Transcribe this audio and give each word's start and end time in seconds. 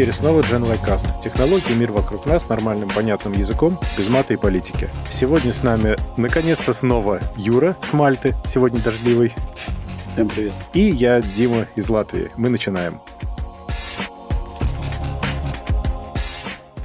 эфире 0.00 0.12
снова 0.14 0.40
Gen 0.40 0.62
Cast. 0.82 1.20
Технологии, 1.20 1.74
мир 1.74 1.92
вокруг 1.92 2.24
нас 2.24 2.48
нормальным, 2.48 2.88
понятным 2.88 3.34
языком, 3.34 3.78
без 3.98 4.08
мата 4.08 4.32
и 4.32 4.36
политики. 4.38 4.88
Сегодня 5.10 5.52
с 5.52 5.62
нами, 5.62 5.94
наконец-то, 6.16 6.72
снова 6.72 7.20
Юра 7.36 7.76
с 7.82 7.92
Мальты, 7.92 8.34
сегодня 8.46 8.80
дождливый. 8.80 9.34
Всем 10.14 10.28
привет. 10.28 10.54
И 10.72 10.80
я, 10.80 11.20
Дима 11.20 11.66
из 11.76 11.90
Латвии. 11.90 12.30
Мы 12.38 12.48
начинаем. 12.48 12.98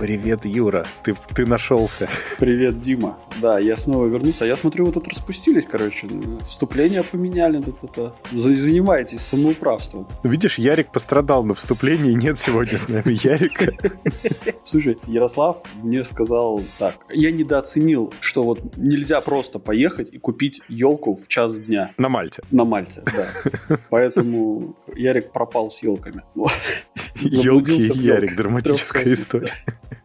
Привет, 0.05 0.45
Юра, 0.45 0.85
ты, 1.01 1.15
ты 1.33 1.47
нашелся. 1.47 2.07
Привет, 2.37 2.79
Дима. 2.79 3.17
Да, 3.41 3.57
я 3.57 3.75
снова 3.75 4.05
вернулся. 4.05 4.45
Я 4.45 4.55
смотрю, 4.55 4.85
вы 4.85 4.91
тут 4.91 5.07
распустились, 5.07 5.65
короче. 5.65 6.07
Вступление 6.47 7.01
поменяли, 7.03 7.57
тут 7.57 7.83
это. 7.83 8.15
Занимаетесь 8.31 9.21
самоуправством. 9.21 10.07
Видишь, 10.23 10.59
Ярик 10.59 10.91
пострадал 10.91 11.43
на 11.43 11.55
вступлении, 11.55 12.11
нет 12.11 12.37
сегодня 12.37 12.77
с 12.77 12.87
нами 12.87 13.17
Ярика. 13.25 13.73
Слушай, 14.63 14.99
Ярослав 15.07 15.63
мне 15.81 16.03
сказал 16.03 16.61
так. 16.77 16.97
Я 17.09 17.31
недооценил, 17.31 18.13
что 18.19 18.43
вот 18.43 18.77
нельзя 18.77 19.21
просто 19.21 19.57
поехать 19.57 20.13
и 20.13 20.19
купить 20.19 20.61
елку 20.69 21.15
в 21.15 21.27
час 21.27 21.57
дня. 21.57 21.95
На 21.97 22.09
Мальте. 22.09 22.43
На 22.51 22.63
Мальте, 22.63 23.01
да. 23.05 23.77
Поэтому 23.89 24.75
Ярик 24.95 25.31
пропал 25.31 25.71
с 25.71 25.81
елками. 25.81 26.21
Елки 27.21 27.75
и 27.75 27.97
Ярик, 27.97 28.35
драматическая 28.35 29.11
история. 29.11 29.53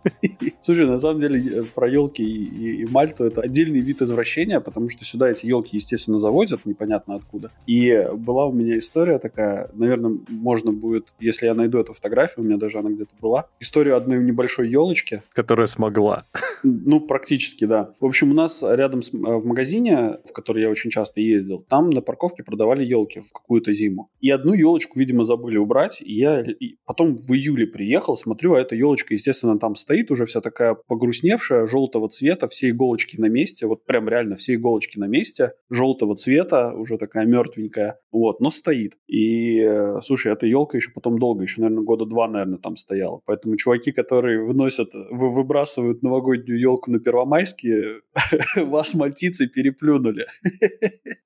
Слушай, 0.62 0.86
на 0.86 0.98
самом 0.98 1.20
деле 1.20 1.64
про 1.74 1.88
елки 1.88 2.22
и, 2.22 2.44
и, 2.44 2.82
и 2.82 2.86
Мальту 2.86 3.24
это 3.24 3.42
отдельный 3.42 3.80
вид 3.80 4.02
извращения, 4.02 4.60
потому 4.60 4.88
что 4.88 5.04
сюда 5.04 5.30
эти 5.30 5.46
елки, 5.46 5.76
естественно, 5.76 6.18
завозят, 6.18 6.64
непонятно 6.64 7.14
откуда. 7.14 7.50
И 7.66 8.06
была 8.14 8.46
у 8.46 8.52
меня 8.52 8.78
история 8.78 9.18
такая, 9.18 9.70
наверное, 9.74 10.18
можно 10.28 10.72
будет, 10.72 11.12
если 11.18 11.46
я 11.46 11.54
найду 11.54 11.78
эту 11.78 11.92
фотографию, 11.92 12.44
у 12.44 12.46
меня 12.46 12.56
даже 12.56 12.78
она 12.78 12.90
где-то 12.90 13.14
была, 13.20 13.48
историю 13.60 13.96
одной 13.96 14.22
небольшой 14.22 14.68
елочки. 14.68 15.22
Которая 15.32 15.66
смогла. 15.66 16.26
Ну, 16.62 17.00
практически, 17.00 17.64
да. 17.64 17.94
В 18.00 18.06
общем, 18.06 18.30
у 18.30 18.34
нас 18.34 18.62
рядом 18.62 19.02
с, 19.02 19.12
в 19.12 19.44
магазине, 19.44 20.18
в 20.28 20.32
который 20.32 20.62
я 20.62 20.70
очень 20.70 20.90
часто 20.90 21.20
ездил, 21.20 21.64
там 21.68 21.90
на 21.90 22.02
парковке 22.02 22.42
продавали 22.42 22.84
елки 22.84 23.20
в 23.20 23.32
какую-то 23.32 23.72
зиму. 23.72 24.10
И 24.20 24.30
одну 24.30 24.52
елочку, 24.52 24.98
видимо, 24.98 25.24
забыли 25.24 25.56
убрать. 25.56 26.02
И 26.02 26.14
я 26.14 26.42
и 26.42 26.76
потом 26.84 27.16
в 27.16 27.30
июле 27.30 27.66
приехал, 27.66 28.16
смотрю, 28.16 28.54
а 28.54 28.60
эта 28.60 28.74
елочка, 28.74 29.14
естественно, 29.14 29.58
там 29.58 29.69
стоит 29.74 30.10
уже 30.10 30.26
вся 30.26 30.40
такая 30.40 30.74
погрустневшая, 30.74 31.66
желтого 31.66 32.08
цвета, 32.08 32.48
все 32.48 32.70
иголочки 32.70 33.20
на 33.20 33.26
месте, 33.26 33.66
вот 33.66 33.84
прям 33.84 34.08
реально 34.08 34.36
все 34.36 34.54
иголочки 34.54 34.98
на 34.98 35.06
месте, 35.06 35.52
желтого 35.70 36.16
цвета, 36.16 36.72
уже 36.72 36.98
такая 36.98 37.26
мертвенькая, 37.26 37.98
вот, 38.12 38.40
но 38.40 38.50
стоит. 38.50 38.96
И, 39.06 39.60
э, 39.60 40.00
слушай, 40.02 40.32
эта 40.32 40.46
елка 40.46 40.78
еще 40.78 40.90
потом 40.92 41.18
долго, 41.18 41.42
еще, 41.42 41.60
наверное, 41.60 41.84
года 41.84 42.06
два, 42.06 42.28
наверное, 42.28 42.58
там 42.58 42.76
стояла. 42.76 43.20
Поэтому 43.24 43.56
чуваки, 43.56 43.92
которые 43.92 44.44
выносят, 44.44 44.90
выбрасывают 44.92 46.02
новогоднюю 46.02 46.58
елку 46.58 46.90
на 46.90 46.98
Первомайские, 46.98 48.00
вас, 48.56 48.94
мальтийцы, 48.94 49.46
переплюнули. 49.46 50.26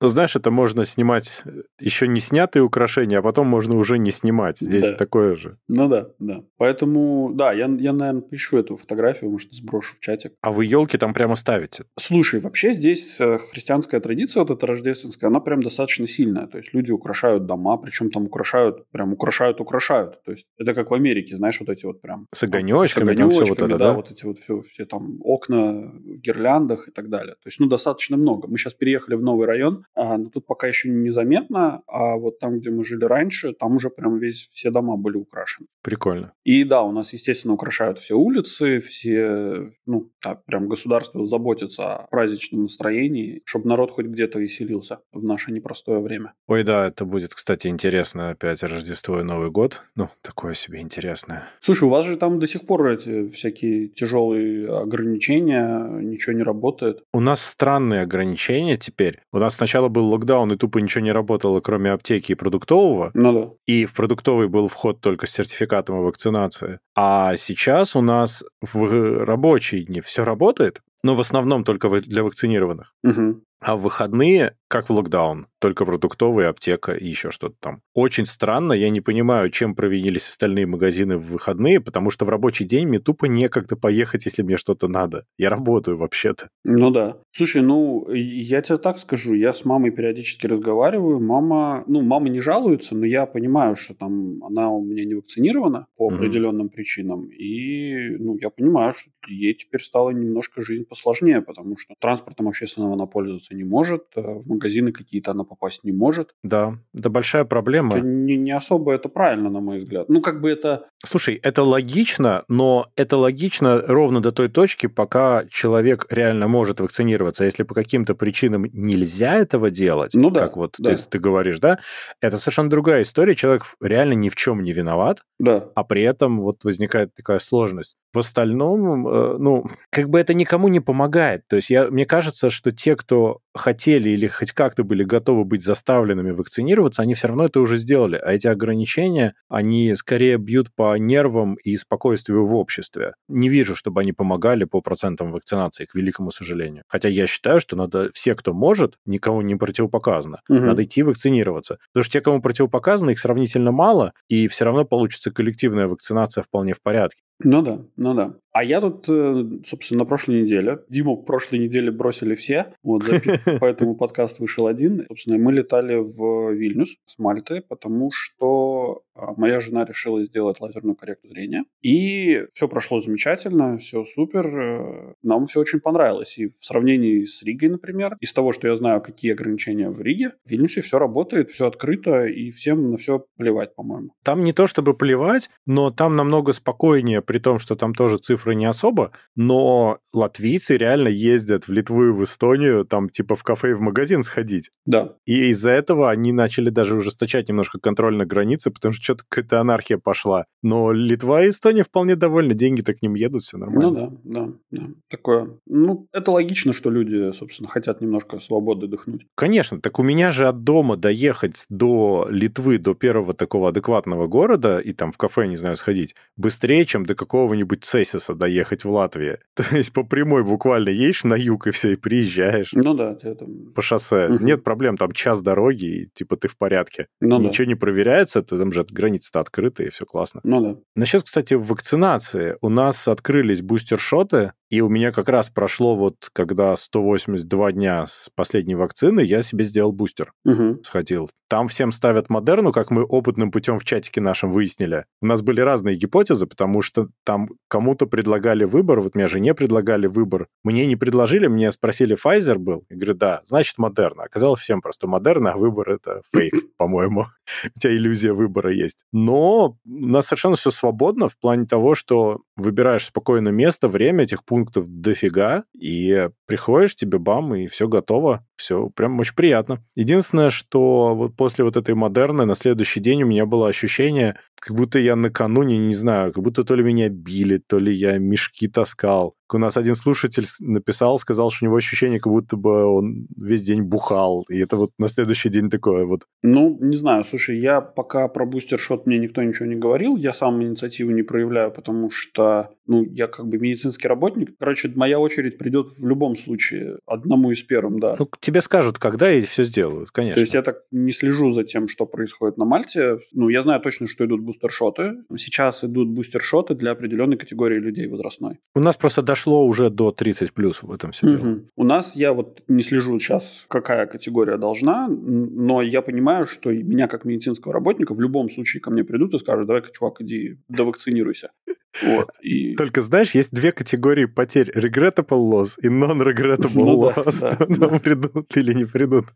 Ну, 0.01 0.09
знаешь, 0.09 0.35
это 0.35 0.51
можно 0.51 0.85
снимать 0.85 1.43
еще 1.79 2.07
не 2.07 2.19
снятые 2.19 2.63
украшения, 2.63 3.19
а 3.19 3.21
потом 3.21 3.47
можно 3.47 3.77
уже 3.77 3.97
не 3.97 4.11
снимать. 4.11 4.59
Здесь 4.59 4.87
да. 4.87 4.93
такое 4.93 5.35
же. 5.35 5.57
Ну 5.67 5.87
да, 5.87 6.09
да. 6.19 6.43
Поэтому, 6.57 7.31
да, 7.33 7.53
я, 7.53 7.65
я 7.65 7.93
наверное, 7.93 8.21
поищу 8.35 8.57
эту 8.57 8.75
фотографию, 8.75 9.31
может, 9.31 9.53
сброшу 9.53 9.95
в 9.95 9.99
чатик. 9.99 10.33
А 10.41 10.51
вы 10.51 10.65
елки 10.65 10.97
там 10.97 11.13
прямо 11.13 11.35
ставите? 11.35 11.85
Слушай, 11.97 12.41
вообще 12.41 12.73
здесь 12.73 13.21
э, 13.21 13.37
христианская 13.51 14.01
традиция, 14.01 14.43
вот 14.43 14.51
эта 14.51 14.67
рождественская, 14.67 15.29
она 15.29 15.39
прям 15.39 15.61
достаточно 15.61 16.07
сильная. 16.07 16.47
То 16.47 16.57
есть 16.57 16.73
люди 16.73 16.91
украшают 16.91 17.45
дома, 17.45 17.77
причем 17.77 18.09
там 18.11 18.25
украшают, 18.25 18.85
прям 18.91 19.13
украшают, 19.13 19.61
украшают. 19.61 20.21
То 20.25 20.31
есть 20.31 20.47
это 20.57 20.73
как 20.73 20.91
в 20.91 20.93
Америке, 20.93 21.37
знаешь, 21.37 21.59
вот 21.61 21.69
эти 21.69 21.85
вот 21.85 22.01
прям... 22.01 22.27
С 22.33 22.43
огонечками, 22.43 23.15
там, 23.15 23.29
все 23.29 23.45
вот 23.45 23.61
это, 23.61 23.67
да? 23.67 23.77
да? 23.77 23.93
вот 23.93 24.11
эти 24.11 24.25
вот 24.25 24.37
все, 24.37 24.59
все 24.59 24.85
там 24.85 25.19
окна 25.23 25.71
в 25.71 26.21
гирляндах 26.21 26.89
и 26.89 26.91
так 26.91 27.09
далее. 27.09 27.35
То 27.35 27.47
есть, 27.47 27.59
ну, 27.59 27.67
достаточно 27.67 28.17
много. 28.17 28.47
Мы 28.47 28.57
сейчас 28.57 28.73
переехали 28.73 29.15
в 29.15 29.21
новый 29.21 29.47
район, 29.47 29.85
а, 29.95 30.17
но 30.17 30.29
тут 30.29 30.45
пока 30.45 30.67
еще 30.67 30.89
незаметно, 30.89 31.81
а 31.87 32.15
вот 32.15 32.39
там, 32.39 32.59
где 32.59 32.69
мы 32.69 32.83
жили 32.83 33.05
раньше, 33.05 33.53
там 33.53 33.75
уже 33.75 33.89
прям 33.89 34.19
весь, 34.19 34.49
все 34.53 34.71
дома 34.71 34.97
были 34.97 35.17
украшены. 35.17 35.67
Прикольно. 35.81 36.33
И 36.43 36.63
да, 36.63 36.81
у 36.81 36.91
нас, 36.91 37.13
естественно, 37.13 37.53
украшают 37.53 37.99
все 37.99 38.15
улицы, 38.25 38.79
все, 38.79 39.71
ну, 39.85 40.09
так, 40.21 40.43
прям 40.45 40.67
государство 40.67 41.27
заботится 41.27 41.95
о 41.95 42.07
праздничном 42.07 42.63
настроении, 42.63 43.41
чтобы 43.45 43.69
народ 43.69 43.91
хоть 43.91 44.07
где-то 44.07 44.39
веселился 44.39 44.99
в 45.13 45.23
наше 45.23 45.51
непростое 45.51 45.99
время. 45.99 46.33
Ой, 46.47 46.63
да, 46.63 46.87
это 46.87 47.05
будет, 47.05 47.33
кстати, 47.33 47.67
интересно 47.67 48.31
опять 48.31 48.63
Рождество 48.63 49.19
и 49.19 49.23
Новый 49.23 49.51
год. 49.51 49.83
Ну, 49.95 50.09
такое 50.21 50.53
себе 50.55 50.81
интересное. 50.81 51.49
Слушай, 51.61 51.83
у 51.83 51.89
вас 51.89 52.05
же 52.05 52.17
там 52.17 52.39
до 52.39 52.47
сих 52.47 52.65
пор 52.65 52.87
эти 52.87 53.27
всякие 53.27 53.89
тяжелые 53.89 54.67
ограничения, 54.69 55.87
ничего 56.01 56.33
не 56.33 56.43
работает. 56.43 57.03
У 57.13 57.19
нас 57.19 57.41
странные 57.41 58.01
ограничения 58.01 58.77
теперь. 58.77 59.19
У 59.31 59.37
нас 59.37 59.55
сначала 59.55 59.87
был 59.87 60.07
локдаун, 60.07 60.51
и 60.51 60.57
тупо 60.57 60.79
ничего 60.79 61.03
не 61.03 61.11
работало, 61.11 61.59
кроме 61.59 61.91
аптеки 61.91 62.31
и 62.31 62.35
продуктового. 62.35 63.11
Ну 63.13 63.33
да. 63.33 63.51
И 63.65 63.85
в 63.85 63.93
продуктовый 63.93 64.47
был 64.47 64.67
вход 64.67 65.01
только 65.01 65.27
с 65.27 65.31
сертификатом 65.31 65.97
о 65.97 66.01
вакцинации. 66.01 66.79
А 66.95 67.35
сейчас 67.35 67.95
у 67.95 68.01
нас 68.01 68.14
в 68.61 69.25
рабочие 69.25 69.83
дни 69.83 70.01
все 70.01 70.23
работает, 70.23 70.81
но 71.03 71.15
в 71.15 71.19
основном 71.19 71.63
только 71.63 71.89
для 72.01 72.23
вакцинированных. 72.23 72.93
Угу. 73.03 73.41
А 73.59 73.75
в 73.75 73.81
выходные, 73.81 74.57
как 74.67 74.89
в 74.89 74.93
локдаун, 74.93 75.47
только 75.59 75.85
продуктовая 75.85 76.49
аптека 76.49 76.93
и 76.93 77.07
еще 77.07 77.31
что-то 77.31 77.55
там. 77.59 77.81
Очень 77.93 78.25
странно, 78.25 78.73
я 78.73 78.89
не 78.89 79.01
понимаю, 79.01 79.49
чем 79.49 79.73
провинились 79.73 80.27
остальные 80.27 80.67
магазины 80.67 81.17
в 81.17 81.25
выходные, 81.31 81.79
потому 81.79 82.11
что 82.11 82.25
в 82.25 82.29
рабочий 82.29 82.65
день 82.65 82.87
мне 82.87 82.99
тупо 82.99 83.25
некогда 83.25 83.75
поехать, 83.75 84.25
если 84.25 84.43
мне 84.43 84.57
что-то 84.57 84.87
надо. 84.87 85.25
Я 85.37 85.49
работаю 85.49 85.97
вообще-то. 85.97 86.49
Ну 86.63 86.91
да. 86.91 87.17
Слушай, 87.31 87.61
ну, 87.61 88.07
я 88.11 88.61
тебе 88.61 88.77
так 88.77 88.97
скажу, 88.97 89.33
я 89.33 89.53
с 89.53 89.65
мамой 89.65 89.91
периодически 89.91 90.45
разговариваю, 90.47 91.19
мама, 91.19 91.83
ну, 91.87 92.01
мама 92.01 92.29
не 92.29 92.41
жалуется, 92.41 92.95
но 92.95 93.05
я 93.05 93.25
понимаю, 93.25 93.75
что 93.75 93.93
там 93.93 94.43
она 94.43 94.69
у 94.69 94.83
меня 94.83 95.05
не 95.05 95.15
вакцинирована 95.15 95.87
по 95.95 96.11
mm 96.11 96.15
определенным 96.15 96.69
причинам, 96.69 97.29
и, 97.29 98.17
ну, 98.19 98.37
я 98.39 98.49
понимаю, 98.49 98.93
что 98.93 99.09
ей 99.27 99.53
теперь 99.53 99.81
стало 99.81 100.11
немножко 100.11 100.61
жизнь 100.61 100.85
посложнее, 100.85 101.41
потому 101.41 101.77
что 101.77 101.93
транспортом 101.99 102.47
общественного 102.47 102.93
она 102.93 103.05
пользоваться 103.45 103.55
не 103.55 103.63
может, 103.63 104.03
э, 104.15 104.21
в 104.21 104.47
магазины 104.47 104.91
какие-то 104.91 105.31
она 105.31 105.43
попасть 105.43 105.83
не 105.83 105.91
может. 105.91 106.33
Да, 106.43 106.77
это 106.97 107.09
большая 107.09 107.45
проблема. 107.45 107.97
Это 107.97 108.05
не, 108.05 108.37
не 108.37 108.51
особо 108.51 108.93
это 108.93 109.09
правильно, 109.09 109.49
на 109.49 109.59
мой 109.59 109.79
взгляд. 109.79 110.09
Ну, 110.09 110.21
как 110.21 110.41
бы 110.41 110.49
это... 110.49 110.87
Слушай, 111.03 111.39
это 111.43 111.63
логично, 111.63 112.43
но 112.47 112.87
это 112.95 113.17
логично 113.17 113.81
ровно 113.81 114.21
до 114.21 114.31
той 114.31 114.49
точки, 114.49 114.87
пока 114.87 115.45
человек 115.49 116.05
реально 116.09 116.47
может 116.47 116.79
вакцинироваться. 116.79 117.43
А 117.43 117.45
если 117.45 117.63
по 117.63 117.73
каким-то 117.73 118.15
причинам 118.15 118.65
нельзя 118.73 119.35
этого 119.35 119.69
делать, 119.69 120.13
ну, 120.15 120.29
да, 120.29 120.39
как 120.39 120.57
вот 120.57 120.75
да. 120.79 120.95
ты, 120.95 121.01
ты 121.09 121.19
говоришь, 121.19 121.59
да, 121.59 121.79
это 122.21 122.37
совершенно 122.37 122.69
другая 122.69 123.01
история. 123.01 123.35
Человек 123.35 123.63
реально 123.81 124.13
ни 124.13 124.29
в 124.29 124.35
чем 124.35 124.63
не 124.63 124.73
виноват, 124.73 125.23
да. 125.39 125.69
а 125.75 125.83
при 125.83 126.03
этом 126.03 126.41
вот 126.41 126.63
возникает 126.63 127.13
такая 127.15 127.39
сложность. 127.39 127.97
В 128.13 128.19
остальном, 128.19 129.07
э, 129.07 129.35
ну, 129.37 129.65
как 129.89 130.09
бы 130.09 130.19
это 130.19 130.33
никому 130.33 130.67
не 130.69 130.79
помогает. 130.79 131.43
То 131.47 131.57
есть 131.57 131.69
я, 131.69 131.89
мне 131.89 132.05
кажется, 132.05 132.49
что 132.49 132.71
те, 132.71 132.95
кто 132.95 133.34
хотели 133.53 134.09
или 134.09 134.27
хоть 134.27 134.51
как-то 134.51 134.83
были 134.83 135.03
готовы 135.03 135.45
быть 135.45 135.63
заставленными 135.63 136.31
вакцинироваться, 136.31 137.01
они 137.01 137.13
все 137.13 137.27
равно 137.27 137.45
это 137.45 137.59
уже 137.59 137.77
сделали. 137.77 138.17
А 138.17 138.33
эти 138.33 138.47
ограничения, 138.47 139.33
они 139.49 139.95
скорее 139.95 140.37
бьют 140.37 140.73
по 140.75 140.97
нервам 140.97 141.55
и 141.55 141.75
спокойствию 141.75 142.45
в 142.45 142.55
обществе. 142.55 143.13
Не 143.27 143.49
вижу, 143.49 143.75
чтобы 143.75 144.01
они 144.01 144.11
помогали 144.11 144.65
по 144.65 144.81
процентам 144.81 145.31
вакцинации, 145.31 145.85
к 145.85 145.95
великому 145.95 146.31
сожалению. 146.31 146.83
Хотя 146.87 147.09
я 147.09 147.27
считаю, 147.27 147.59
что 147.59 147.75
надо 147.75 148.09
все, 148.13 148.35
кто 148.35 148.53
может, 148.53 148.95
никого 149.05 149.41
не 149.41 149.55
противопоказано, 149.55 150.37
угу. 150.49 150.59
надо 150.59 150.83
идти 150.83 151.03
вакцинироваться. 151.03 151.77
Потому 151.93 152.03
что 152.03 152.13
те, 152.13 152.21
кому 152.21 152.41
противопоказано, 152.41 153.11
их 153.11 153.19
сравнительно 153.19 153.71
мало, 153.71 154.13
и 154.27 154.47
все 154.47 154.65
равно 154.65 154.85
получится 154.85 155.31
коллективная 155.31 155.87
вакцинация 155.87 156.43
вполне 156.43 156.73
в 156.73 156.81
порядке. 156.81 157.21
Ну 157.39 157.61
да, 157.61 157.81
ну 157.97 158.13
да. 158.13 158.35
А 158.53 158.63
я 158.63 158.79
тут, 158.79 159.09
э, 159.09 159.43
собственно, 159.67 159.99
на 159.99 160.05
прошлой 160.05 160.43
неделе, 160.43 160.79
Диму 160.87 161.17
в 161.17 161.25
прошлой 161.25 161.59
неделе 161.59 161.91
бросили 161.91 162.35
все, 162.35 162.73
вот, 162.83 163.03
поэтому 163.59 163.95
подкаст 163.95 164.39
вышел 164.39 164.67
один. 164.67 165.05
Собственно, 165.07 165.37
мы 165.37 165.51
летали 165.51 165.95
в 165.95 166.53
Вильнюс 166.53 166.95
с 167.05 167.19
Мальты, 167.19 167.61
потому 167.67 168.11
что 168.13 169.03
а, 169.15 169.33
моя 169.37 169.59
жена 169.59 169.85
решила 169.85 170.23
сделать 170.23 170.61
лазерную 170.61 170.95
коррекцию 170.95 171.31
зрения. 171.31 171.65
И 171.81 172.45
все 172.53 172.67
прошло 172.67 173.01
замечательно, 173.01 173.77
все 173.77 174.05
супер. 174.05 174.45
Э, 174.45 175.13
нам 175.23 175.45
все 175.45 175.59
очень 175.59 175.79
понравилось. 175.79 176.37
И 176.37 176.47
в 176.47 176.57
сравнении 176.61 177.23
с 177.23 177.43
Ригой, 177.43 177.69
например, 177.69 178.17
из 178.21 178.31
того, 178.33 178.53
что 178.53 178.67
я 178.67 178.75
знаю, 178.75 179.01
какие 179.01 179.33
ограничения 179.33 179.89
в 179.89 180.01
Риге, 180.01 180.33
в 180.45 180.49
Вильнюсе 180.49 180.81
все 180.81 180.99
работает, 180.99 181.51
все 181.51 181.67
открыто, 181.67 182.25
и 182.25 182.51
всем 182.51 182.91
на 182.91 182.97
все 182.97 183.25
плевать, 183.37 183.75
по-моему. 183.75 184.11
Там 184.23 184.43
не 184.43 184.53
то 184.53 184.67
чтобы 184.67 184.95
плевать, 184.95 185.49
но 185.65 185.91
там 185.91 186.15
намного 186.15 186.53
спокойнее, 186.53 187.21
при 187.21 187.39
том, 187.39 187.59
что 187.59 187.75
там 187.75 187.93
тоже 187.93 188.17
цифры 188.17 188.45
цифры 188.45 188.55
не 188.55 188.65
особо, 188.65 189.11
но 189.35 189.99
латвийцы 190.15 190.77
реально 190.77 191.09
ездят 191.09 191.67
в 191.67 191.71
Литву 191.71 192.05
и 192.05 192.11
в 192.11 192.23
Эстонию, 192.23 192.85
там 192.85 193.09
типа 193.09 193.35
в 193.35 193.43
кафе 193.43 193.71
и 193.71 193.73
в 193.73 193.81
магазин 193.81 194.23
сходить. 194.23 194.71
Да. 194.85 195.13
И 195.25 195.49
из-за 195.49 195.71
этого 195.71 196.09
они 196.09 196.31
начали 196.31 196.69
даже 196.69 196.95
ужесточать 196.95 197.49
немножко 197.49 197.79
контроль 197.79 198.15
на 198.15 198.25
границе, 198.25 198.71
потому 198.71 198.93
что 198.93 199.03
что-то 199.03 199.23
какая-то 199.27 199.59
анархия 199.59 199.97
пошла. 199.97 200.45
Но 200.63 200.91
Литва 200.91 201.43
и 201.43 201.49
Эстония 201.49 201.83
вполне 201.83 202.15
довольны, 202.15 202.53
деньги-то 202.53 202.93
к 202.93 203.01
ним 203.01 203.15
едут, 203.15 203.43
все 203.43 203.57
нормально. 203.57 203.89
Ну 203.89 203.93
да, 203.93 204.11
да, 204.23 204.53
да. 204.71 204.83
Такое. 205.09 205.49
Ну, 205.65 206.07
это 206.11 206.31
логично, 206.31 206.73
что 206.73 206.89
люди, 206.89 207.31
собственно, 207.31 207.69
хотят 207.69 208.01
немножко 208.01 208.39
свободы 208.39 208.87
дыхнуть. 208.87 209.27
Конечно, 209.35 209.81
так 209.81 209.99
у 209.99 210.03
меня 210.03 210.31
же 210.31 210.47
от 210.47 210.63
дома 210.63 210.97
доехать 210.97 211.65
до 211.69 212.27
Литвы, 212.29 212.77
до 212.77 212.93
первого 212.93 213.33
такого 213.33 213.69
адекватного 213.69 214.27
города, 214.27 214.79
и 214.79 214.93
там 214.93 215.11
в 215.11 215.17
кафе, 215.17 215.47
не 215.47 215.57
знаю, 215.57 215.75
сходить, 215.75 216.15
быстрее, 216.37 216.85
чем 216.85 217.05
до 217.05 217.15
какого-нибудь 217.15 217.83
Цесиса 217.83 218.33
доехать 218.33 218.83
в 218.83 218.91
Латвии. 218.91 219.39
То 219.53 219.75
есть 219.75 219.91
по 219.93 220.03
прямой 220.05 220.43
буквально 220.43 220.89
едешь 220.89 221.23
на 221.23 221.35
юг 221.35 221.67
и 221.67 221.71
все, 221.71 221.93
и 221.93 221.95
приезжаешь. 221.95 222.71
Ну 222.73 222.93
да, 222.93 223.15
ты 223.15 223.35
там... 223.35 223.73
По 223.73 223.81
шоссе. 223.81 224.29
Угу. 224.29 224.43
Нет 224.43 224.63
проблем, 224.63 224.97
там 224.97 225.11
час 225.11 225.41
дороги, 225.41 225.85
и 225.85 226.09
типа 226.13 226.37
ты 226.37 226.47
в 226.47 226.57
порядке. 226.57 227.07
Ну, 227.19 227.39
Ничего 227.39 227.65
да. 227.65 227.69
не 227.69 227.75
проверяется, 227.75 228.41
то 228.41 228.57
там 228.57 228.71
же 228.71 228.85
границы-то 228.89 229.39
открыты, 229.39 229.85
и 229.85 229.89
все 229.89 230.05
классно. 230.05 230.41
Ну 230.43 230.61
да. 230.61 230.77
Насчет, 230.95 231.23
кстати, 231.23 231.53
вакцинации. 231.53 232.57
У 232.61 232.69
нас 232.69 233.07
открылись 233.07 233.61
бустер-шоты, 233.61 234.51
и 234.69 234.81
у 234.81 234.89
меня 234.89 235.11
как 235.11 235.29
раз 235.29 235.49
прошло 235.49 235.95
вот, 235.95 236.29
когда 236.33 236.75
182 236.75 237.71
дня 237.71 238.05
с 238.05 238.29
последней 238.35 238.75
вакцины, 238.75 239.21
я 239.21 239.41
себе 239.41 239.63
сделал 239.63 239.91
бустер. 239.91 240.33
Угу. 240.43 240.81
Сходил. 240.83 241.29
Там 241.47 241.67
всем 241.69 241.91
ставят 241.91 242.29
Модерну, 242.29 242.71
как 242.71 242.89
мы 242.89 243.03
опытным 243.03 243.51
путем 243.51 243.77
в 243.77 243.85
чатике 243.85 244.19
нашем 244.19 244.51
выяснили. 244.51 245.05
У 245.21 245.27
нас 245.27 245.41
были 245.41 245.61
разные 245.61 245.95
гипотезы, 245.95 246.47
потому 246.47 246.81
что 246.81 247.07
там 247.23 247.47
кому-то 247.69 248.07
предлагали 248.07 248.65
выбор, 248.65 248.99
вот 248.99 249.15
мне 249.15 249.27
жене 249.27 249.53
предлагали 249.53 249.94
выбор. 250.07 250.47
Мне 250.63 250.85
не 250.85 250.95
предложили, 250.95 251.47
мне 251.47 251.71
спросили, 251.71 252.17
Pfizer 252.17 252.57
был? 252.57 252.85
Я 252.89 252.97
говорю, 252.97 253.13
да, 253.13 253.41
значит 253.45 253.77
Модерна. 253.77 254.23
Оказалось 254.23 254.59
всем 254.59 254.81
просто 254.81 255.07
Модерна, 255.07 255.53
а 255.53 255.57
выбор 255.57 255.91
это 255.91 256.21
фейк, 256.33 256.53
по-моему. 256.77 257.27
У 257.63 257.79
тебя 257.79 257.95
иллюзия 257.95 258.33
выбора 258.33 258.71
есть. 258.71 259.05
Но 259.11 259.77
у 259.85 260.07
нас 260.07 260.27
совершенно 260.27 260.55
все 260.55 260.71
свободно 260.71 261.29
в 261.29 261.37
плане 261.37 261.65
того, 261.65 261.95
что 261.95 262.41
выбираешь 262.55 263.05
спокойно 263.05 263.49
место, 263.49 263.87
время, 263.87 264.23
этих 264.23 264.43
пунктов 264.43 264.87
дофига, 264.87 265.63
и 265.73 266.29
приходишь, 266.45 266.95
тебе 266.95 267.19
бам, 267.19 267.55
и 267.55 267.67
все 267.67 267.87
готово. 267.87 268.45
Все 268.55 268.89
прям 268.89 269.19
очень 269.19 269.35
приятно. 269.35 269.83
Единственное, 269.95 270.49
что 270.49 271.13
вот 271.15 271.35
после 271.35 271.63
вот 271.65 271.75
этой 271.75 271.93
модерны 271.95 272.45
на 272.45 272.55
следующий 272.55 272.99
день 272.99 273.23
у 273.23 273.27
меня 273.27 273.45
было 273.45 273.67
ощущение, 273.67 274.39
как 274.59 274.75
будто 274.75 274.99
я 274.99 275.15
накануне, 275.15 275.77
не 275.77 275.93
знаю, 275.93 276.31
как 276.31 276.43
будто 276.43 276.63
то 276.63 276.75
ли 276.75 276.83
меня 276.83 277.09
били, 277.09 277.57
то 277.57 277.77
ли 277.77 277.93
я 277.93 278.17
мешки 278.17 278.67
таскал. 278.67 279.35
У 279.53 279.57
нас 279.57 279.77
один 279.77 279.95
слушатель 279.95 280.45
написал, 280.59 281.17
сказал, 281.17 281.49
что 281.51 281.65
у 281.65 281.67
него 281.67 281.77
ощущение, 281.77 282.19
как 282.19 282.31
будто 282.31 282.57
бы 282.57 282.85
он 282.85 283.27
весь 283.37 283.63
день 283.63 283.83
бухал. 283.83 284.45
И 284.49 284.57
это 284.57 284.75
вот 284.77 284.91
на 284.97 285.07
следующий 285.07 285.49
день 285.49 285.69
такое 285.69 286.05
вот. 286.05 286.25
Ну, 286.41 286.77
не 286.81 286.97
знаю, 286.97 287.23
слушай, 287.23 287.59
я 287.59 287.81
пока 287.81 288.27
про 288.27 288.45
бустер-шот 288.45 289.05
мне 289.05 289.19
никто 289.19 289.43
ничего 289.43 289.65
не 289.65 289.75
говорил, 289.75 290.15
я 290.15 290.33
сам 290.33 290.61
инициативу 290.63 291.11
не 291.11 291.23
проявляю, 291.23 291.71
потому 291.71 292.09
что, 292.09 292.69
ну, 292.87 293.03
я 293.03 293.27
как 293.27 293.47
бы 293.47 293.57
медицинский 293.57 294.07
работник. 294.07 294.55
Короче, 294.59 294.91
моя 294.95 295.19
очередь 295.19 295.57
придет 295.57 295.91
в 295.91 296.07
любом 296.07 296.35
случае, 296.35 296.97
одному 297.05 297.51
из 297.51 297.61
первым, 297.63 297.99
да. 297.99 298.15
Ну, 298.17 298.27
тебе 298.39 298.61
скажут, 298.61 298.97
когда 298.97 299.31
и 299.31 299.41
все 299.41 299.63
сделают, 299.63 300.11
конечно. 300.11 300.35
То 300.35 300.41
есть 300.41 300.53
я 300.53 300.61
так 300.61 300.77
не 300.91 301.11
слежу 301.11 301.51
за 301.51 301.63
тем, 301.63 301.87
что 301.87 302.05
происходит 302.05 302.57
на 302.57 302.65
Мальте. 302.65 303.19
Ну, 303.33 303.49
я 303.49 303.61
знаю 303.61 303.81
точно, 303.81 304.07
что 304.07 304.25
идут 304.25 304.41
бустер-шоты. 304.41 305.17
Сейчас 305.37 305.83
идут 305.83 306.09
бустер-шоты 306.09 306.75
для 306.75 306.91
определенной 306.91 307.37
категории 307.37 307.79
людей 307.79 308.07
возрастной. 308.07 308.59
У 308.73 308.79
нас 308.79 308.97
просто 308.97 309.21
дошло 309.35 309.65
уже 309.65 309.89
до 309.89 310.11
30 310.11 310.53
плюс 310.53 310.81
в 310.81 310.91
этом 310.91 311.11
все 311.11 311.27
угу. 311.27 311.67
У 311.75 311.83
нас 311.83 312.15
я 312.15 312.31
вот 312.31 312.63
не 312.67 312.83
слежу 312.83 313.19
сейчас, 313.19 313.65
какая 313.67 314.05
категория 314.05 314.57
должна, 314.57 315.07
но 315.09 315.81
я 315.81 316.01
понимаю, 316.01 316.45
что 316.45 316.71
меня 316.71 317.07
как 317.07 317.25
медицинского 317.25 317.73
работника 317.73 318.13
в 318.13 318.21
любом 318.21 318.49
случае 318.49 318.81
ко 318.81 318.91
мне 318.91 319.03
придут 319.03 319.33
и 319.33 319.37
скажут, 319.39 319.67
давай-ка, 319.67 319.91
чувак, 319.91 320.21
иди 320.21 320.57
довакцинируйся. 320.69 321.51
Вот, 322.03 322.29
и... 322.41 322.75
Только 322.75 323.01
знаешь, 323.01 323.35
есть 323.35 323.53
две 323.53 323.71
категории 323.71 324.25
потерь. 324.25 324.69
Regrettable 324.69 325.49
loss 325.49 325.75
и 325.81 325.87
non-regrettable 325.87 326.71
ну, 326.73 327.03
loss. 327.03 327.39
Да, 327.41 327.55
да, 327.69 327.87
да. 327.87 327.99
придут 327.99 328.57
или 328.57 328.73
не 328.73 328.83
придут. 328.83 329.27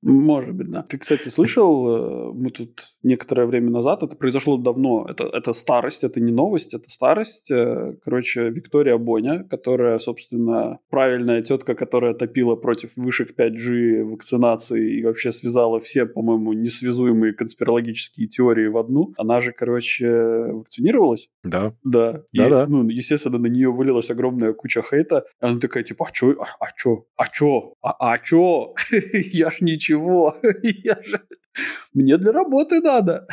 Может 0.00 0.54
быть, 0.54 0.70
да. 0.70 0.82
Ты, 0.82 0.96
кстати, 0.96 1.28
слышал, 1.28 2.32
мы 2.32 2.50
тут 2.50 2.80
некоторое 3.02 3.46
время 3.46 3.70
назад, 3.70 4.02
это 4.02 4.16
произошло 4.16 4.56
давно, 4.56 5.06
это, 5.06 5.24
это 5.24 5.52
старость, 5.52 6.02
это 6.02 6.18
не 6.18 6.32
новость, 6.32 6.72
это 6.72 6.88
старость. 6.88 7.50
Короче, 8.02 8.48
Виктория 8.48 8.96
Боня, 8.96 9.37
которая, 9.44 9.98
собственно, 9.98 10.78
правильная 10.90 11.42
тетка, 11.42 11.74
которая 11.74 12.14
топила 12.14 12.56
против 12.56 12.90
вышек 12.96 13.34
5G 13.38 14.04
вакцинации 14.04 14.98
и 14.98 15.04
вообще 15.04 15.32
связала 15.32 15.80
все, 15.80 16.06
по-моему, 16.06 16.52
несвязуемые 16.52 17.32
конспирологические 17.32 18.28
теории 18.28 18.66
в 18.68 18.76
одну, 18.78 19.12
она 19.16 19.40
же, 19.40 19.52
короче, 19.52 20.08
вакцинировалась. 20.52 21.28
Да. 21.44 21.74
Да. 21.84 22.22
Да, 22.32 22.48
да. 22.50 22.66
Ну, 22.66 22.88
естественно, 22.88 23.38
на 23.38 23.46
нее 23.46 23.70
вылилась 23.72 24.10
огромная 24.10 24.52
куча 24.52 24.82
хейта. 24.82 25.24
Она 25.40 25.60
такая, 25.60 25.82
типа, 25.84 26.06
а 26.08 26.12
чё, 26.12 26.32
а, 26.40 26.44
а 26.60 26.68
чё, 26.76 27.04
а 27.16 27.26
чё, 27.28 27.74
а, 27.82 28.12
а 28.12 28.18
чё? 28.18 28.74
Я 29.32 29.50
ж 29.50 29.56
ничего, 29.60 30.34
я 30.62 30.98
же... 31.04 31.20
Мне 31.94 32.16
для 32.18 32.32
работы 32.32 32.80
надо. 32.80 33.26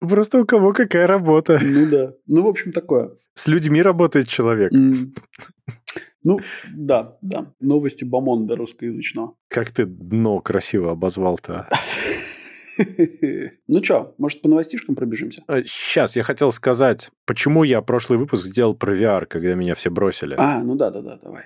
Просто 0.00 0.40
у 0.40 0.44
кого 0.44 0.72
какая 0.72 1.06
работа. 1.06 1.60
Ну 1.62 1.90
да. 1.90 2.12
Ну, 2.26 2.42
в 2.42 2.48
общем, 2.48 2.72
такое. 2.72 3.12
С 3.34 3.46
людьми 3.46 3.82
работает 3.82 4.28
человек. 4.28 4.72
Mm. 4.72 5.14
Ну, 6.22 6.38
да, 6.74 7.16
да. 7.22 7.52
Новости 7.60 8.04
Бамонда 8.04 8.56
русскоязычного. 8.56 9.34
Как 9.48 9.70
ты 9.70 9.86
дно 9.86 10.40
красиво 10.40 10.92
обозвал-то. 10.92 11.68
Ну 13.68 13.84
что, 13.84 14.14
может, 14.16 14.40
по 14.42 14.48
новостишкам 14.48 14.94
пробежимся? 14.94 15.42
Сейчас, 15.66 16.16
я 16.16 16.22
хотел 16.22 16.50
сказать, 16.50 17.10
почему 17.26 17.62
я 17.62 17.82
прошлый 17.82 18.18
выпуск 18.18 18.46
сделал 18.46 18.74
про 18.74 18.96
VR, 18.96 19.26
когда 19.26 19.54
меня 19.54 19.74
все 19.74 19.90
бросили. 19.90 20.34
А, 20.38 20.62
ну 20.62 20.76
да-да-да, 20.76 21.18
давай. 21.22 21.44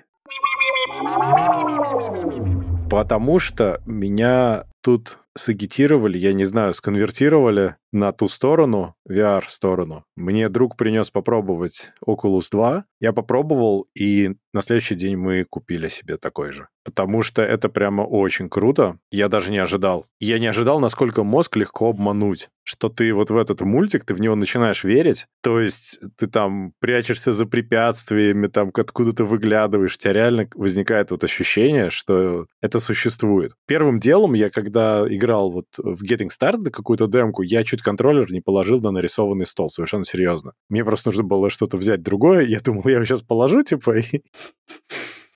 Потому 2.89 3.39
что 3.39 3.81
меня 3.85 4.65
тут 4.85 5.17
сагитировали, 5.35 6.17
я 6.17 6.31
не 6.33 6.45
знаю, 6.45 6.73
сконвертировали 6.73 7.75
на 7.91 8.11
ту 8.11 8.27
сторону, 8.27 8.95
VR-сторону. 9.09 10.03
Мне 10.15 10.49
друг 10.49 10.75
принес 10.77 11.11
попробовать 11.11 11.91
Oculus 12.05 12.47
2. 12.51 12.85
Я 12.99 13.13
попробовал, 13.13 13.87
и 13.97 14.35
на 14.53 14.61
следующий 14.61 14.95
день 14.95 15.15
мы 15.15 15.45
купили 15.45 15.87
себе 15.87 16.17
такой 16.17 16.51
же. 16.51 16.67
Потому 16.83 17.23
что 17.23 17.41
это 17.41 17.69
прямо 17.69 18.01
очень 18.01 18.49
круто. 18.49 18.97
Я 19.11 19.29
даже 19.29 19.51
не 19.51 19.57
ожидал. 19.57 20.07
Я 20.19 20.39
не 20.39 20.47
ожидал, 20.47 20.79
насколько 20.79 21.23
мозг 21.23 21.55
легко 21.55 21.89
обмануть. 21.89 22.49
Что 22.63 22.89
ты 22.89 23.13
вот 23.13 23.29
в 23.29 23.37
этот 23.37 23.61
мультик, 23.61 24.05
ты 24.05 24.13
в 24.13 24.19
него 24.19 24.35
начинаешь 24.35 24.83
верить. 24.83 25.27
То 25.41 25.59
есть 25.61 25.99
ты 26.17 26.27
там 26.27 26.73
прячешься 26.79 27.31
за 27.31 27.45
препятствиями, 27.45 28.47
там 28.47 28.71
откуда 28.73 29.13
ты 29.13 29.23
выглядываешь. 29.23 29.95
У 29.95 29.97
тебя 29.97 30.13
реально 30.13 30.49
возникает 30.53 31.11
вот 31.11 31.23
ощущение, 31.23 31.89
что 31.89 32.47
это 32.61 32.79
существует. 32.79 33.53
Первым 33.67 33.99
делом 33.99 34.33
я, 34.33 34.49
когда 34.49 34.74
играл 35.09 35.49
вот 35.49 35.65
в 35.77 36.03
Getting 36.03 36.29
Started 36.29 36.69
какую-то 36.71 37.07
демку, 37.07 37.41
я 37.41 37.63
чуть 37.63 37.81
контроллер 37.81 38.31
не 38.31 38.41
положил 38.41 38.79
на 38.81 38.91
нарисованный 38.91 39.45
стол, 39.45 39.69
совершенно 39.69 40.05
серьезно. 40.05 40.53
Мне 40.69 40.83
просто 40.83 41.09
нужно 41.09 41.23
было 41.23 41.49
что-то 41.49 41.77
взять 41.77 42.01
другое, 42.01 42.45
я 42.45 42.59
думал, 42.59 42.83
я 42.85 42.95
его 42.95 43.05
сейчас 43.05 43.21
положу, 43.21 43.61
типа, 43.63 43.99
и... 43.99 44.21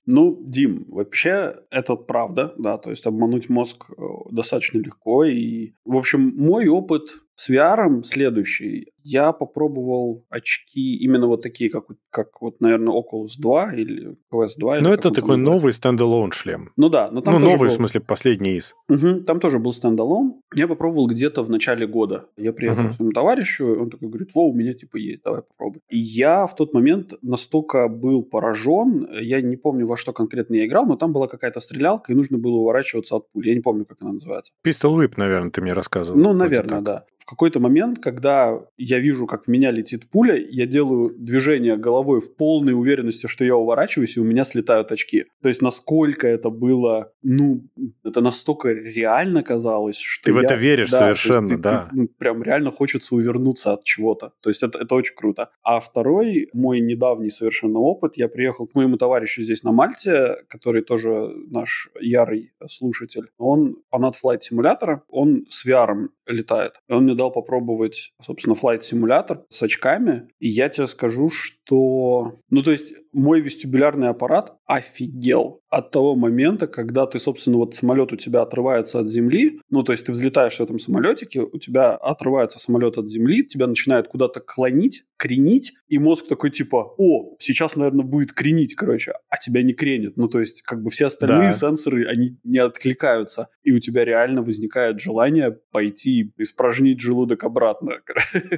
Ну, 0.06 0.42
Дим, 0.44 0.86
вообще 0.88 1.56
это 1.70 1.94
правда, 1.94 2.54
да, 2.58 2.78
то 2.78 2.90
есть 2.90 3.06
обмануть 3.06 3.48
мозг 3.48 3.84
э, 3.90 4.02
достаточно 4.30 4.78
легко. 4.78 5.24
И, 5.24 5.74
в 5.84 5.96
общем, 5.96 6.32
мой 6.36 6.66
опыт 6.68 7.20
с 7.40 7.48
VR 7.48 8.02
следующий. 8.04 8.92
Я 9.02 9.32
попробовал 9.32 10.26
очки 10.28 10.96
именно 10.96 11.26
вот 11.26 11.40
такие, 11.40 11.70
как, 11.70 11.86
как 12.10 12.42
вот, 12.42 12.60
наверное, 12.60 12.92
Oculus 12.92 13.30
2 13.38 13.74
или 13.76 14.16
Quest 14.30 14.58
2. 14.58 14.80
Ну, 14.80 14.92
это 14.92 15.10
такой 15.10 15.38
новый 15.38 15.72
standalone 15.72 16.32
шлем. 16.32 16.70
Ну 16.76 16.90
да. 16.90 17.10
Но 17.10 17.22
там 17.22 17.34
ну, 17.34 17.40
новый, 17.40 17.68
был... 17.68 17.68
в 17.68 17.72
смысле, 17.72 18.02
последний 18.02 18.56
из. 18.56 18.74
Угу, 18.90 19.20
там 19.20 19.40
тоже 19.40 19.58
был 19.58 19.72
standalone. 19.72 20.42
Я 20.54 20.68
попробовал 20.68 21.06
где-то 21.06 21.42
в 21.42 21.48
начале 21.48 21.86
года. 21.86 22.26
Я 22.36 22.52
приехал 22.52 22.82
угу. 22.82 22.90
к 22.90 22.92
своему 22.96 23.12
товарищу, 23.12 23.82
он 23.82 23.88
такой 23.88 24.08
говорит, 24.08 24.34
во, 24.34 24.46
у 24.46 24.52
меня 24.52 24.74
типа 24.74 24.98
есть, 24.98 25.22
давай 25.22 25.40
попробуй. 25.40 25.80
И 25.88 25.98
я 25.98 26.46
в 26.46 26.54
тот 26.54 26.74
момент 26.74 27.14
настолько 27.22 27.88
был 27.88 28.22
поражен, 28.22 29.08
я 29.18 29.40
не 29.40 29.56
помню, 29.56 29.86
во 29.86 29.96
что 29.96 30.12
конкретно 30.12 30.56
я 30.56 30.66
играл, 30.66 30.84
но 30.84 30.96
там 30.96 31.14
была 31.14 31.26
какая-то 31.26 31.60
стрелялка, 31.60 32.12
и 32.12 32.14
нужно 32.14 32.36
было 32.36 32.56
уворачиваться 32.56 33.16
от 33.16 33.32
пули. 33.32 33.48
Я 33.48 33.54
не 33.54 33.62
помню, 33.62 33.86
как 33.86 33.96
она 34.02 34.12
называется. 34.12 34.52
Pistol 34.62 34.98
Whip, 34.98 35.14
наверное, 35.16 35.50
ты 35.50 35.62
мне 35.62 35.72
рассказывал. 35.72 36.20
Ну, 36.20 36.34
наверное, 36.34 36.82
да. 36.82 37.06
Какой-то 37.30 37.60
момент, 37.60 38.00
когда 38.00 38.60
я 38.76 38.98
вижу, 38.98 39.24
как 39.28 39.44
в 39.44 39.48
меня 39.48 39.70
летит 39.70 40.10
пуля, 40.10 40.34
я 40.34 40.66
делаю 40.66 41.14
движение 41.16 41.76
головой 41.76 42.20
в 42.20 42.34
полной 42.34 42.72
уверенности, 42.72 43.28
что 43.28 43.44
я 43.44 43.54
уворачиваюсь, 43.54 44.16
и 44.16 44.20
у 44.20 44.24
меня 44.24 44.42
слетают 44.42 44.90
очки. 44.90 45.26
То 45.40 45.48
есть 45.48 45.62
насколько 45.62 46.26
это 46.26 46.50
было, 46.50 47.12
ну, 47.22 47.62
это 48.02 48.20
настолько 48.20 48.70
реально 48.72 49.44
казалось, 49.44 49.96
что 49.96 50.24
Ты 50.24 50.30
я, 50.32 50.40
в 50.40 50.44
это 50.44 50.54
веришь 50.56 50.90
да, 50.90 50.98
совершенно, 50.98 51.50
ты, 51.50 51.56
да. 51.56 51.88
Ты, 51.88 51.96
ну, 51.96 52.08
прям 52.08 52.42
реально 52.42 52.72
хочется 52.72 53.14
увернуться 53.14 53.74
от 53.74 53.84
чего-то. 53.84 54.32
То 54.40 54.50
есть 54.50 54.64
это, 54.64 54.80
это 54.80 54.92
очень 54.96 55.14
круто. 55.14 55.50
А 55.62 55.78
второй 55.78 56.48
мой 56.52 56.80
недавний 56.80 57.30
совершенно 57.30 57.78
опыт, 57.78 58.16
я 58.16 58.26
приехал 58.28 58.66
к 58.66 58.74
моему 58.74 58.96
товарищу 58.96 59.42
здесь 59.42 59.62
на 59.62 59.70
Мальте, 59.70 60.38
который 60.48 60.82
тоже 60.82 61.32
наш 61.48 61.90
ярый 62.00 62.50
слушатель. 62.66 63.30
Он 63.38 63.76
фанат 63.88 64.16
Flight 64.20 64.40
симулятора, 64.40 65.04
он 65.08 65.46
с 65.48 65.64
VR 65.64 66.08
летает. 66.26 66.80
И 66.88 66.92
он 66.92 67.04
мне 67.04 67.14
дал 67.20 67.30
попробовать, 67.30 68.12
собственно, 68.24 68.54
Flight 68.54 68.80
симулятор 68.80 69.44
с 69.50 69.62
очками. 69.62 70.28
И 70.38 70.48
я 70.48 70.68
тебе 70.70 70.86
скажу, 70.86 71.30
что... 71.30 72.36
Ну, 72.48 72.62
то 72.62 72.70
есть, 72.70 72.94
мой 73.12 73.40
вестибулярный 73.40 74.08
аппарат 74.08 74.56
офигел 74.66 75.60
от 75.68 75.90
того 75.90 76.16
момента, 76.16 76.66
когда 76.66 77.06
ты, 77.06 77.18
собственно, 77.18 77.58
вот 77.58 77.76
самолет 77.76 78.12
у 78.12 78.16
тебя 78.16 78.42
отрывается 78.42 78.98
от 78.98 79.08
земли, 79.08 79.60
ну, 79.70 79.82
то 79.82 79.92
есть 79.92 80.04
ты 80.04 80.12
взлетаешь 80.12 80.56
в 80.56 80.60
этом 80.60 80.78
самолетике, 80.78 81.42
у 81.42 81.58
тебя 81.58 81.94
отрывается 81.94 82.58
самолет 82.58 82.98
от 82.98 83.08
земли, 83.08 83.46
тебя 83.46 83.66
начинает 83.68 84.08
куда-то 84.08 84.40
клонить, 84.40 85.04
кренить, 85.16 85.72
и 85.86 85.98
мозг 85.98 86.26
такой 86.28 86.50
типа, 86.50 86.94
о, 86.98 87.36
сейчас, 87.38 87.76
наверное, 87.76 88.04
будет 88.04 88.32
кренить, 88.32 88.74
короче, 88.74 89.12
а 89.28 89.36
тебя 89.36 89.62
не 89.62 89.74
кренит. 89.74 90.16
Ну, 90.16 90.28
то 90.28 90.40
есть, 90.40 90.62
как 90.62 90.82
бы 90.82 90.90
все 90.90 91.06
остальные 91.06 91.50
да. 91.50 91.52
сенсоры, 91.52 92.06
они 92.06 92.38
не 92.42 92.58
откликаются, 92.58 93.48
и 93.62 93.72
у 93.72 93.78
тебя 93.78 94.04
реально 94.04 94.42
возникает 94.42 95.00
желание 95.00 95.56
пойти 95.72 96.32
испражнить 96.38 97.00
желудок 97.00 97.44
обратно. 97.44 97.94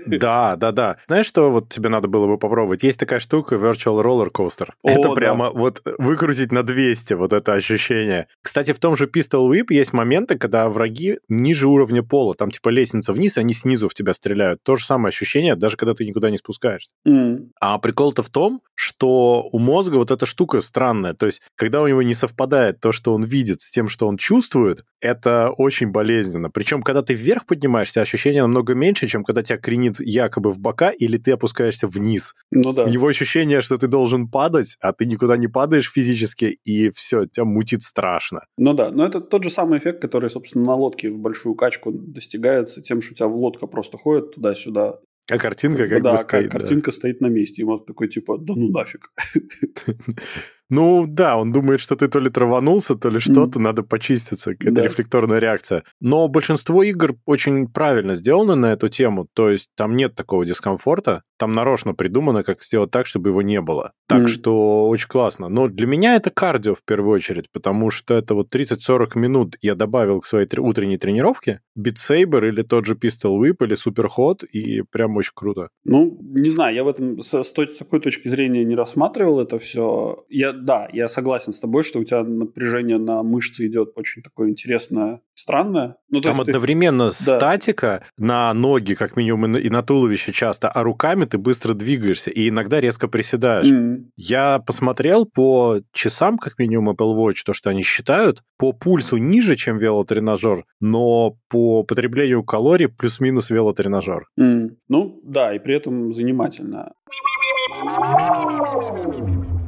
Да, 0.06 0.56
да, 0.56 0.72
да. 0.72 0.98
Знаешь, 1.06 1.26
что 1.26 1.50
вот 1.50 1.68
тебе 1.68 1.88
надо 1.88 2.08
было 2.08 2.26
бы 2.26 2.38
попробовать? 2.38 2.82
Есть 2.82 3.00
такая 3.00 3.18
штука 3.18 3.56
Virtual 3.56 4.02
Roller 4.02 4.30
Coaster. 4.30 4.41
О, 4.82 4.90
это 4.90 5.08
да. 5.08 5.14
прямо 5.14 5.50
вот 5.50 5.82
выкрутить 5.98 6.52
на 6.52 6.62
200 6.62 7.14
вот 7.14 7.32
это 7.32 7.54
ощущение. 7.54 8.28
Кстати, 8.42 8.72
в 8.72 8.78
том 8.78 8.96
же 8.96 9.06
Pistol 9.06 9.50
Whip 9.50 9.66
есть 9.70 9.92
моменты, 9.92 10.38
когда 10.38 10.68
враги 10.68 11.18
ниже 11.28 11.68
уровня 11.68 12.02
пола, 12.02 12.34
там 12.34 12.50
типа 12.50 12.68
лестница 12.70 13.12
вниз, 13.12 13.38
они 13.38 13.54
снизу 13.54 13.88
в 13.88 13.94
тебя 13.94 14.14
стреляют. 14.14 14.62
То 14.62 14.76
же 14.76 14.84
самое 14.84 15.08
ощущение, 15.08 15.56
даже 15.56 15.76
когда 15.76 15.94
ты 15.94 16.04
никуда 16.06 16.30
не 16.30 16.38
спускаешься. 16.38 16.90
Mm. 17.06 17.50
А 17.60 17.78
прикол-то 17.78 18.22
в 18.22 18.30
том, 18.30 18.62
что 18.74 19.48
у 19.52 19.58
мозга 19.58 19.96
вот 19.96 20.10
эта 20.10 20.26
штука 20.26 20.60
странная. 20.60 21.14
То 21.14 21.26
есть, 21.26 21.42
когда 21.56 21.82
у 21.82 21.88
него 21.88 22.02
не 22.02 22.14
совпадает 22.14 22.80
то, 22.80 22.92
что 22.92 23.14
он 23.14 23.24
видит, 23.24 23.60
с 23.60 23.70
тем, 23.70 23.88
что 23.88 24.08
он 24.08 24.16
чувствует, 24.16 24.84
это 25.00 25.50
очень 25.50 25.90
болезненно. 25.90 26.50
Причем, 26.50 26.82
когда 26.82 27.02
ты 27.02 27.14
вверх 27.14 27.46
поднимаешься, 27.46 28.00
ощущение 28.00 28.42
намного 28.42 28.74
меньше, 28.74 29.08
чем 29.08 29.24
когда 29.24 29.42
тебя 29.42 29.58
кренит 29.58 30.00
якобы 30.00 30.52
в 30.52 30.58
бока 30.58 30.90
или 30.90 31.16
ты 31.16 31.32
опускаешься 31.32 31.86
вниз. 31.86 32.34
Ну 32.50 32.72
да. 32.72 32.84
У 32.84 32.88
него 32.88 33.08
ощущение, 33.08 33.62
что 33.62 33.76
ты 33.76 33.86
должен 33.86 34.28
падать, 34.32 34.76
а 34.80 34.92
ты 34.92 35.06
никуда 35.06 35.36
не 35.36 35.46
падаешь 35.46 35.90
физически, 35.90 36.58
и 36.64 36.90
все, 36.90 37.26
тебя 37.26 37.44
мутит 37.44 37.82
страшно. 37.82 38.46
Ну 38.56 38.72
да, 38.72 38.90
но 38.90 39.06
это 39.06 39.20
тот 39.20 39.44
же 39.44 39.50
самый 39.50 39.78
эффект, 39.78 40.00
который, 40.00 40.30
собственно, 40.30 40.64
на 40.64 40.74
лодке 40.74 41.10
в 41.10 41.18
большую 41.18 41.54
качку 41.54 41.92
достигается 41.92 42.82
тем, 42.82 43.00
что 43.00 43.12
у 43.12 43.16
тебя 43.16 43.28
в 43.28 43.36
лодка 43.36 43.66
просто 43.66 43.98
ходит 43.98 44.34
туда-сюда, 44.34 44.98
а 45.30 45.38
картинка 45.38 45.86
как 45.86 46.02
да, 46.02 46.12
бы 46.12 46.18
стоит. 46.18 46.50
Да, 46.50 46.58
картинка 46.58 46.90
стоит 46.90 47.20
на 47.20 47.26
месте. 47.26 47.62
И 47.62 47.64
мозг 47.64 47.86
такой, 47.86 48.08
типа, 48.08 48.38
да 48.38 48.54
ну 48.56 48.70
нафиг. 48.70 49.12
Ну 50.72 51.04
да, 51.06 51.36
он 51.36 51.52
думает, 51.52 51.80
что 51.80 51.96
ты 51.96 52.08
то 52.08 52.18
ли 52.18 52.30
траванулся, 52.30 52.96
то 52.96 53.10
ли 53.10 53.18
что-то, 53.18 53.58
mm. 53.58 53.62
надо 53.62 53.82
почиститься. 53.82 54.52
Это 54.52 54.70
да. 54.70 54.82
рефлекторная 54.82 55.38
реакция. 55.38 55.84
Но 56.00 56.28
большинство 56.28 56.82
игр 56.82 57.14
очень 57.26 57.68
правильно 57.68 58.14
сделаны 58.14 58.54
на 58.54 58.72
эту 58.72 58.88
тему. 58.88 59.28
То 59.34 59.50
есть 59.50 59.68
там 59.76 59.96
нет 59.96 60.14
такого 60.14 60.46
дискомфорта. 60.46 61.24
Там 61.38 61.52
нарочно 61.52 61.92
придумано, 61.92 62.42
как 62.42 62.62
сделать 62.62 62.90
так, 62.90 63.06
чтобы 63.06 63.28
его 63.30 63.42
не 63.42 63.60
было. 63.60 63.92
Так 64.08 64.22
mm. 64.22 64.26
что 64.28 64.88
очень 64.88 65.08
классно. 65.08 65.50
Но 65.50 65.68
для 65.68 65.86
меня 65.86 66.16
это 66.16 66.30
кардио 66.30 66.74
в 66.74 66.82
первую 66.82 67.16
очередь, 67.16 67.50
потому 67.52 67.90
что 67.90 68.14
это 68.14 68.34
вот 68.34 68.54
30-40 68.54 69.18
минут 69.18 69.56
я 69.60 69.74
добавил 69.74 70.20
к 70.20 70.26
своей 70.26 70.48
утренней 70.56 70.96
тренировке. 70.96 71.60
Saber 71.76 72.48
или 72.48 72.62
тот 72.62 72.86
же 72.86 72.94
Pistol 72.94 73.38
Whip 73.38 73.56
или 73.60 73.76
Superhot, 73.76 74.46
и 74.46 74.82
прям 74.90 75.16
очень 75.18 75.32
круто. 75.34 75.68
Ну, 75.84 76.18
не 76.22 76.48
знаю, 76.48 76.74
я 76.74 76.82
в 76.82 76.88
этом 76.88 77.20
с, 77.20 77.42
с 77.42 77.52
такой 77.52 78.00
точки 78.00 78.28
зрения 78.28 78.64
не 78.64 78.74
рассматривал 78.74 79.40
это 79.40 79.58
все. 79.58 80.24
Я 80.30 80.61
да, 80.62 80.88
я 80.92 81.08
согласен 81.08 81.52
с 81.52 81.60
тобой, 81.60 81.82
что 81.82 81.98
у 81.98 82.04
тебя 82.04 82.22
напряжение 82.22 82.98
на 82.98 83.22
мышцы 83.22 83.66
идет 83.66 83.92
очень 83.96 84.22
такое 84.22 84.48
интересное, 84.50 85.20
странное. 85.34 85.96
Ну, 86.08 86.20
Там 86.20 86.40
одновременно 86.40 87.08
ты... 87.08 87.14
статика 87.14 88.04
да. 88.16 88.24
на 88.24 88.54
ноги, 88.54 88.94
как 88.94 89.16
минимум, 89.16 89.56
и 89.56 89.68
на 89.68 89.82
туловище 89.82 90.32
часто, 90.32 90.68
а 90.68 90.82
руками 90.82 91.24
ты 91.24 91.38
быстро 91.38 91.74
двигаешься 91.74 92.30
и 92.30 92.48
иногда 92.48 92.80
резко 92.80 93.08
приседаешь. 93.08 93.66
Mm-hmm. 93.66 94.04
Я 94.16 94.58
посмотрел 94.60 95.26
по 95.26 95.80
часам, 95.92 96.38
как 96.38 96.58
минимум, 96.58 96.90
Apple 96.90 97.16
Watch, 97.16 97.38
то, 97.44 97.52
что 97.52 97.70
они 97.70 97.82
считают, 97.82 98.42
по 98.58 98.72
пульсу 98.72 99.16
ниже, 99.16 99.56
чем 99.56 99.78
велотренажер, 99.78 100.64
но 100.80 101.36
по 101.48 101.82
потреблению 101.82 102.44
калорий 102.44 102.88
плюс-минус 102.88 103.50
велотренажер. 103.50 104.26
Mm. 104.38 104.76
Ну, 104.88 105.20
да, 105.24 105.54
и 105.54 105.58
при 105.58 105.76
этом 105.76 106.12
занимательно. 106.12 106.92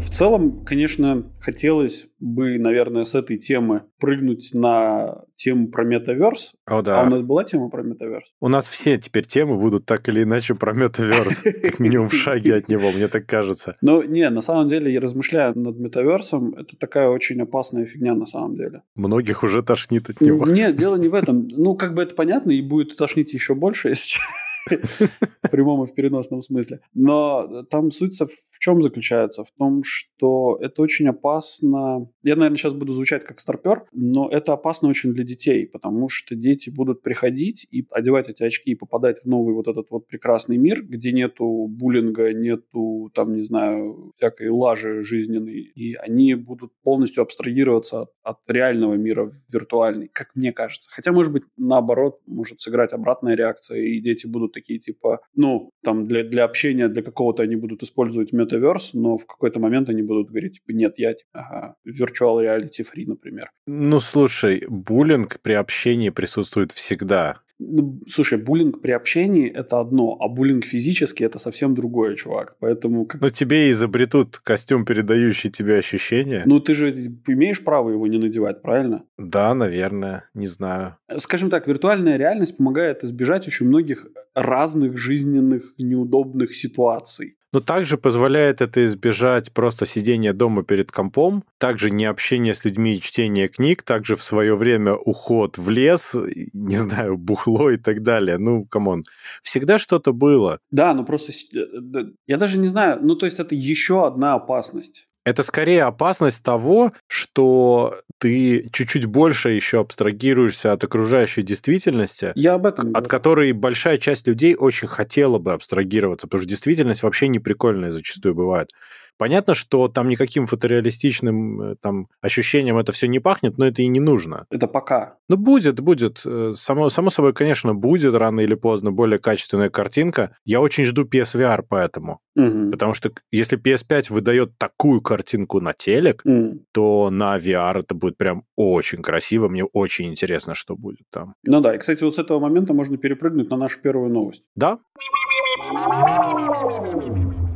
В 0.04 0.10
целом, 0.10 0.64
конечно, 0.64 1.24
хотелось 1.40 2.06
бы, 2.20 2.58
наверное, 2.58 3.04
с 3.04 3.14
этой 3.14 3.38
темы 3.38 3.84
прыгнуть 3.98 4.50
на 4.52 5.22
тему 5.34 5.68
про 5.68 5.82
метаверс. 5.84 6.52
О, 6.66 6.82
да. 6.82 7.00
А 7.00 7.06
у 7.06 7.10
нас 7.10 7.22
была 7.22 7.42
тема 7.42 7.70
про 7.70 7.82
метаверс? 7.82 8.32
У 8.38 8.48
нас 8.48 8.68
все 8.68 8.98
теперь 8.98 9.24
темы 9.24 9.56
будут 9.56 9.86
так 9.86 10.06
или 10.08 10.22
иначе 10.22 10.54
про 10.54 10.74
метаверс, 10.74 11.42
как 11.42 11.80
минимум 11.80 12.10
в 12.10 12.14
шаге 12.14 12.54
от 12.54 12.68
него, 12.68 12.92
мне 12.92 13.08
так 13.08 13.26
кажется. 13.26 13.76
Ну, 13.80 14.02
не, 14.02 14.28
на 14.28 14.42
самом 14.42 14.68
деле, 14.68 14.92
я 14.92 15.00
размышляю 15.00 15.58
над 15.58 15.78
метаверсом, 15.78 16.54
это 16.54 16.76
такая 16.76 17.08
очень 17.08 17.40
опасная 17.40 17.86
фигня 17.86 18.14
на 18.14 18.26
самом 18.26 18.56
деле. 18.56 18.82
Многих 18.94 19.42
уже 19.42 19.62
тошнит 19.62 20.10
от 20.10 20.20
него. 20.20 20.46
Нет, 20.46 20.76
дело 20.76 20.96
не 20.96 21.08
в 21.08 21.14
этом. 21.14 21.48
Ну, 21.50 21.74
как 21.76 21.94
бы 21.94 22.02
это 22.02 22.14
понятно, 22.14 22.50
и 22.50 22.60
будет 22.60 22.94
тошнить 22.96 23.32
еще 23.32 23.54
больше, 23.54 23.88
если 23.88 24.18
в 25.42 25.50
прямом 25.50 25.84
и 25.84 25.86
в 25.86 25.94
переносном 25.94 26.42
смысле. 26.42 26.80
Но 26.94 27.64
там 27.70 27.90
суть 27.90 28.18
в 28.18 28.53
чем 28.64 28.80
заключается? 28.80 29.44
В 29.44 29.50
том, 29.58 29.82
что 29.84 30.58
это 30.58 30.80
очень 30.80 31.06
опасно. 31.08 32.08
Я, 32.22 32.36
наверное, 32.36 32.56
сейчас 32.56 32.72
буду 32.72 32.94
звучать 32.94 33.22
как 33.22 33.40
старпер, 33.40 33.84
но 33.92 34.26
это 34.30 34.54
опасно 34.54 34.88
очень 34.88 35.12
для 35.12 35.22
детей, 35.22 35.66
потому 35.66 36.08
что 36.08 36.34
дети 36.34 36.70
будут 36.70 37.02
приходить 37.02 37.66
и 37.70 37.86
одевать 37.90 38.30
эти 38.30 38.42
очки 38.42 38.70
и 38.70 38.74
попадать 38.74 39.20
в 39.22 39.26
новый 39.26 39.54
вот 39.54 39.68
этот 39.68 39.90
вот 39.90 40.06
прекрасный 40.06 40.56
мир, 40.56 40.82
где 40.82 41.12
нету 41.12 41.66
буллинга, 41.68 42.32
нету, 42.32 43.10
там, 43.14 43.34
не 43.34 43.42
знаю, 43.42 44.12
всякой 44.16 44.48
лажи 44.48 45.02
жизненной, 45.02 45.60
и 45.60 45.94
они 45.96 46.34
будут 46.34 46.72
полностью 46.82 47.22
абстрагироваться 47.22 48.02
от, 48.02 48.10
от 48.22 48.38
реального 48.48 48.94
мира 48.94 49.26
в 49.26 49.34
виртуальный, 49.52 50.08
как 50.08 50.28
мне 50.34 50.52
кажется. 50.52 50.88
Хотя, 50.90 51.12
может 51.12 51.32
быть, 51.32 51.42
наоборот, 51.58 52.20
может 52.26 52.60
сыграть 52.60 52.94
обратная 52.94 53.36
реакция, 53.36 53.82
и 53.82 54.00
дети 54.00 54.26
будут 54.26 54.52
такие, 54.52 54.78
типа, 54.78 55.20
ну, 55.34 55.70
там, 55.82 56.04
для, 56.04 56.24
для 56.24 56.44
общения, 56.44 56.88
для 56.88 57.02
какого-то 57.02 57.42
они 57.42 57.56
будут 57.56 57.82
использовать 57.82 58.32
метаверс, 58.54 58.94
но 58.94 59.18
в 59.18 59.26
какой-то 59.26 59.60
момент 59.60 59.88
они 59.88 60.02
будут 60.02 60.28
говорить, 60.28 60.54
типа, 60.54 60.76
нет, 60.76 60.94
я, 60.98 61.14
ага, 61.32 61.76
virtual 61.86 62.42
reality 62.42 62.82
free, 62.82 63.06
например. 63.06 63.50
Ну, 63.66 64.00
слушай, 64.00 64.64
буллинг 64.68 65.40
при 65.40 65.52
общении 65.54 66.10
присутствует 66.10 66.72
всегда. 66.72 67.40
Ну, 67.58 68.00
слушай, 68.08 68.38
буллинг 68.38 68.80
при 68.80 68.90
общении– 68.90 69.48
это 69.54 69.80
одно, 69.80 70.16
а 70.20 70.28
буллинг 70.28 70.64
физически– 70.64 71.22
это 71.24 71.38
совсем 71.38 71.74
другое, 71.74 72.16
чувак. 72.16 72.56
Поэтому... 72.58 73.06
Как... 73.06 73.20
Но 73.20 73.28
тебе 73.28 73.70
изобретут 73.70 74.38
костюм, 74.38 74.84
передающий 74.84 75.50
тебе 75.50 75.78
ощущения. 75.78 76.42
Ну, 76.46 76.58
ты 76.60 76.74
же 76.74 76.90
имеешь 77.28 77.62
право 77.62 77.90
его 77.90 78.06
не 78.06 78.18
надевать, 78.18 78.62
правильно? 78.62 79.04
Да, 79.18 79.54
наверное, 79.54 80.28
не 80.34 80.46
знаю. 80.46 80.96
Скажем 81.18 81.50
так, 81.50 81.68
виртуальная 81.68 82.16
реальность 82.16 82.56
помогает 82.56 83.04
избежать 83.04 83.46
очень 83.46 83.68
многих 83.68 84.06
разных 84.34 84.98
жизненных 84.98 85.74
неудобных 85.78 86.54
ситуаций. 86.54 87.36
Но 87.52 87.60
также 87.60 87.96
позволяет 87.96 88.60
это 88.60 88.84
избежать 88.84 89.52
просто 89.52 89.86
сидения 89.86 90.32
дома 90.32 90.64
перед 90.64 90.90
компом, 90.90 91.44
также 91.58 91.92
не 91.92 92.04
общение 92.04 92.52
с 92.52 92.64
людьми 92.64 92.96
и 92.96 93.00
чтение 93.00 93.46
книг, 93.46 93.82
также 93.82 94.16
в 94.16 94.24
свое 94.24 94.56
время 94.56 94.94
уход 94.94 95.56
в 95.56 95.70
лес, 95.70 96.16
не 96.52 96.74
знаю, 96.74 97.16
бухло 97.44 97.70
и 97.70 97.76
так 97.76 98.02
далее. 98.02 98.38
Ну, 98.38 98.64
come 98.64 98.87
on. 98.87 99.04
Всегда 99.42 99.78
что-то 99.78 100.12
было. 100.12 100.58
Да, 100.70 100.94
но 100.94 101.04
просто 101.04 101.32
э, 101.56 102.04
я 102.26 102.36
даже 102.36 102.58
не 102.58 102.68
знаю, 102.68 103.00
ну, 103.02 103.16
то 103.16 103.26
есть 103.26 103.38
это 103.38 103.54
еще 103.54 104.06
одна 104.06 104.34
опасность. 104.34 105.06
Это 105.24 105.42
скорее 105.42 105.84
опасность 105.84 106.42
того, 106.42 106.92
что 107.06 108.00
ты 108.18 108.68
чуть-чуть 108.72 109.06
больше 109.06 109.50
еще 109.50 109.80
абстрагируешься 109.80 110.70
от 110.70 110.84
окружающей 110.84 111.42
действительности, 111.42 112.32
Я 112.34 112.54
об 112.54 112.66
этом 112.66 112.94
от 112.94 113.08
которой 113.08 113.52
большая 113.52 113.96
часть 113.96 114.26
людей 114.26 114.54
очень 114.54 114.86
хотела 114.86 115.38
бы 115.38 115.54
абстрагироваться, 115.54 116.26
потому 116.26 116.42
что 116.42 116.50
действительность 116.50 117.02
вообще 117.02 117.28
не 117.28 117.38
прикольная 117.38 117.90
зачастую 117.90 118.34
бывает. 118.34 118.68
Понятно, 119.16 119.54
что 119.54 119.88
там 119.88 120.08
никаким 120.08 120.46
фотореалистичным 120.46 121.62
э, 121.62 121.76
там 121.80 122.08
ощущением 122.20 122.78
это 122.78 122.92
все 122.92 123.06
не 123.06 123.20
пахнет, 123.20 123.58
но 123.58 123.66
это 123.66 123.82
и 123.82 123.86
не 123.86 124.00
нужно. 124.00 124.46
Это 124.50 124.66
пока. 124.66 125.16
Ну, 125.28 125.36
будет, 125.36 125.80
будет. 125.80 126.22
Э, 126.24 126.52
само, 126.54 126.88
само 126.90 127.10
собой, 127.10 127.32
конечно, 127.32 127.74
будет 127.74 128.14
рано 128.14 128.40
или 128.40 128.54
поздно 128.54 128.90
более 128.90 129.18
качественная 129.18 129.70
картинка. 129.70 130.36
Я 130.44 130.60
очень 130.60 130.84
жду 130.84 131.04
PSVR 131.04 131.64
поэтому. 131.68 132.20
Мгм. 132.34 132.70
Потому 132.72 132.94
что 132.94 133.12
если 133.30 133.58
PS5 133.58 134.12
выдает 134.12 134.58
такую 134.58 135.00
картинку 135.00 135.60
на 135.60 135.72
телек, 135.72 136.22
М. 136.26 136.60
то 136.72 137.08
на 137.10 137.36
VR 137.36 137.80
это 137.80 137.94
будет 137.94 138.16
прям 138.16 138.42
очень 138.56 139.02
красиво. 139.02 139.48
Мне 139.48 139.64
очень 139.64 140.10
интересно, 140.10 140.54
что 140.54 140.74
будет 140.76 141.04
там. 141.10 141.34
Ну 141.44 141.60
да, 141.60 141.74
и, 141.74 141.78
кстати, 141.78 142.02
вот 142.02 142.16
с 142.16 142.18
этого 142.18 142.40
момента 142.40 142.74
можно 142.74 142.96
перепрыгнуть 142.96 143.50
на 143.50 143.56
нашу 143.56 143.80
первую 143.80 144.10
новость. 144.12 144.42
Да? 144.56 144.78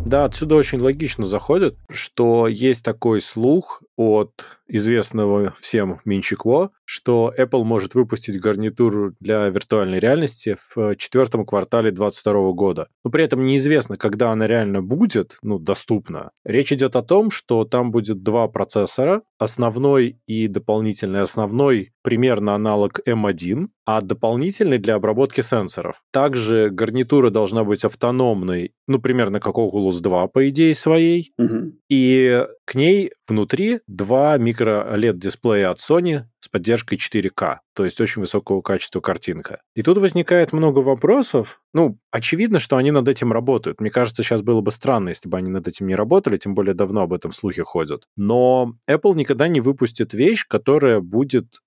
Да, 0.08 0.24
отсюда 0.24 0.54
очень 0.54 0.80
логично 0.80 1.26
заходит, 1.26 1.76
что 1.90 2.48
есть 2.48 2.82
такой 2.82 3.20
слух 3.20 3.82
от 3.98 4.60
известного 4.68 5.52
всем 5.58 6.00
Минчикво, 6.04 6.70
что 6.84 7.34
Apple 7.36 7.64
может 7.64 7.96
выпустить 7.96 8.40
гарнитуру 8.40 9.14
для 9.18 9.48
виртуальной 9.48 9.98
реальности 9.98 10.56
в 10.74 10.94
четвертом 10.94 11.44
квартале 11.44 11.90
2022 11.90 12.52
года. 12.52 12.88
Но 13.04 13.10
при 13.10 13.24
этом 13.24 13.44
неизвестно, 13.44 13.96
когда 13.96 14.30
она 14.30 14.46
реально 14.46 14.82
будет, 14.82 15.38
ну, 15.42 15.58
доступна. 15.58 16.30
Речь 16.44 16.72
идет 16.72 16.94
о 16.94 17.02
том, 17.02 17.32
что 17.32 17.64
там 17.64 17.90
будет 17.90 18.22
два 18.22 18.46
процессора, 18.46 19.22
основной 19.38 20.20
и 20.26 20.46
дополнительный. 20.46 21.20
Основной 21.20 21.92
примерно 22.02 22.54
аналог 22.54 23.00
M1, 23.04 23.66
а 23.84 24.00
дополнительный 24.00 24.78
для 24.78 24.94
обработки 24.94 25.40
сенсоров. 25.40 26.02
Также 26.12 26.68
гарнитура 26.70 27.30
должна 27.30 27.64
быть 27.64 27.84
автономной, 27.84 28.74
ну, 28.86 29.00
примерно 29.00 29.40
как 29.40 29.56
Oculus 29.56 30.00
2, 30.00 30.28
по 30.28 30.48
идее 30.48 30.74
своей. 30.74 31.32
Мгм. 31.36 31.78
И 31.88 32.46
к 32.68 32.74
ней 32.74 33.12
внутри 33.26 33.80
два 33.86 34.36
микро-LED-дисплея 34.36 35.70
от 35.70 35.78
Sony 35.78 36.24
с 36.40 36.48
поддержкой 36.48 36.98
4К, 36.98 37.58
то 37.74 37.84
есть 37.84 38.00
очень 38.00 38.20
высокого 38.20 38.60
качества 38.60 39.00
картинка. 39.00 39.60
И 39.74 39.82
тут 39.82 39.98
возникает 39.98 40.52
много 40.52 40.78
вопросов. 40.78 41.60
Ну, 41.72 41.98
очевидно, 42.10 42.58
что 42.58 42.76
они 42.76 42.90
над 42.90 43.08
этим 43.08 43.32
работают. 43.32 43.80
Мне 43.80 43.90
кажется, 43.90 44.22
сейчас 44.22 44.42
было 44.42 44.60
бы 44.60 44.70
странно, 44.70 45.10
если 45.10 45.28
бы 45.28 45.38
они 45.38 45.50
над 45.50 45.66
этим 45.66 45.86
не 45.86 45.94
работали, 45.94 46.36
тем 46.36 46.54
более 46.54 46.74
давно 46.74 47.02
об 47.02 47.12
этом 47.12 47.32
слухи 47.32 47.62
ходят. 47.62 48.04
Но 48.16 48.74
Apple 48.88 49.14
никогда 49.14 49.48
не 49.48 49.60
выпустит 49.60 50.14
вещь, 50.14 50.46
которая 50.46 51.00
будет 51.00 51.58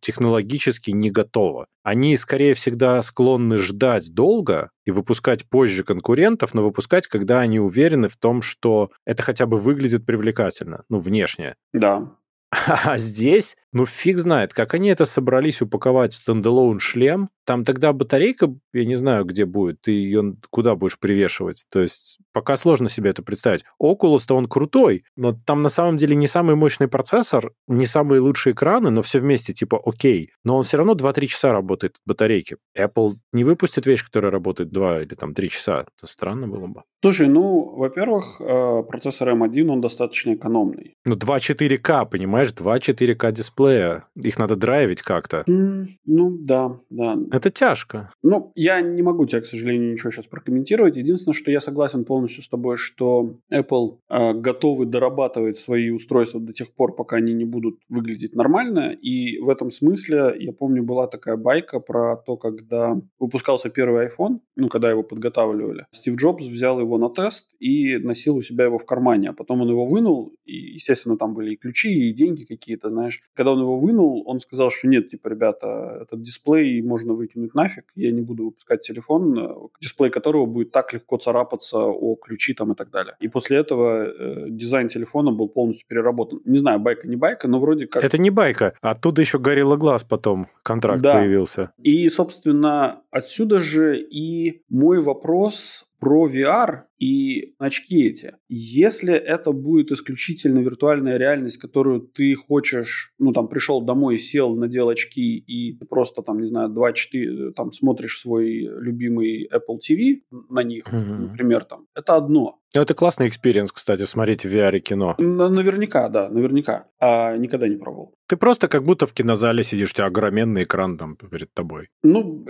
технологически 0.00 0.90
не 0.90 1.10
готова. 1.10 1.66
Они 1.82 2.16
скорее 2.16 2.54
всегда 2.54 3.00
склонны 3.02 3.58
ждать 3.58 4.12
долго 4.12 4.70
и 4.86 4.90
выпускать 4.90 5.48
позже 5.48 5.84
конкурентов, 5.84 6.54
но 6.54 6.62
выпускать, 6.62 7.06
когда 7.06 7.40
они 7.40 7.60
уверены 7.60 8.08
в 8.08 8.16
том, 8.16 8.42
что 8.42 8.90
это 9.04 9.22
хотя 9.22 9.46
бы 9.46 9.58
выглядит 9.58 10.06
привлекательно, 10.06 10.84
ну, 10.88 10.98
внешне. 10.98 11.56
Да. 11.72 12.12
А 12.50 12.98
здесь, 12.98 13.56
ну, 13.72 13.86
фиг 13.86 14.18
знает, 14.18 14.52
как 14.52 14.74
они 14.74 14.88
это 14.88 15.04
собрались 15.04 15.62
упаковать 15.62 16.12
в 16.12 16.16
стендалоун 16.16 16.80
шлем. 16.80 17.30
Там 17.44 17.64
тогда 17.64 17.92
батарейка, 17.92 18.54
я 18.72 18.84
не 18.84 18.94
знаю, 18.94 19.24
где 19.24 19.44
будет, 19.44 19.80
ты 19.80 19.92
ее 19.92 20.36
куда 20.50 20.74
будешь 20.74 20.98
привешивать. 20.98 21.64
То 21.70 21.80
есть 21.80 22.18
пока 22.32 22.56
сложно 22.56 22.88
себе 22.88 23.10
это 23.10 23.22
представить. 23.22 23.64
Oculus-то 23.80 24.36
он 24.36 24.46
крутой, 24.46 25.04
но 25.16 25.32
там 25.32 25.62
на 25.62 25.68
самом 25.68 25.96
деле 25.96 26.14
не 26.14 26.26
самый 26.26 26.54
мощный 26.56 26.88
процессор, 26.88 27.52
не 27.66 27.86
самые 27.86 28.20
лучшие 28.20 28.52
экраны, 28.52 28.90
но 28.90 29.02
все 29.02 29.18
вместе 29.20 29.52
типа 29.52 29.80
окей. 29.84 30.30
Но 30.44 30.56
он 30.56 30.64
все 30.64 30.76
равно 30.76 30.94
2-3 30.94 31.26
часа 31.26 31.52
работает 31.52 31.96
от 31.96 32.00
батарейки. 32.06 32.56
Apple 32.78 33.12
не 33.32 33.44
выпустит 33.44 33.86
вещь, 33.86 34.04
которая 34.04 34.30
работает 34.30 34.70
2 34.70 35.02
или 35.02 35.14
там 35.14 35.34
3 35.34 35.48
часа. 35.48 35.86
Это 35.96 36.06
странно 36.06 36.46
было 36.46 36.66
бы. 36.66 36.82
Слушай, 37.02 37.28
ну, 37.28 37.76
во-первых, 37.76 38.40
э, 38.40 38.82
процессор 38.86 39.30
M1, 39.30 39.68
он 39.68 39.80
достаточно 39.80 40.34
экономный. 40.34 40.96
Ну, 41.04 41.16
2 41.16 41.38
4К, 41.38 42.06
понимаешь, 42.06 42.52
2 42.52 42.78
4К 42.78 43.32
дисплея. 43.60 44.04
Их 44.16 44.38
надо 44.38 44.56
драйвить 44.56 45.02
как-то. 45.02 45.44
М, 45.48 45.88
Ну, 46.06 46.36
да, 46.40 46.76
да. 46.90 47.16
Это 47.30 47.50
тяжко. 47.50 48.10
Ну, 48.22 48.52
я 48.54 48.80
не 48.80 49.02
могу 49.02 49.26
тебе, 49.26 49.40
к 49.42 49.46
сожалению, 49.46 49.92
ничего 49.92 50.10
сейчас 50.10 50.26
прокомментировать. 50.26 50.96
Единственное, 50.96 51.34
что 51.34 51.50
я 51.50 51.60
согласен 51.60 52.04
полностью 52.04 52.42
с 52.42 52.48
тобой, 52.48 52.76
что 52.76 53.36
Apple 53.52 53.98
э, 54.08 54.32
готовы 54.34 54.86
дорабатывать 54.86 55.56
свои 55.56 55.90
устройства 55.90 56.40
до 56.40 56.52
тех 56.52 56.72
пор, 56.72 56.94
пока 56.94 57.16
они 57.16 57.32
не 57.32 57.44
будут 57.44 57.76
выглядеть 57.88 58.34
нормально. 58.34 58.92
И 58.92 59.38
в 59.38 59.48
этом 59.48 59.70
смысле, 59.70 60.34
я 60.38 60.52
помню, 60.52 60.82
была 60.82 61.06
такая 61.06 61.36
байка 61.36 61.80
про 61.80 62.16
то, 62.16 62.36
когда 62.36 63.00
выпускался 63.18 63.70
первый 63.70 64.06
iPhone, 64.08 64.40
ну, 64.56 64.68
когда 64.68 64.90
его 64.90 65.02
подготавливали. 65.02 65.86
Стив 65.92 66.16
Джобс 66.16 66.44
взял 66.46 66.80
его 66.80 66.98
на 66.98 67.08
тест 67.10 67.48
и 67.60 67.98
носил 67.98 68.36
у 68.36 68.42
себя 68.42 68.64
его 68.64 68.78
в 68.78 68.84
кармане, 68.84 69.30
а 69.30 69.32
потом 69.32 69.60
он 69.62 69.68
его 69.68 69.86
вынул, 69.86 70.32
и, 70.44 70.56
естественно, 70.74 71.16
там 71.16 71.34
были 71.34 71.52
и 71.52 71.56
ключи, 71.56 72.10
и 72.10 72.12
деньги 72.12 72.44
какие-то, 72.44 72.90
знаешь. 72.90 73.20
Когда 73.34 73.49
он 73.52 73.60
его 73.60 73.78
вынул, 73.78 74.22
он 74.26 74.40
сказал, 74.40 74.70
что 74.70 74.88
нет, 74.88 75.10
типа, 75.10 75.28
ребята, 75.28 76.00
этот 76.02 76.22
дисплей 76.22 76.82
можно 76.82 77.14
выкинуть 77.14 77.54
нафиг, 77.54 77.84
я 77.94 78.10
не 78.12 78.22
буду 78.22 78.46
выпускать 78.46 78.82
телефон, 78.82 79.38
э, 79.38 79.54
дисплей 79.80 80.10
которого 80.10 80.46
будет 80.46 80.72
так 80.72 80.92
легко 80.92 81.16
царапаться 81.16 81.78
о 81.78 82.16
ключи 82.16 82.54
там 82.54 82.72
и 82.72 82.74
так 82.74 82.90
далее. 82.90 83.14
И 83.20 83.28
после 83.28 83.58
этого 83.58 84.04
э, 84.04 84.46
дизайн 84.48 84.88
телефона 84.88 85.32
был 85.32 85.48
полностью 85.48 85.86
переработан. 85.88 86.40
Не 86.44 86.58
знаю, 86.58 86.80
байка 86.80 87.08
не 87.08 87.16
байка, 87.16 87.48
но 87.48 87.60
вроде 87.60 87.86
как... 87.86 88.04
Это 88.04 88.18
не 88.18 88.30
байка. 88.30 88.74
Оттуда 88.80 89.22
еще 89.22 89.38
горело 89.38 89.76
глаз 89.76 90.04
потом. 90.04 90.48
Контракт 90.62 91.02
Да. 91.02 91.14
появился. 91.14 91.72
И, 91.78 92.08
собственно, 92.08 93.02
отсюда 93.10 93.60
же 93.60 94.00
и 94.00 94.62
мой 94.68 95.00
вопрос 95.00 95.86
про 96.00 96.26
VR 96.28 96.82
и 96.98 97.54
очки 97.58 98.06
эти. 98.06 98.34
Если 98.48 99.14
это 99.14 99.52
будет 99.52 99.92
исключительно 99.92 100.58
виртуальная 100.60 101.18
реальность, 101.18 101.58
которую 101.58 102.00
ты 102.00 102.34
хочешь, 102.34 103.12
ну, 103.18 103.32
там, 103.32 103.48
пришел 103.48 103.80
домой, 103.82 104.18
сел, 104.18 104.56
надел 104.56 104.88
очки, 104.88 105.36
и 105.38 105.76
ты 105.78 105.84
просто, 105.86 106.22
там, 106.22 106.40
не 106.40 106.46
знаю, 106.46 106.70
2-4, 106.70 107.52
там, 107.52 107.72
смотришь 107.72 108.18
свой 108.20 108.60
любимый 108.80 109.48
Apple 109.52 109.78
TV 109.78 110.22
на 110.48 110.62
них, 110.62 110.90
Мгм. 110.92 111.22
например, 111.28 111.64
там, 111.64 111.86
это 111.94 112.16
одно. 112.16 112.56
Ну, 112.74 112.82
Это 112.82 112.94
классный 112.94 113.26
экспириенс, 113.28 113.72
кстати, 113.72 114.04
смотреть 114.04 114.44
в 114.44 114.48
VR 114.54 114.78
кино. 114.80 115.16
На- 115.18 115.48
Наверняка, 115.48 116.08
да, 116.08 116.28
наверняка. 116.30 116.86
А 117.00 117.36
никогда 117.36 117.66
не 117.68 117.76
пробовал. 117.76 118.14
Ты 118.30 118.36
просто 118.36 118.68
как 118.68 118.84
будто 118.84 119.06
в 119.06 119.12
кинозале 119.12 119.64
сидишь, 119.64 119.90
у 119.90 119.94
тебя 119.94 120.06
огроменный 120.06 120.62
экран 120.62 120.96
там 120.96 121.16
перед 121.16 121.52
тобой. 121.52 121.88
Ну, 122.04 122.46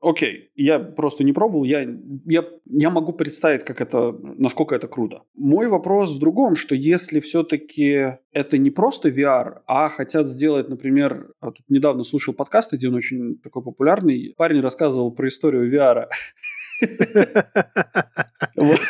окей, 0.00 0.50
я 0.56 0.80
просто 0.80 1.22
не 1.22 1.32
пробовал, 1.32 1.62
я, 1.62 1.86
я, 2.26 2.44
я 2.66 2.90
могу 2.90 3.12
представить, 3.12 3.64
как 3.64 3.80
это, 3.80 4.12
насколько 4.38 4.74
это 4.74 4.88
круто. 4.88 5.22
Мой 5.36 5.68
вопрос 5.68 6.10
в 6.10 6.18
другом, 6.18 6.56
что 6.56 6.74
если 6.74 7.20
все-таки 7.20 8.18
это 8.32 8.58
не 8.58 8.70
просто 8.70 9.10
VR, 9.10 9.60
а 9.68 9.88
хотят 9.90 10.28
сделать, 10.28 10.68
например, 10.68 11.28
а 11.38 11.52
тут 11.52 11.64
недавно 11.68 12.02
слушал 12.02 12.34
подкаст, 12.34 12.72
один 12.72 12.94
очень 12.96 13.38
такой 13.38 13.62
популярный, 13.62 14.34
парень 14.36 14.60
рассказывал 14.60 15.12
про 15.12 15.28
историю 15.28 15.72
VR. 15.72 16.08
Вот. 18.56 18.80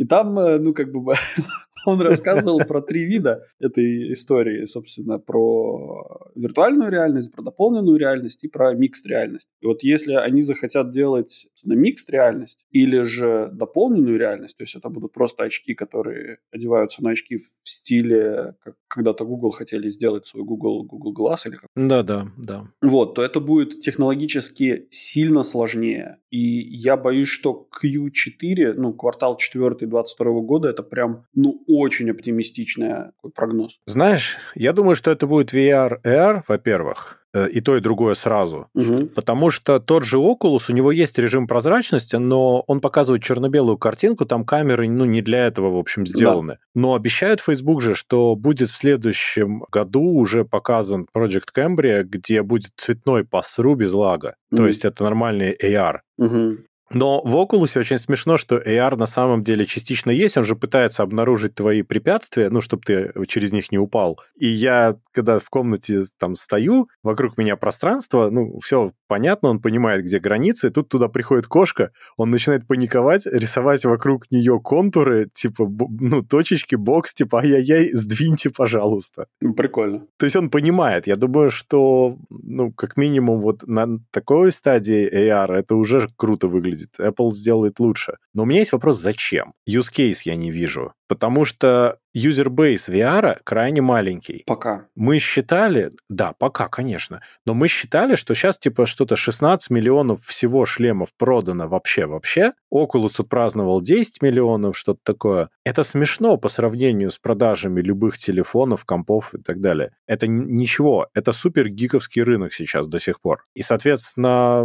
И 0.00 0.06
там, 0.06 0.38
э, 0.38 0.58
ну, 0.58 0.72
как 0.72 0.90
бы, 0.90 1.14
он 1.86 2.00
рассказывал 2.00 2.60
про 2.66 2.80
три 2.80 3.04
вида 3.04 3.46
этой 3.58 4.12
истории, 4.12 4.66
собственно, 4.66 5.18
про 5.18 6.30
виртуальную 6.34 6.90
реальность, 6.90 7.32
про 7.32 7.42
дополненную 7.42 7.96
реальность 7.98 8.44
и 8.44 8.48
про 8.48 8.74
микс 8.74 9.04
реальность. 9.04 9.48
И 9.60 9.66
вот 9.66 9.82
если 9.82 10.14
они 10.14 10.42
захотят 10.42 10.92
делать 10.92 11.46
микс 11.64 12.08
реальность 12.08 12.64
или 12.70 13.02
же 13.02 13.50
дополненную 13.52 14.18
реальность, 14.18 14.56
то 14.56 14.64
есть 14.64 14.74
это 14.74 14.88
будут 14.88 15.12
просто 15.12 15.44
очки, 15.44 15.74
которые 15.74 16.38
одеваются 16.52 17.02
на 17.02 17.10
очки 17.10 17.36
в 17.36 17.68
стиле, 17.68 18.54
как 18.62 18.76
когда-то 18.88 19.24
Google 19.24 19.50
хотели 19.50 19.90
сделать 19.90 20.26
свой 20.26 20.44
Google, 20.44 20.84
Google 20.84 21.14
Glass 21.14 21.46
или 21.46 21.56
как 21.56 21.68
Да-да, 21.76 22.28
да. 22.36 22.68
вот, 22.82 23.14
то 23.14 23.22
это 23.22 23.40
будет 23.40 23.80
технологически 23.80 24.88
сильно 24.90 25.42
сложнее. 25.42 26.18
И 26.30 26.38
я 26.38 26.96
боюсь, 26.96 27.28
что 27.28 27.68
Q4, 27.82 28.74
ну, 28.74 28.92
квартал 28.92 29.36
4 29.36 29.70
2022 29.70 30.40
года, 30.40 30.68
это 30.68 30.82
прям, 30.82 31.26
ну, 31.34 31.62
очень 31.70 32.10
оптимистичный 32.10 33.12
прогноз. 33.34 33.78
Знаешь, 33.86 34.36
я 34.54 34.72
думаю, 34.72 34.96
что 34.96 35.10
это 35.10 35.26
будет 35.26 35.52
VR, 35.54 36.00
AR, 36.04 36.42
во-первых, 36.48 37.18
э, 37.32 37.48
и 37.48 37.60
то, 37.60 37.76
и 37.76 37.80
другое 37.80 38.14
сразу. 38.14 38.66
Мгм. 38.74 39.08
Потому 39.08 39.50
что 39.50 39.78
тот 39.78 40.04
же 40.04 40.16
Oculus, 40.16 40.64
у 40.68 40.72
него 40.72 40.90
есть 40.92 41.18
режим 41.18 41.46
прозрачности, 41.46 42.16
но 42.16 42.60
он 42.66 42.80
показывает 42.80 43.22
черно-белую 43.22 43.78
картинку, 43.78 44.24
там 44.26 44.44
камеры, 44.44 44.88
ну, 44.88 45.04
не 45.04 45.22
для 45.22 45.46
этого, 45.46 45.70
в 45.70 45.78
общем, 45.78 46.06
сделаны. 46.06 46.58
Но 46.74 46.94
обещают 46.94 47.40
Facebook 47.40 47.82
же, 47.82 47.94
что 47.94 48.34
будет 48.36 48.68
в 48.68 48.76
следующем 48.76 49.64
году 49.70 50.02
уже 50.02 50.44
показан 50.44 51.06
Project 51.16 51.48
Cambria, 51.56 52.02
где 52.02 52.42
будет 52.42 52.72
цветной 52.76 53.24
пассру 53.24 53.74
без 53.74 53.92
лага. 53.92 54.34
То 54.50 54.56
Мгм. 54.62 54.66
есть 54.66 54.84
это 54.84 55.04
нормальный 55.04 55.56
AR. 55.62 56.00
Мгм. 56.18 56.64
Но 56.92 57.22
в 57.22 57.36
Oculus 57.36 57.78
очень 57.78 57.98
смешно, 57.98 58.36
что 58.36 58.58
AR 58.58 58.96
на 58.96 59.06
самом 59.06 59.44
деле 59.44 59.64
частично 59.64 60.10
есть, 60.10 60.36
он 60.36 60.44
же 60.44 60.56
пытается 60.56 61.04
обнаружить 61.04 61.54
твои 61.54 61.82
препятствия, 61.82 62.50
ну, 62.50 62.60
чтобы 62.60 62.82
ты 62.82 63.12
через 63.28 63.52
них 63.52 63.70
не 63.70 63.78
упал. 63.78 64.20
И 64.36 64.48
я, 64.48 64.96
когда 65.12 65.38
в 65.38 65.48
комнате 65.48 66.02
там 66.18 66.34
стою, 66.34 66.88
вокруг 67.02 67.38
меня 67.38 67.56
пространство, 67.56 68.28
ну, 68.30 68.58
все 68.60 68.92
понятно, 69.10 69.48
он 69.48 69.58
понимает, 69.58 70.04
где 70.04 70.20
границы, 70.20 70.68
и 70.68 70.70
тут 70.70 70.88
туда 70.88 71.08
приходит 71.08 71.48
кошка, 71.48 71.90
он 72.16 72.30
начинает 72.30 72.64
паниковать, 72.68 73.26
рисовать 73.26 73.84
вокруг 73.84 74.30
нее 74.30 74.60
контуры, 74.60 75.28
типа, 75.32 75.68
ну, 76.00 76.22
точечки, 76.22 76.76
бокс, 76.76 77.12
типа, 77.12 77.40
ай-яй-яй, 77.40 77.90
сдвиньте, 77.92 78.50
пожалуйста. 78.50 79.26
Ну, 79.40 79.52
прикольно. 79.52 80.06
То 80.16 80.26
есть 80.26 80.36
он 80.36 80.48
понимает. 80.48 81.08
Я 81.08 81.16
думаю, 81.16 81.50
что, 81.50 82.18
ну, 82.30 82.72
как 82.72 82.96
минимум 82.96 83.40
вот 83.40 83.66
на 83.66 83.98
такой 84.12 84.52
стадии 84.52 85.10
AR 85.12 85.54
это 85.54 85.74
уже 85.74 86.08
круто 86.16 86.46
выглядит. 86.46 86.90
Apple 87.00 87.30
сделает 87.32 87.80
лучше. 87.80 88.12
Но 88.32 88.44
у 88.44 88.46
меня 88.46 88.60
есть 88.60 88.72
вопрос, 88.72 89.00
зачем? 89.00 89.54
Use 89.68 89.90
case 89.92 90.20
я 90.24 90.36
не 90.36 90.52
вижу. 90.52 90.92
Потому 91.10 91.44
что 91.44 91.98
юзербейс 92.12 92.88
VR 92.88 93.38
крайне 93.44 93.82
маленький. 93.82 94.42
Пока. 94.46 94.86
Мы 94.94 95.18
считали, 95.18 95.90
да, 96.08 96.34
пока, 96.38 96.68
конечно, 96.68 97.20
но 97.46 97.54
мы 97.54 97.68
считали, 97.68 98.14
что 98.14 98.34
сейчас 98.34 98.58
типа 98.58 98.86
что-то 98.86 99.16
16 99.16 99.70
миллионов 99.70 100.24
всего 100.24 100.66
шлемов 100.66 101.08
продано 101.16 101.68
вообще-вообще. 101.68 102.52
Oculus 102.72 103.14
отпраздновал 103.18 103.80
10 103.80 104.22
миллионов, 104.22 104.76
что-то 104.76 105.00
такое. 105.02 105.50
Это 105.64 105.82
смешно 105.82 106.36
по 106.36 106.48
сравнению 106.48 107.10
с 107.10 107.18
продажами 107.18 107.80
любых 107.80 108.18
телефонов, 108.18 108.84
компов 108.84 109.34
и 109.34 109.38
так 109.38 109.60
далее. 109.60 109.92
Это 110.06 110.26
ничего, 110.26 111.08
это 111.14 111.32
супер 111.32 111.68
гиковский 111.68 112.22
рынок 112.22 112.52
сейчас 112.52 112.86
до 112.86 112.98
сих 112.98 113.20
пор. 113.20 113.44
И, 113.54 113.62
соответственно, 113.62 114.64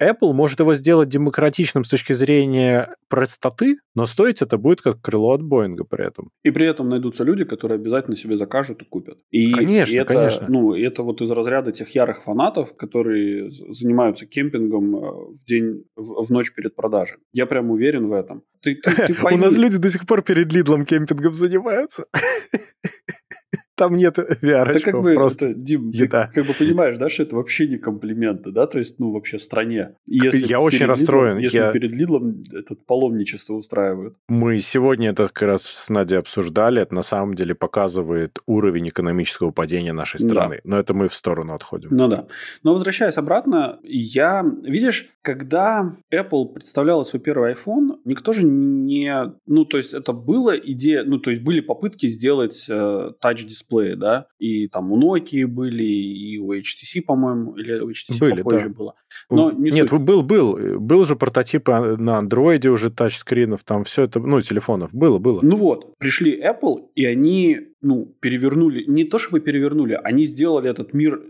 Apple 0.00 0.32
может 0.32 0.60
его 0.60 0.74
сделать 0.74 1.08
демократичным 1.08 1.84
с 1.84 1.88
точки 1.88 2.12
зрения 2.12 2.94
простоты, 3.08 3.76
но 3.94 4.06
стоить 4.06 4.42
это 4.42 4.56
будет 4.56 4.80
как 4.80 5.00
крыло 5.00 5.32
от 5.32 5.42
Боинга 5.42 5.81
при 5.84 6.06
этом. 6.06 6.30
И 6.42 6.50
при 6.50 6.66
этом 6.66 6.88
найдутся 6.88 7.24
люди, 7.24 7.44
которые 7.44 7.76
обязательно 7.76 8.16
себе 8.16 8.36
закажут 8.36 8.82
и 8.82 8.84
купят. 8.84 9.18
И, 9.30 9.52
конечно, 9.52 9.94
и 9.94 9.98
это, 9.98 10.14
конечно. 10.14 10.46
Ну, 10.48 10.74
это 10.74 11.02
вот 11.02 11.20
из 11.20 11.30
разряда 11.30 11.72
тех 11.72 11.88
ярых 11.94 12.22
фанатов, 12.22 12.76
которые 12.76 13.50
занимаются 13.50 14.26
кемпингом 14.26 14.96
э, 14.96 15.00
в 15.00 15.44
день, 15.46 15.84
в, 15.96 16.24
в 16.24 16.30
ночь 16.30 16.52
перед 16.54 16.74
продажей. 16.74 17.18
Я 17.32 17.46
прям 17.46 17.70
уверен 17.70 18.08
в 18.08 18.12
этом. 18.12 18.42
Ты, 18.60 18.76
ты, 18.76 19.06
ты 19.06 19.14
У 19.32 19.36
нас 19.36 19.56
люди 19.56 19.78
до 19.78 19.90
сих 19.90 20.06
пор 20.06 20.22
перед 20.22 20.52
Лидлом 20.52 20.84
кемпингом 20.84 21.32
занимаются. 21.32 22.06
Там 23.74 23.96
нет 23.96 24.18
VR 24.18 24.72
да 24.72 24.80
как 24.80 25.00
бы, 25.00 25.14
просто 25.14 25.46
это, 25.46 25.58
Дим, 25.58 25.90
еда. 25.90 26.26
ты 26.26 26.40
как 26.40 26.46
бы 26.46 26.54
понимаешь, 26.54 26.96
да, 26.98 27.08
что 27.08 27.22
это 27.22 27.36
вообще 27.36 27.66
не 27.66 27.78
комплименты, 27.78 28.50
да, 28.50 28.66
то 28.66 28.78
есть, 28.78 28.98
ну, 28.98 29.12
вообще 29.12 29.38
стране. 29.38 29.94
Если 30.06 30.46
я 30.46 30.60
очень 30.60 30.86
расстроен. 30.86 31.36
Лидлом, 31.36 31.42
если 31.42 31.58
я... 31.58 31.72
перед 31.72 31.92
Лидлом 31.92 32.44
этот 32.52 32.84
паломничество 32.86 33.54
устраивают. 33.54 34.16
Мы 34.28 34.58
сегодня 34.58 35.10
это 35.10 35.28
как 35.28 35.42
раз 35.42 35.62
с 35.62 35.88
Надей 35.88 36.18
обсуждали, 36.18 36.82
это 36.82 36.94
на 36.94 37.02
самом 37.02 37.34
деле 37.34 37.54
показывает 37.54 38.38
уровень 38.46 38.88
экономического 38.88 39.50
падения 39.50 39.92
нашей 39.92 40.20
страны. 40.20 40.60
Да. 40.64 40.70
Но 40.70 40.78
это 40.78 40.94
мы 40.94 41.08
в 41.08 41.14
сторону 41.14 41.54
отходим. 41.54 41.88
Ну 41.92 42.08
да. 42.08 42.26
Но 42.62 42.74
возвращаясь 42.74 43.16
обратно, 43.16 43.78
я, 43.82 44.44
видишь, 44.62 45.10
когда 45.22 45.96
Apple 46.12 46.52
представляла 46.52 47.04
свой 47.04 47.20
первый 47.20 47.54
iPhone, 47.54 48.00
никто 48.04 48.32
же 48.32 48.44
не, 48.44 49.32
ну, 49.46 49.64
то 49.64 49.76
есть 49.76 49.94
это 49.94 50.12
была 50.12 50.56
идея, 50.58 51.04
ну, 51.04 51.18
то 51.18 51.30
есть 51.30 51.42
были 51.42 51.60
попытки 51.60 52.08
сделать 52.08 52.66
э, 52.68 53.12
touch 53.22 53.46
дисплеи, 53.72 53.94
да, 53.94 54.26
и 54.38 54.68
там 54.68 54.92
у 54.92 55.00
Nokia 55.00 55.46
были, 55.46 55.84
и 55.84 56.38
у 56.38 56.52
HTC, 56.52 57.02
по-моему, 57.02 57.56
или 57.56 57.80
у 57.80 57.90
HTC 57.90 58.18
были, 58.18 58.42
попозже 58.42 58.68
да. 58.68 58.74
было. 58.74 58.94
Но 59.30 59.50
не 59.50 59.70
Нет, 59.70 59.88
суть. 59.88 60.00
был, 60.00 60.22
был, 60.22 60.78
был 60.78 61.04
же 61.04 61.16
прототип 61.16 61.68
на 61.68 62.18
андроиде 62.18 62.70
уже 62.70 62.90
тачскринов, 62.90 63.64
там 63.64 63.84
все 63.84 64.02
это, 64.04 64.20
ну, 64.20 64.40
телефонов, 64.40 64.90
было, 64.92 65.18
было. 65.18 65.40
Ну 65.42 65.56
вот, 65.56 65.98
пришли 65.98 66.40
Apple, 66.40 66.88
и 66.94 67.04
они 67.04 67.71
ну, 67.82 68.14
перевернули, 68.20 68.84
не 68.86 69.04
то 69.04 69.18
чтобы 69.18 69.40
перевернули, 69.40 69.98
они 70.02 70.24
сделали 70.24 70.70
этот 70.70 70.94
мир 70.94 71.20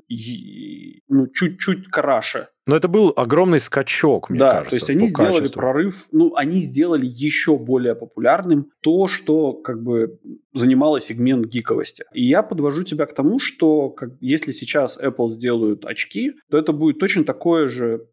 ну, 1.09 1.27
чуть-чуть 1.27 1.89
краше. 1.89 2.49
Но 2.67 2.77
это 2.77 2.87
был 2.87 3.13
огромный 3.17 3.59
скачок, 3.59 4.31
мне 4.31 4.39
да, 4.39 4.51
кажется. 4.51 4.71
то 4.71 4.77
есть 4.77 4.91
они 4.91 5.09
сделали 5.09 5.39
качеству. 5.39 5.61
прорыв, 5.61 6.07
ну, 6.13 6.37
они 6.37 6.61
сделали 6.61 7.07
еще 7.07 7.59
более 7.59 7.95
популярным 7.95 8.71
то, 8.81 9.09
что 9.09 9.53
как 9.53 9.83
бы 9.83 10.21
занимало 10.55 11.01
сегмент 11.01 11.47
гиковости. 11.47 12.05
И 12.13 12.25
я 12.25 12.43
подвожу 12.43 12.85
тебя 12.85 13.07
к 13.07 13.15
тому, 13.15 13.41
что 13.41 13.91
как, 13.91 14.11
если 14.21 14.53
сейчас 14.53 14.97
Apple 14.99 15.31
сделают 15.31 15.85
очки, 15.85 16.35
то 16.51 16.59
это 16.59 16.73
будет 16.73 16.99
точно 16.99 17.25
такое 17.25 17.69
же 17.69 18.07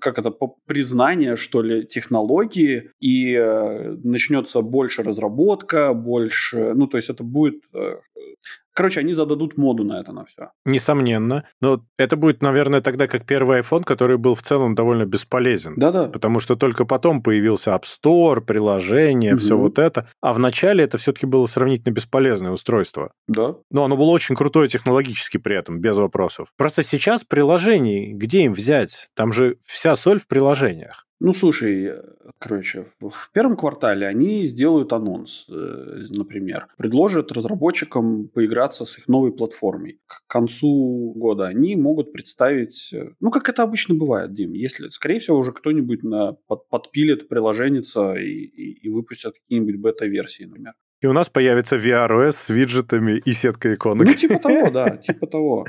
как 0.00 0.18
это, 0.18 0.30
признание, 0.66 1.36
что 1.36 1.62
ли, 1.62 1.86
технологии, 1.86 2.90
и 3.00 3.34
э, 3.34 3.96
начнется 4.02 4.62
больше 4.62 5.02
разработка, 5.02 5.92
больше, 5.92 6.72
ну, 6.74 6.86
то 6.86 6.96
есть 6.96 7.10
это 7.10 7.22
будет 7.30 7.62
э, 7.72 7.96
Короче, 8.74 9.00
они 9.00 9.12
зададут 9.12 9.56
моду 9.56 9.84
на 9.84 10.00
это 10.00 10.12
на 10.12 10.24
все. 10.24 10.50
Несомненно. 10.64 11.44
Но 11.60 11.82
это 11.98 12.16
будет, 12.16 12.42
наверное, 12.42 12.80
тогда 12.80 13.06
как 13.06 13.26
первый 13.26 13.60
iPhone, 13.60 13.84
который 13.84 14.16
был 14.16 14.34
в 14.34 14.42
целом 14.42 14.74
довольно 14.74 15.06
бесполезен. 15.06 15.74
Да-да. 15.76 16.06
Потому 16.06 16.40
что 16.40 16.56
только 16.56 16.84
потом 16.84 17.22
появился 17.22 17.72
App 17.72 17.82
Store, 17.82 18.40
приложение, 18.40 19.34
угу. 19.34 19.40
все 19.40 19.56
вот 19.56 19.78
это. 19.78 20.08
А 20.20 20.32
вначале 20.32 20.84
это 20.84 20.98
все-таки 20.98 21.26
было 21.26 21.46
сравнительно 21.46 21.92
бесполезное 21.92 22.52
устройство. 22.52 23.12
Да. 23.28 23.56
Но 23.70 23.84
оно 23.84 23.96
было 23.96 24.10
очень 24.10 24.34
крутое 24.34 24.68
технологически 24.68 25.38
при 25.38 25.56
этом, 25.56 25.80
без 25.80 25.96
вопросов. 25.96 26.48
Просто 26.56 26.82
сейчас 26.82 27.24
приложений, 27.24 28.14
где 28.14 28.42
им 28.44 28.52
взять? 28.52 29.08
Там 29.14 29.32
же 29.32 29.56
вся 29.66 29.96
соль 29.96 30.20
в 30.20 30.26
приложениях. 30.26 31.06
Ну, 31.22 31.34
слушай, 31.34 31.92
короче, 32.38 32.86
в 32.98 33.30
первом 33.32 33.54
квартале 33.54 34.06
они 34.06 34.44
сделают 34.44 34.94
анонс, 34.94 35.46
э, 35.50 36.04
например, 36.08 36.68
предложат 36.78 37.30
разработчикам 37.30 38.28
поиграться 38.60 38.84
с 38.84 38.98
их 38.98 39.08
новой 39.08 39.32
платформой. 39.32 40.00
К 40.06 40.26
концу 40.26 41.12
года 41.16 41.46
они 41.46 41.76
могут 41.76 42.12
представить, 42.12 42.92
э, 42.92 43.10
ну, 43.20 43.30
как 43.30 43.48
это 43.48 43.62
обычно 43.62 43.94
бывает, 43.94 44.34
Дим, 44.34 44.52
если, 44.52 44.88
скорее 44.88 45.18
всего, 45.18 45.38
уже 45.38 45.52
кто-нибудь 45.52 46.02
на, 46.02 46.32
под, 46.46 46.68
подпилит 46.68 47.28
приложение 47.28 47.80
и, 47.80 48.44
и, 48.44 48.86
и 48.86 48.88
выпустят 48.90 49.34
какие-нибудь 49.34 49.76
бета-версии, 49.76 50.44
например. 50.44 50.74
И 51.00 51.06
у 51.06 51.12
нас 51.12 51.30
появится 51.30 51.76
VROS 51.76 52.32
с 52.32 52.48
виджетами 52.50 53.22
и 53.24 53.32
сеткой 53.32 53.74
иконок. 53.74 54.06
Ну, 54.06 54.14
типа 54.14 54.38
того, 54.38 54.70
да, 54.72 54.96
типа 54.96 55.26
того. 55.26 55.66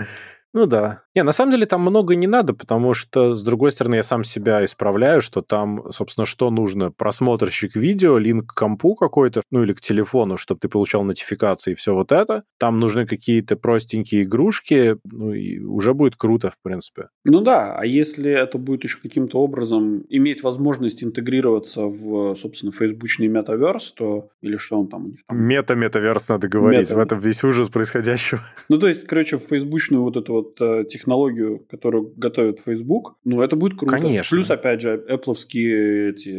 Ну 0.54 0.65
да. 0.65 1.04
Не, 1.15 1.24
на 1.24 1.34
самом 1.34 1.52
деле 1.52 1.65
там 1.65 1.82
много 1.82 2.15
не 2.15 2.28
надо, 2.28 2.54
потому 2.54 2.93
что, 2.93 3.36
с 3.36 3.43
другой 3.43 3.71
стороны, 3.71 3.95
я 3.95 4.04
сам 4.04 4.24
себя 4.24 4.63
исправляю, 4.63 5.21
что 5.21 5.41
там, 5.41 5.91
собственно, 5.91 6.26
что 6.26 6.50
нужно? 6.50 6.91
Просмотрщик 6.91 7.76
видео, 7.76 8.17
линк 8.17 8.54
к 8.54 8.58
компу 8.58 8.95
какой-то, 8.95 9.41
ну 9.52 9.63
или 9.63 9.74
к 9.74 9.82
телефону, 9.82 10.38
чтобы 10.38 10.60
ты 10.62 10.69
получал 10.69 11.04
нотификации 11.04 11.71
и 11.71 11.76
все 11.76 11.93
вот 11.93 12.13
это. 12.13 12.43
Там 12.58 12.80
нужны 12.80 13.06
какие-то 13.06 13.58
простенькие 13.58 14.24
игрушки, 14.24 14.97
ну 15.04 15.34
и 15.34 15.60
уже 15.60 15.93
будет 15.93 16.15
круто, 16.15 16.50
в 16.52 16.62
принципе. 16.63 17.10
Ну 17.26 17.41
да, 17.41 17.76
а 17.76 17.86
если 17.86 18.32
это 18.32 18.58
будет 18.58 18.86
еще 18.86 18.97
каким-то 19.02 19.39
образом 19.39 20.06
иметь 20.08 20.43
возможность 20.43 21.04
интегрироваться 21.04 21.82
в, 21.82 22.36
собственно, 22.36 22.71
фейсбучный 22.71 23.28
метаверс, 23.28 23.91
то 23.91 24.30
или 24.41 24.56
что 24.56 24.80
он 24.80 24.88
там 24.88 25.06
у 25.06 25.08
них 25.10 25.19
там? 25.28 25.38
Мета-метаверс 25.38 26.30
надо 26.30 26.47
говорить, 26.47 26.89
Мета. 26.89 26.95
в 26.95 27.00
этом 27.00 27.19
весь 27.19 27.43
ужас 27.43 27.69
происходящего. 27.69 28.39
Ну 28.69 28.78
то 28.80 28.88
есть, 28.88 29.06
короче, 29.06 29.38
в 29.38 29.41
фейсбучную 29.41 30.04
вот 30.04 30.15
эту 30.15 30.34
вот 30.34 30.62
э, 30.62 30.86
технологию, 31.01 31.65
которую 31.69 32.13
готовит 32.15 32.59
Facebook, 32.59 33.15
ну, 33.23 33.41
это 33.41 33.55
будет 33.55 33.77
круто. 33.77 33.97
Конечно. 33.97 34.35
Плюс, 34.35 34.49
опять 34.49 34.81
же, 34.81 35.03
Apple 35.09 35.33
эти, 35.33 36.29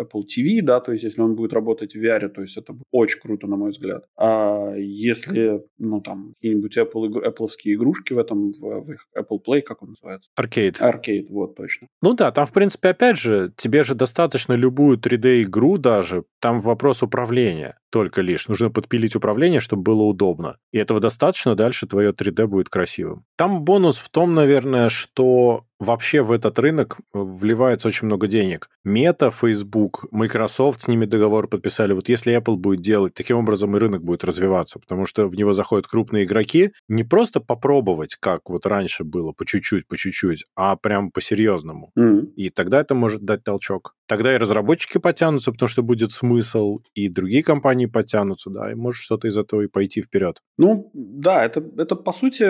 Apple 0.00 0.22
TV, 0.26 0.62
да, 0.62 0.80
то 0.80 0.92
есть, 0.92 1.04
если 1.04 1.20
он 1.20 1.34
будет 1.34 1.52
работать 1.52 1.94
в 1.94 2.02
VR, 2.02 2.28
то 2.28 2.42
есть, 2.42 2.56
это 2.56 2.72
будет 2.72 2.86
очень 2.90 3.20
круто, 3.20 3.46
на 3.46 3.56
мой 3.56 3.70
взгляд. 3.70 4.04
А 4.16 4.74
если, 4.76 5.62
ну, 5.78 6.00
там, 6.00 6.34
какие-нибудь 6.34 6.78
Apple, 6.78 7.24
Apple 7.24 7.48
игрушки 7.64 8.12
в 8.12 8.18
этом, 8.18 8.52
в, 8.52 8.60
в 8.60 8.92
их 8.92 9.06
Apple 9.18 9.38
Play, 9.46 9.62
как 9.62 9.82
он 9.82 9.90
называется? 9.90 10.30
Arcade. 10.38 10.78
Arcade, 10.80 11.26
вот, 11.28 11.56
точно. 11.56 11.88
Ну 12.00 12.14
да, 12.14 12.30
там, 12.30 12.46
в 12.46 12.52
принципе, 12.52 12.90
опять 12.90 13.18
же, 13.18 13.52
тебе 13.56 13.82
же 13.82 13.94
достаточно 13.94 14.52
любую 14.52 14.98
3D-игру 14.98 15.78
даже, 15.78 16.24
там 16.40 16.60
вопрос 16.60 17.02
управления 17.02 17.78
только 17.92 18.22
лишь. 18.22 18.48
Нужно 18.48 18.70
подпилить 18.70 19.14
управление, 19.14 19.60
чтобы 19.60 19.82
было 19.82 20.02
удобно. 20.02 20.56
И 20.72 20.78
этого 20.78 20.98
достаточно, 20.98 21.54
дальше 21.54 21.86
твое 21.86 22.12
3D 22.12 22.46
будет 22.46 22.70
красивым. 22.70 23.24
Там 23.36 23.64
бонус 23.64 23.98
в 23.98 24.08
том, 24.12 24.34
наверное, 24.34 24.88
что 24.90 25.64
вообще 25.82 26.22
в 26.22 26.32
этот 26.32 26.58
рынок 26.58 26.98
э, 26.98 27.18
вливается 27.18 27.88
очень 27.88 28.06
много 28.06 28.26
денег. 28.26 28.68
Мета, 28.84 29.30
Facebook, 29.30 30.06
Microsoft 30.10 30.82
с 30.82 30.88
ними 30.88 31.04
договор 31.04 31.48
подписали. 31.48 31.92
Вот 31.92 32.08
если 32.08 32.36
Apple 32.36 32.56
будет 32.56 32.80
делать, 32.80 33.14
таким 33.14 33.38
образом 33.38 33.76
и 33.76 33.78
рынок 33.78 34.02
будет 34.02 34.24
развиваться, 34.24 34.78
потому 34.78 35.06
что 35.06 35.26
в 35.26 35.34
него 35.34 35.52
заходят 35.52 35.86
крупные 35.86 36.24
игроки. 36.24 36.72
Не 36.88 37.04
просто 37.04 37.40
попробовать, 37.40 38.16
как 38.18 38.48
вот 38.48 38.66
раньше 38.66 39.04
было, 39.04 39.32
по 39.32 39.44
чуть-чуть, 39.44 39.86
по 39.86 39.96
чуть-чуть, 39.96 40.44
а 40.56 40.76
прям 40.76 41.10
по-серьезному. 41.10 41.90
Mm-hmm. 41.98 42.34
И 42.36 42.50
тогда 42.50 42.80
это 42.80 42.94
может 42.94 43.22
дать 43.22 43.44
толчок. 43.44 43.94
Тогда 44.06 44.34
и 44.34 44.38
разработчики 44.38 44.98
потянутся, 44.98 45.52
потому 45.52 45.68
что 45.68 45.82
будет 45.82 46.12
смысл, 46.12 46.80
и 46.94 47.08
другие 47.08 47.42
компании 47.42 47.86
потянутся, 47.86 48.50
да, 48.50 48.70
и 48.70 48.74
может 48.74 49.02
что-то 49.02 49.28
из 49.28 49.38
этого 49.38 49.62
и 49.62 49.68
пойти 49.68 50.02
вперед. 50.02 50.40
Ну, 50.58 50.90
да, 50.92 51.44
это, 51.44 51.64
это 51.78 51.96
по 51.96 52.12
сути, 52.12 52.44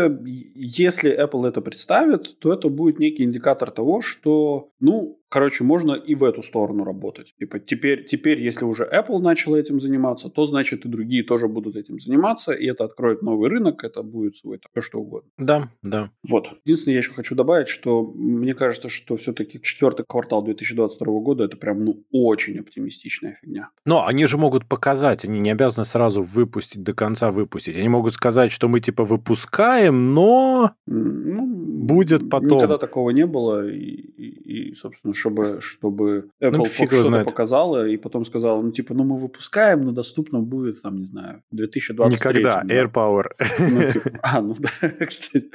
если 0.55 1.11
Apple 1.12 1.47
это 1.47 1.61
представит, 1.61 2.38
то 2.38 2.53
это 2.53 2.68
будет 2.68 2.99
некий 2.99 3.21
индикатор 3.24 3.70
того, 3.70 4.00
что, 4.00 4.70
ну, 4.80 5.18
короче, 5.33 5.64
можно 5.64 5.92
и 5.92 6.14
в 6.14 6.25
эту 6.25 6.42
сторону 6.42 6.85
работать. 6.85 7.35
Типа 7.38 7.59
теперь, 7.59 8.05
теперь, 8.05 8.40
если 8.42 8.66
уже 8.66 8.85
Apple 8.85 9.18
начал 9.18 9.57
этим 9.57 9.81
заниматься, 9.81 10.29
то 10.29 10.47
значит 10.47 10.85
и 10.85 10.88
другие 10.88 11.25
тоже 11.25 11.49
будут 11.49 11.75
этим 11.75 11.99
заниматься, 11.99 12.53
и 12.53 12.66
это 12.66 12.85
откроет 12.85 13.23
новый 13.23 13.49
рынок, 13.49 13.83
это 13.83 14.03
будет 14.03 14.37
свой, 14.37 14.61
все 14.73 14.83
что 14.83 14.99
угодно. 14.99 15.31
Да, 15.38 15.71
да. 15.83 16.11
Вот. 16.29 16.51
Единственное, 16.66 16.95
я 16.95 16.99
еще 16.99 17.14
хочу 17.14 17.35
добавить, 17.35 17.68
что 17.68 18.03
мне 18.14 18.55
кажется, 18.55 18.90
что 18.90 19.16
все-таки 19.16 19.59
четвертый 19.62 20.05
квартал 20.07 20.42
2022 20.42 21.21
года 21.21 21.45
это 21.45 21.57
прям 21.57 21.83
ну 21.83 22.05
очень 22.12 22.59
оптимистичная 22.59 23.38
фигня. 23.40 23.71
Но 23.87 24.07
они 24.07 24.27
же 24.27 24.37
могут 24.37 24.66
показать, 24.68 25.25
они 25.25 25.40
не 25.40 25.51
обязаны 25.51 25.87
сразу 25.87 26.23
выпустить 26.23 26.83
до 26.83 26.92
конца 26.92 27.31
выпустить. 27.31 27.79
Они 27.79 27.88
могут 27.88 28.12
сказать, 28.12 28.53
что 28.53 28.68
мы 28.68 28.81
типа 28.81 29.05
выпускаем, 29.05 30.12
но 30.12 30.73
ну, 30.87 31.47
будет 31.47 32.29
потом. 32.29 32.59
Никогда 32.59 32.77
такого 32.77 33.11
не 33.11 33.25
было, 33.25 33.66
и, 33.66 33.79
и, 33.79 34.71
и 34.71 34.75
собственно, 34.75 35.14
чтобы, 35.22 35.61
чтобы 35.61 36.30
Apple 36.42 36.56
ну, 36.56 36.66
что-то 36.66 37.24
показала, 37.24 37.87
и 37.87 37.96
потом 37.96 38.24
сказала, 38.24 38.61
ну 38.61 38.72
типа, 38.72 38.92
ну 38.94 39.04
мы 39.04 39.16
выпускаем, 39.16 39.82
но 39.82 39.92
доступно 39.92 40.40
будет, 40.40 40.82
там, 40.82 40.98
не 40.98 41.06
знаю, 41.06 41.42
2023. 41.52 42.16
Никогда, 42.16 42.62
да. 42.64 42.74
AirPower. 42.74 43.26
Ну, 43.61 43.92
типа, 43.92 44.11
а, 44.22 44.40
ну 44.40 44.56
да, 44.58 44.88
кстати. 45.06 45.50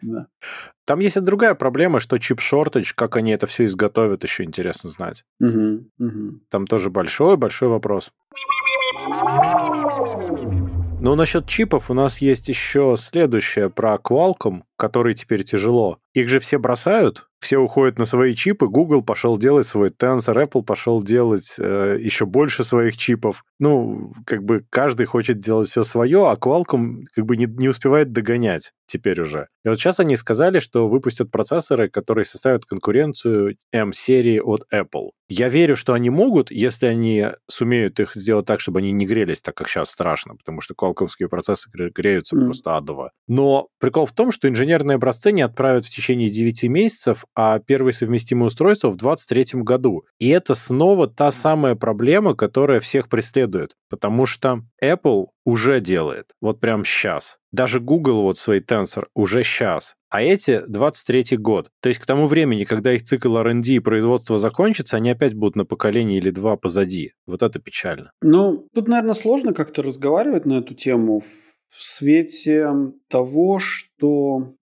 Да. 0.00 0.26
Там 0.86 1.00
есть 1.00 1.16
и 1.16 1.20
другая 1.20 1.54
проблема, 1.54 2.00
что 2.00 2.16
чип-шортедж, 2.16 2.92
как 2.94 3.16
они 3.16 3.32
это 3.32 3.46
все 3.46 3.66
изготовят, 3.66 4.24
еще 4.24 4.44
интересно 4.44 4.88
знать. 4.88 5.24
Угу, 5.40 5.84
угу. 5.98 6.40
Там 6.48 6.66
тоже 6.66 6.90
большой-большой 6.90 7.68
вопрос. 7.68 8.12
Ну, 11.00 11.14
насчет 11.14 11.46
чипов 11.46 11.90
у 11.90 11.94
нас 11.94 12.18
есть 12.18 12.48
еще 12.48 12.96
следующее 12.98 13.68
про 13.68 13.96
Qualcomm, 13.96 14.62
который 14.76 15.14
теперь 15.14 15.44
тяжело. 15.44 15.98
Их 16.14 16.28
же 16.28 16.38
все 16.38 16.58
бросают, 16.58 17.28
все 17.42 17.58
уходят 17.58 17.98
на 17.98 18.04
свои 18.04 18.34
чипы, 18.34 18.68
Google 18.68 19.02
пошел 19.02 19.36
делать 19.36 19.66
свой 19.66 19.90
Tensor, 19.90 20.46
Apple 20.46 20.62
пошел 20.62 21.02
делать 21.02 21.56
э, 21.58 21.98
еще 22.00 22.24
больше 22.24 22.62
своих 22.62 22.96
чипов. 22.96 23.44
Ну, 23.58 24.12
как 24.26 24.44
бы 24.44 24.64
каждый 24.70 25.06
хочет 25.06 25.40
делать 25.40 25.68
все 25.68 25.82
свое, 25.82 26.30
а 26.30 26.36
Qualcomm 26.36 27.02
как 27.14 27.26
бы 27.26 27.36
не, 27.36 27.46
не 27.46 27.68
успевает 27.68 28.12
догонять 28.12 28.72
теперь 28.86 29.20
уже. 29.20 29.48
И 29.64 29.68
вот 29.68 29.78
сейчас 29.78 30.00
они 30.00 30.16
сказали, 30.16 30.60
что 30.60 30.88
выпустят 30.88 31.30
процессоры, 31.30 31.88
которые 31.88 32.24
составят 32.24 32.64
конкуренцию 32.64 33.56
M-серии 33.72 34.38
от 34.38 34.64
Apple. 34.72 35.10
Я 35.28 35.48
верю, 35.48 35.76
что 35.76 35.94
они 35.94 36.10
могут, 36.10 36.50
если 36.50 36.86
они 36.86 37.28
сумеют 37.48 37.98
их 38.00 38.14
сделать 38.14 38.44
так, 38.44 38.60
чтобы 38.60 38.80
они 38.80 38.92
не 38.92 39.06
грелись 39.06 39.40
так, 39.40 39.54
как 39.54 39.68
сейчас 39.68 39.90
страшно, 39.90 40.36
потому 40.36 40.60
что 40.60 40.74
qualcomm 40.74 41.08
процессоры 41.30 41.90
греются 41.90 42.36
mm. 42.36 42.44
просто 42.44 42.76
адово. 42.76 43.12
Но 43.28 43.68
прикол 43.80 44.04
в 44.04 44.12
том, 44.12 44.30
что 44.30 44.48
инженерные 44.48 44.96
образцы 44.96 45.32
не 45.32 45.40
отправят 45.40 45.86
в 45.86 45.90
течение 45.90 46.28
9 46.28 46.64
месяцев, 46.64 47.24
а 47.34 47.58
первые 47.58 47.92
совместимые 47.92 48.46
устройства 48.46 48.88
в 48.88 48.96
2023 48.96 49.62
году. 49.62 50.04
И 50.18 50.28
это 50.28 50.54
снова 50.54 51.06
та 51.06 51.30
самая 51.30 51.74
проблема, 51.74 52.34
которая 52.34 52.80
всех 52.80 53.08
преследует, 53.08 53.76
потому 53.88 54.26
что 54.26 54.62
Apple 54.82 55.26
уже 55.44 55.80
делает, 55.80 56.32
вот 56.40 56.60
прям 56.60 56.84
сейчас. 56.84 57.38
Даже 57.50 57.80
Google 57.80 58.22
вот 58.22 58.38
свой 58.38 58.60
Tensor 58.60 59.06
уже 59.14 59.42
сейчас. 59.44 59.94
А 60.08 60.22
эти 60.22 60.62
23 60.66 61.36
год. 61.38 61.70
То 61.80 61.88
есть 61.88 62.00
к 62.00 62.06
тому 62.06 62.26
времени, 62.26 62.64
когда 62.64 62.92
их 62.92 63.02
цикл 63.02 63.36
R&D 63.36 63.72
и 63.72 63.78
производство 63.78 64.38
закончится, 64.38 64.98
они 64.98 65.10
опять 65.10 65.34
будут 65.34 65.56
на 65.56 65.64
поколение 65.64 66.18
или 66.18 66.30
два 66.30 66.56
позади. 66.56 67.12
Вот 67.26 67.42
это 67.42 67.58
печально. 67.58 68.12
Ну, 68.20 68.68
тут, 68.74 68.88
наверное, 68.88 69.14
сложно 69.14 69.54
как-то 69.54 69.82
разговаривать 69.82 70.44
на 70.44 70.58
эту 70.58 70.74
тему 70.74 71.20
в 71.20 71.82
свете 71.82 72.68
того, 73.08 73.58
что 73.58 73.88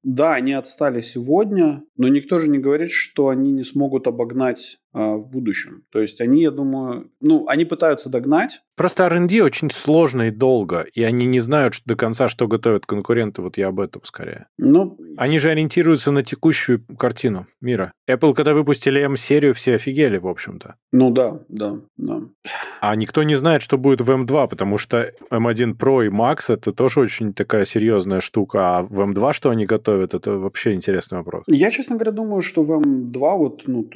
да, 0.03 0.35
они 0.35 0.53
отстали 0.53 1.01
сегодня, 1.01 1.83
но 1.97 2.09
никто 2.09 2.39
же 2.39 2.49
не 2.49 2.59
говорит, 2.59 2.91
что 2.91 3.29
они 3.29 3.53
не 3.53 3.65
смогут 3.65 4.07
обогнать 4.07 4.79
а, 4.93 5.17
в 5.17 5.29
будущем. 5.29 5.85
То 5.93 6.01
есть 6.01 6.21
они, 6.21 6.43
я 6.43 6.51
думаю, 6.51 7.11
ну, 7.21 7.47
они 7.47 7.65
пытаются 7.65 8.09
догнать. 8.09 8.61
Просто 8.77 9.05
R&D 9.05 9.41
очень 9.43 9.71
сложно 9.71 10.29
и 10.29 10.31
долго, 10.31 10.81
и 10.81 11.05
они 11.05 11.27
не 11.27 11.39
знают 11.39 11.75
что, 11.75 11.85
до 11.87 11.97
конца, 11.97 12.29
что 12.29 12.49
готовят 12.49 12.87
конкуренты. 12.87 13.41
Вот 13.43 13.57
я 13.57 13.69
об 13.69 13.79
этом 13.79 14.03
скорее. 14.05 14.47
Ну, 14.59 14.99
они 15.17 15.39
же 15.39 15.51
ориентируются 15.51 16.11
на 16.11 16.23
текущую 16.23 16.85
картину 16.99 17.47
мира. 17.61 17.93
Apple, 18.11 18.35
когда 18.35 18.53
выпустили 18.53 19.01
M-серию, 19.01 19.55
все 19.55 19.77
офигели, 19.77 20.19
в 20.19 20.27
общем-то. 20.27 20.75
Ну 20.91 21.11
да, 21.11 21.41
да, 21.49 21.77
да. 21.97 22.23
А 22.81 22.97
никто 22.97 23.23
не 23.23 23.37
знает, 23.37 23.63
что 23.63 23.79
будет 23.79 24.01
в 24.01 24.11
M2, 24.11 24.49
потому 24.49 24.79
что 24.79 25.13
M1 25.31 25.77
Pro 25.77 26.05
и 26.05 26.09
Max 26.09 26.53
это 26.53 26.73
тоже 26.73 27.01
очень 27.01 27.33
такая 27.33 27.65
серьезная 27.65 28.21
штука, 28.21 28.79
а 28.79 28.83
в 28.83 29.01
M2 29.03 29.30
что 29.33 29.51
они 29.51 29.67
готовят, 29.67 30.15
это 30.15 30.33
вообще 30.39 30.73
интересный 30.73 31.19
вопрос. 31.19 31.45
Я, 31.49 31.71
честно 31.71 31.97
говоря, 31.97 32.13
думаю, 32.13 32.43
что 32.43 32.63
в 32.63 32.71
M2 32.73 33.37
вот, 33.37 33.63
ну, 33.67 33.89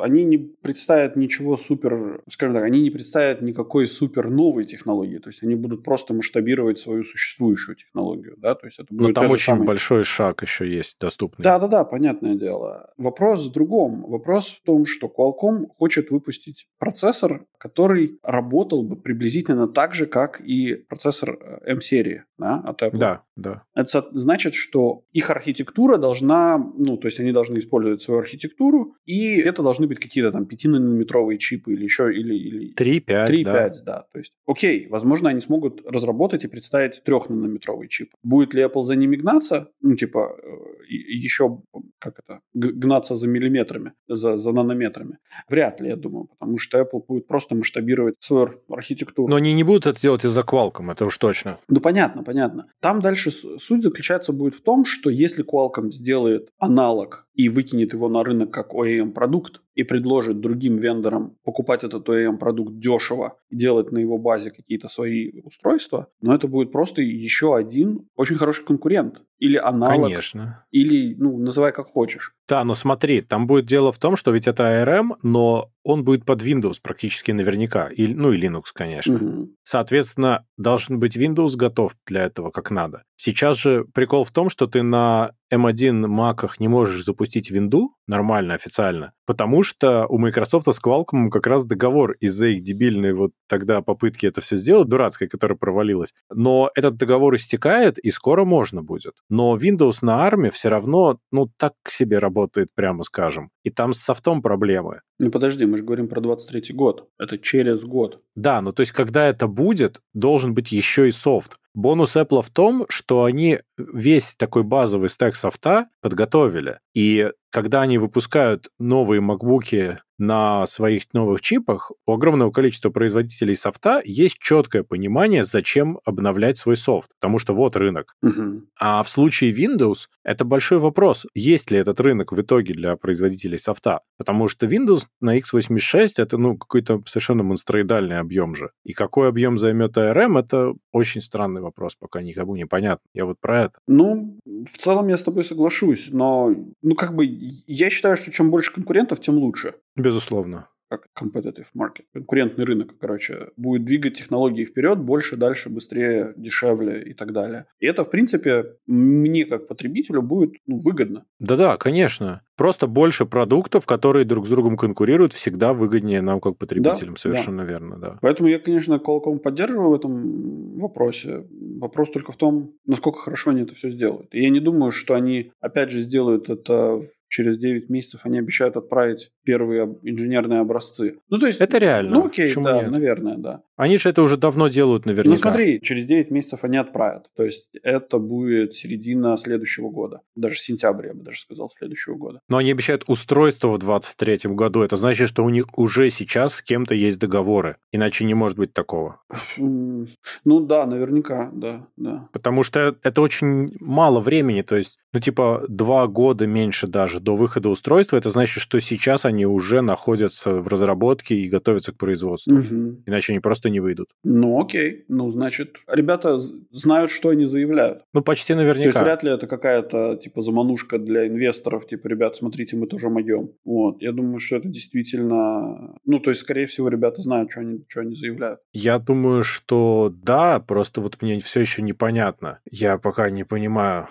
они 0.00 0.24
не 0.24 0.38
представят 0.38 1.16
ничего 1.16 1.56
супер, 1.56 2.22
скажем 2.30 2.54
так, 2.54 2.64
они 2.64 2.82
не 2.82 2.90
представят 2.90 3.42
никакой 3.42 3.86
супер 3.86 4.30
новой 4.30 4.64
технологии, 4.64 5.18
то 5.18 5.30
есть 5.30 5.42
они 5.42 5.54
будут 5.54 5.82
просто 5.84 6.14
масштабировать 6.14 6.78
свою 6.78 7.04
существующую 7.04 7.76
технологию, 7.76 8.34
да, 8.38 8.54
то 8.54 8.66
есть 8.66 8.78
это 8.78 8.92
будет 8.92 9.08
Но 9.08 9.12
там 9.14 9.30
очень 9.30 9.44
самый... 9.44 9.66
большой 9.66 10.04
шаг 10.04 10.42
еще 10.42 10.68
есть 10.68 10.98
доступный. 11.00 11.42
Да-да-да, 11.42 11.84
понятное 11.84 12.34
дело. 12.34 12.90
Вопрос 12.96 13.46
в 13.46 13.52
другом. 13.52 14.04
Вопрос 14.08 14.48
в 14.48 14.62
том, 14.62 14.86
что 14.86 15.06
Qualcomm 15.06 15.66
хочет 15.78 16.10
выпустить 16.10 16.66
процессор, 16.78 17.46
который 17.58 18.18
работал 18.22 18.82
бы 18.82 18.96
приблизительно 18.96 19.68
так 19.68 19.94
же, 19.94 20.06
как 20.06 20.40
и 20.40 20.74
процессор 20.74 21.38
э, 21.40 21.72
M-серии 21.72 22.24
да, 22.38 22.62
от 22.64 22.82
Apple. 22.82 22.98
Да, 22.98 23.22
да. 23.38 23.62
Это 23.74 24.08
значит, 24.12 24.54
что 24.54 25.04
их 25.12 25.30
архитектура 25.30 25.96
должна, 25.96 26.58
ну, 26.58 26.96
то 26.96 27.06
есть 27.06 27.20
они 27.20 27.32
должны 27.32 27.58
использовать 27.58 28.02
свою 28.02 28.20
архитектуру, 28.20 28.96
и 29.06 29.36
это 29.36 29.62
должны 29.62 29.86
быть 29.86 30.00
какие-то 30.00 30.32
там 30.32 30.42
5-нанометровые 30.42 31.38
чипы 31.38 31.72
или 31.72 31.84
еще, 31.84 32.12
или... 32.12 32.34
или 32.34 32.74
3-5, 32.74 33.26
3-5, 33.26 33.44
да. 33.44 33.70
да. 33.84 34.04
То 34.12 34.18
есть, 34.18 34.32
окей, 34.46 34.88
возможно, 34.88 35.30
они 35.30 35.40
смогут 35.40 35.82
разработать 35.86 36.44
и 36.44 36.48
представить 36.48 37.00
3-нанометровый 37.06 37.86
чип. 37.88 38.10
Будет 38.22 38.54
ли 38.54 38.62
Apple 38.62 38.82
за 38.82 38.96
ними 38.96 39.16
гнаться? 39.16 39.68
Ну, 39.80 39.94
типа, 39.94 40.36
э, 40.42 40.48
еще, 40.88 41.62
как 41.98 42.18
это, 42.18 42.40
гнаться 42.54 43.14
за 43.14 43.28
миллиметрами, 43.28 43.92
за, 44.08 44.36
за 44.36 44.52
нанометрами? 44.52 45.18
Вряд 45.48 45.80
ли, 45.80 45.88
я 45.88 45.96
думаю, 45.96 46.26
потому 46.26 46.58
что 46.58 46.80
Apple 46.80 47.04
будет 47.06 47.28
просто 47.28 47.54
масштабировать 47.54 48.16
свою 48.18 48.60
архитектуру. 48.68 49.28
Но 49.28 49.36
они 49.36 49.52
не 49.52 49.62
будут 49.62 49.86
это 49.86 50.00
делать 50.00 50.24
из-за 50.24 50.40
Qualcomm, 50.40 50.90
это 50.90 51.04
уж 51.04 51.16
точно. 51.18 51.58
Ну, 51.68 51.80
понятно, 51.80 52.24
понятно. 52.24 52.66
Там 52.80 53.00
дальше 53.00 53.27
суть 53.30 53.82
заключается 53.82 54.32
будет 54.32 54.54
в 54.54 54.60
том, 54.60 54.84
что 54.84 55.10
если 55.10 55.44
Qualcomm 55.44 55.90
сделает 55.90 56.50
аналог 56.58 57.27
и 57.38 57.48
выкинет 57.48 57.92
его 57.92 58.08
на 58.08 58.24
рынок 58.24 58.50
как 58.50 58.74
OEM-продукт 58.74 59.62
и 59.76 59.84
предложит 59.84 60.40
другим 60.40 60.74
вендорам 60.74 61.36
покупать 61.44 61.84
этот 61.84 62.08
OEM-продукт 62.08 62.80
дешево 62.80 63.38
и 63.48 63.56
делать 63.56 63.92
на 63.92 63.98
его 63.98 64.18
базе 64.18 64.50
какие-то 64.50 64.88
свои 64.88 65.30
устройства, 65.44 66.08
но 66.20 66.34
это 66.34 66.48
будет 66.48 66.72
просто 66.72 67.00
еще 67.00 67.54
один 67.54 68.08
очень 68.16 68.34
хороший 68.34 68.64
конкурент. 68.64 69.22
Или 69.38 69.56
аналог. 69.56 70.06
Конечно. 70.06 70.64
Или, 70.72 71.14
ну, 71.14 71.38
называй 71.38 71.72
как 71.72 71.92
хочешь. 71.92 72.34
Да, 72.48 72.64
но 72.64 72.74
смотри, 72.74 73.20
там 73.20 73.46
будет 73.46 73.66
дело 73.66 73.92
в 73.92 73.98
том, 73.98 74.16
что 74.16 74.32
ведь 74.32 74.48
это 74.48 74.64
ARM, 74.64 75.12
но 75.22 75.70
он 75.84 76.02
будет 76.02 76.24
под 76.24 76.42
Windows 76.42 76.78
практически 76.82 77.30
наверняка. 77.30 77.86
И, 77.86 78.12
ну 78.12 78.32
и 78.32 78.40
Linux, 78.40 78.64
конечно. 78.74 79.14
Угу. 79.14 79.50
Соответственно, 79.62 80.44
должен 80.56 80.98
быть 80.98 81.16
Windows 81.16 81.54
готов 81.54 81.94
для 82.04 82.24
этого 82.24 82.50
как 82.50 82.72
надо. 82.72 83.04
Сейчас 83.14 83.58
же 83.58 83.84
прикол 83.94 84.24
в 84.24 84.32
том, 84.32 84.50
что 84.50 84.66
ты 84.66 84.82
на 84.82 85.30
M1 85.52 86.08
маках 86.08 86.58
не 86.58 86.66
можешь 86.66 87.04
запустить 87.04 87.27
винду 87.36 87.94
нормально, 88.06 88.54
официально, 88.54 89.12
потому 89.26 89.62
что 89.62 90.06
у 90.06 90.18
Microsoft 90.18 90.66
с 90.66 90.80
Qualcomm 90.82 91.28
как 91.28 91.46
раз 91.46 91.64
договор 91.64 92.12
из-за 92.20 92.46
их 92.48 92.62
дебильной 92.62 93.12
вот 93.12 93.32
тогда 93.48 93.82
попытки 93.82 94.26
это 94.26 94.40
все 94.40 94.56
сделать, 94.56 94.88
дурацкой, 94.88 95.28
которая 95.28 95.56
провалилась. 95.56 96.14
Но 96.32 96.70
этот 96.74 96.96
договор 96.96 97.34
истекает, 97.36 97.98
и 97.98 98.10
скоро 98.10 98.44
можно 98.44 98.82
будет. 98.82 99.14
Но 99.28 99.56
Windows 99.56 99.98
на 100.02 100.26
арме 100.26 100.50
все 100.50 100.68
равно, 100.68 101.18
ну, 101.30 101.50
так 101.56 101.74
себе 101.86 102.18
работает, 102.18 102.70
прямо 102.74 103.02
скажем. 103.02 103.50
И 103.62 103.70
там 103.70 103.92
с 103.92 104.00
софтом 104.00 104.42
проблемы. 104.42 105.02
Ну, 105.18 105.30
подожди, 105.30 105.66
мы 105.66 105.76
же 105.76 105.84
говорим 105.84 106.08
про 106.08 106.20
23 106.20 106.74
год. 106.74 107.08
Это 107.18 107.38
через 107.38 107.84
год. 107.84 108.22
Да, 108.34 108.60
ну 108.60 108.72
то 108.72 108.80
есть, 108.80 108.92
когда 108.92 109.26
это 109.26 109.48
будет, 109.48 110.00
должен 110.14 110.54
быть 110.54 110.72
еще 110.72 111.08
и 111.08 111.10
софт. 111.10 111.58
Бонус 111.78 112.16
Apple 112.16 112.42
в 112.42 112.50
том, 112.50 112.86
что 112.88 113.22
они 113.22 113.60
весь 113.76 114.34
такой 114.34 114.64
базовый 114.64 115.08
стек 115.08 115.36
софта 115.36 115.86
подготовили. 116.00 116.80
И 116.92 117.30
когда 117.50 117.82
они 117.82 117.98
выпускают 117.98 118.68
новые 118.78 119.20
макбуки 119.20 119.98
на 120.18 120.66
своих 120.66 121.04
новых 121.14 121.40
чипах, 121.40 121.92
у 122.06 122.12
огромного 122.12 122.50
количества 122.50 122.90
производителей 122.90 123.54
софта 123.54 124.02
есть 124.04 124.36
четкое 124.38 124.82
понимание, 124.82 125.44
зачем 125.44 126.00
обновлять 126.04 126.58
свой 126.58 126.76
софт, 126.76 127.12
потому 127.20 127.38
что 127.38 127.54
вот 127.54 127.76
рынок. 127.76 128.16
Угу. 128.22 128.62
А 128.80 129.02
в 129.02 129.08
случае 129.08 129.52
Windows 129.52 130.08
это 130.24 130.44
большой 130.44 130.78
вопрос, 130.78 131.24
есть 131.34 131.70
ли 131.70 131.78
этот 131.78 132.00
рынок 132.00 132.32
в 132.32 132.40
итоге 132.40 132.74
для 132.74 132.96
производителей 132.96 133.58
софта, 133.58 134.00
потому 134.16 134.48
что 134.48 134.66
Windows 134.66 135.04
на 135.20 135.38
x86 135.38 136.08
это 136.16 136.36
ну 136.36 136.58
какой-то 136.58 137.00
совершенно 137.06 137.44
монстроидальный 137.44 138.18
объем 138.18 138.54
же. 138.54 138.72
И 138.84 138.92
какой 138.92 139.28
объем 139.28 139.56
займет 139.56 139.96
ARM, 139.96 140.40
это 140.40 140.74
очень 140.92 141.20
странный 141.20 141.62
вопрос, 141.62 141.94
пока 141.94 142.22
никому 142.22 142.56
не 142.56 142.66
понятно. 142.66 143.06
Я 143.14 143.24
вот 143.24 143.36
про 143.40 143.64
это. 143.64 143.74
Ну, 143.86 144.36
в 144.44 144.78
целом 144.78 145.08
я 145.08 145.16
с 145.16 145.22
тобой 145.22 145.44
соглашусь, 145.44 146.08
но 146.10 146.54
ну 146.82 146.94
как 146.96 147.14
бы 147.14 147.24
я 147.66 147.90
считаю, 147.90 148.16
что 148.16 148.30
чем 148.30 148.50
больше 148.50 148.72
конкурентов, 148.72 149.20
тем 149.20 149.36
лучше. 149.36 149.74
Безусловно 149.96 150.68
как 150.88 151.08
competitive 151.18 151.66
market, 151.76 152.04
конкурентный 152.12 152.64
рынок, 152.64 152.94
короче, 152.98 153.50
будет 153.56 153.84
двигать 153.84 154.14
технологии 154.14 154.64
вперед 154.64 154.98
больше, 154.98 155.36
дальше, 155.36 155.68
быстрее, 155.68 156.32
дешевле 156.36 157.02
и 157.02 157.12
так 157.12 157.32
далее. 157.32 157.66
И 157.78 157.86
это, 157.86 158.04
в 158.04 158.10
принципе, 158.10 158.76
мне 158.86 159.44
как 159.44 159.68
потребителю 159.68 160.22
будет 160.22 160.54
ну, 160.66 160.78
выгодно. 160.78 161.26
Да-да, 161.38 161.76
конечно. 161.76 162.42
Просто 162.58 162.88
больше 162.88 163.24
продуктов, 163.24 163.86
которые 163.86 164.24
друг 164.24 164.46
с 164.46 164.50
другом 164.50 164.76
конкурируют, 164.76 165.32
всегда 165.32 165.72
выгоднее 165.72 166.20
нам 166.20 166.40
как 166.40 166.58
потребителям. 166.58 167.14
Да, 167.14 167.20
Совершенно 167.20 167.62
да. 167.64 167.70
верно, 167.70 167.96
да. 167.98 168.18
Поэтому 168.20 168.48
я, 168.48 168.58
конечно, 168.58 168.94
Qualcomm 168.94 169.38
поддерживаю 169.38 169.90
в 169.90 169.94
этом 169.94 170.76
вопросе. 170.76 171.46
Вопрос 171.78 172.10
только 172.10 172.32
в 172.32 172.36
том, 172.36 172.72
насколько 172.84 173.20
хорошо 173.20 173.50
они 173.50 173.62
это 173.62 173.74
все 173.74 173.90
сделают. 173.90 174.34
И 174.34 174.42
я 174.42 174.50
не 174.50 174.58
думаю, 174.58 174.90
что 174.90 175.14
они, 175.14 175.52
опять 175.60 175.90
же, 175.90 176.00
сделают 176.00 176.50
это 176.50 176.98
через 177.28 177.58
9 177.58 177.90
месяцев 177.90 178.22
они 178.24 178.38
обещают 178.38 178.76
отправить 178.76 179.30
первые 179.44 179.96
инженерные 180.02 180.60
образцы. 180.60 181.18
Ну, 181.28 181.38
то 181.38 181.46
есть... 181.46 181.60
Это 181.60 181.78
реально. 181.78 182.10
Ну, 182.10 182.26
окей, 182.26 182.46
Почему 182.46 182.64
да, 182.64 182.82
нет? 182.82 182.90
наверное, 182.90 183.36
да. 183.36 183.62
Они 183.78 183.96
же 183.96 184.08
это 184.08 184.22
уже 184.22 184.36
давно 184.36 184.66
делают 184.66 185.06
наверняка. 185.06 185.36
Ну, 185.36 185.40
смотри, 185.40 185.80
через 185.80 186.04
9 186.04 186.32
месяцев 186.32 186.64
они 186.64 186.76
отправят. 186.76 187.30
То 187.36 187.44
есть 187.44 187.68
это 187.82 188.18
будет 188.18 188.74
середина 188.74 189.36
следующего 189.36 189.88
года. 189.88 190.20
Даже 190.34 190.56
сентябрь, 190.56 191.06
я 191.06 191.14
бы 191.14 191.22
даже 191.22 191.38
сказал, 191.38 191.70
следующего 191.78 192.16
года. 192.16 192.40
Но 192.48 192.56
они 192.56 192.72
обещают 192.72 193.04
устройство 193.06 193.68
в 193.68 193.78
2023 193.78 194.52
году. 194.52 194.82
Это 194.82 194.96
значит, 194.96 195.28
что 195.28 195.44
у 195.44 195.48
них 195.48 195.66
уже 195.78 196.10
сейчас 196.10 196.56
с 196.56 196.62
кем-то 196.62 196.94
есть 196.96 197.20
договоры. 197.20 197.76
Иначе 197.92 198.24
не 198.24 198.34
может 198.34 198.58
быть 198.58 198.72
такого. 198.72 199.20
Ну 199.56 200.06
да, 200.44 200.84
наверняка, 200.84 201.50
да, 201.54 201.86
да. 201.96 202.28
Потому 202.32 202.64
что 202.64 202.96
это 203.02 203.22
очень 203.22 203.76
мало 203.78 204.18
времени. 204.18 204.62
То 204.62 204.76
есть, 204.76 204.98
ну 205.12 205.20
типа 205.20 205.64
два 205.68 206.08
года 206.08 206.48
меньше 206.48 206.88
даже 206.88 207.20
до 207.20 207.36
выхода 207.36 207.68
устройства. 207.68 208.16
Это 208.16 208.30
значит, 208.30 208.60
что 208.60 208.80
сейчас 208.80 209.24
они 209.24 209.46
уже 209.46 209.82
находятся 209.82 210.54
в 210.54 210.66
разработке 210.66 211.36
и 211.36 211.48
готовятся 211.48 211.92
к 211.92 211.96
производству. 211.96 212.56
Угу. 212.56 213.04
Иначе 213.06 213.32
они 213.32 213.40
просто 213.40 213.67
не 213.68 213.80
выйдут. 213.80 214.08
Ну 214.24 214.60
окей. 214.60 215.04
Ну 215.08 215.30
значит, 215.30 215.76
ребята 215.86 216.38
знают, 216.70 217.10
что 217.10 217.30
они 217.30 217.46
заявляют. 217.46 218.02
Ну 218.12 218.22
почти 218.22 218.54
наверняка. 218.54 218.90
То 218.92 218.98
есть 218.98 219.02
вряд 219.02 219.22
ли 219.22 219.30
это 219.30 219.46
какая-то 219.46 220.16
типа 220.16 220.42
заманушка 220.42 220.98
для 220.98 221.26
инвесторов. 221.26 221.86
Типа, 221.86 222.08
ребят, 222.08 222.36
смотрите, 222.36 222.76
мы 222.76 222.86
тоже 222.86 223.08
могем. 223.08 223.50
Вот. 223.64 224.02
Я 224.02 224.12
думаю, 224.12 224.38
что 224.38 224.56
это 224.56 224.68
действительно... 224.68 225.96
Ну, 226.04 226.18
то 226.20 226.30
есть, 226.30 226.42
скорее 226.42 226.66
всего, 226.66 226.88
ребята 226.88 227.22
знают, 227.22 227.50
что 227.50 227.60
они, 227.60 227.84
что 227.88 228.00
они 228.00 228.14
заявляют. 228.14 228.60
Я 228.72 228.98
думаю, 228.98 229.42
что 229.42 230.12
да, 230.14 230.60
просто 230.60 231.00
вот 231.00 231.20
мне 231.22 231.38
все 231.40 231.60
еще 231.60 231.82
непонятно. 231.82 232.60
Я 232.70 232.98
пока 232.98 233.30
не 233.30 233.44
понимаю, 233.44 234.08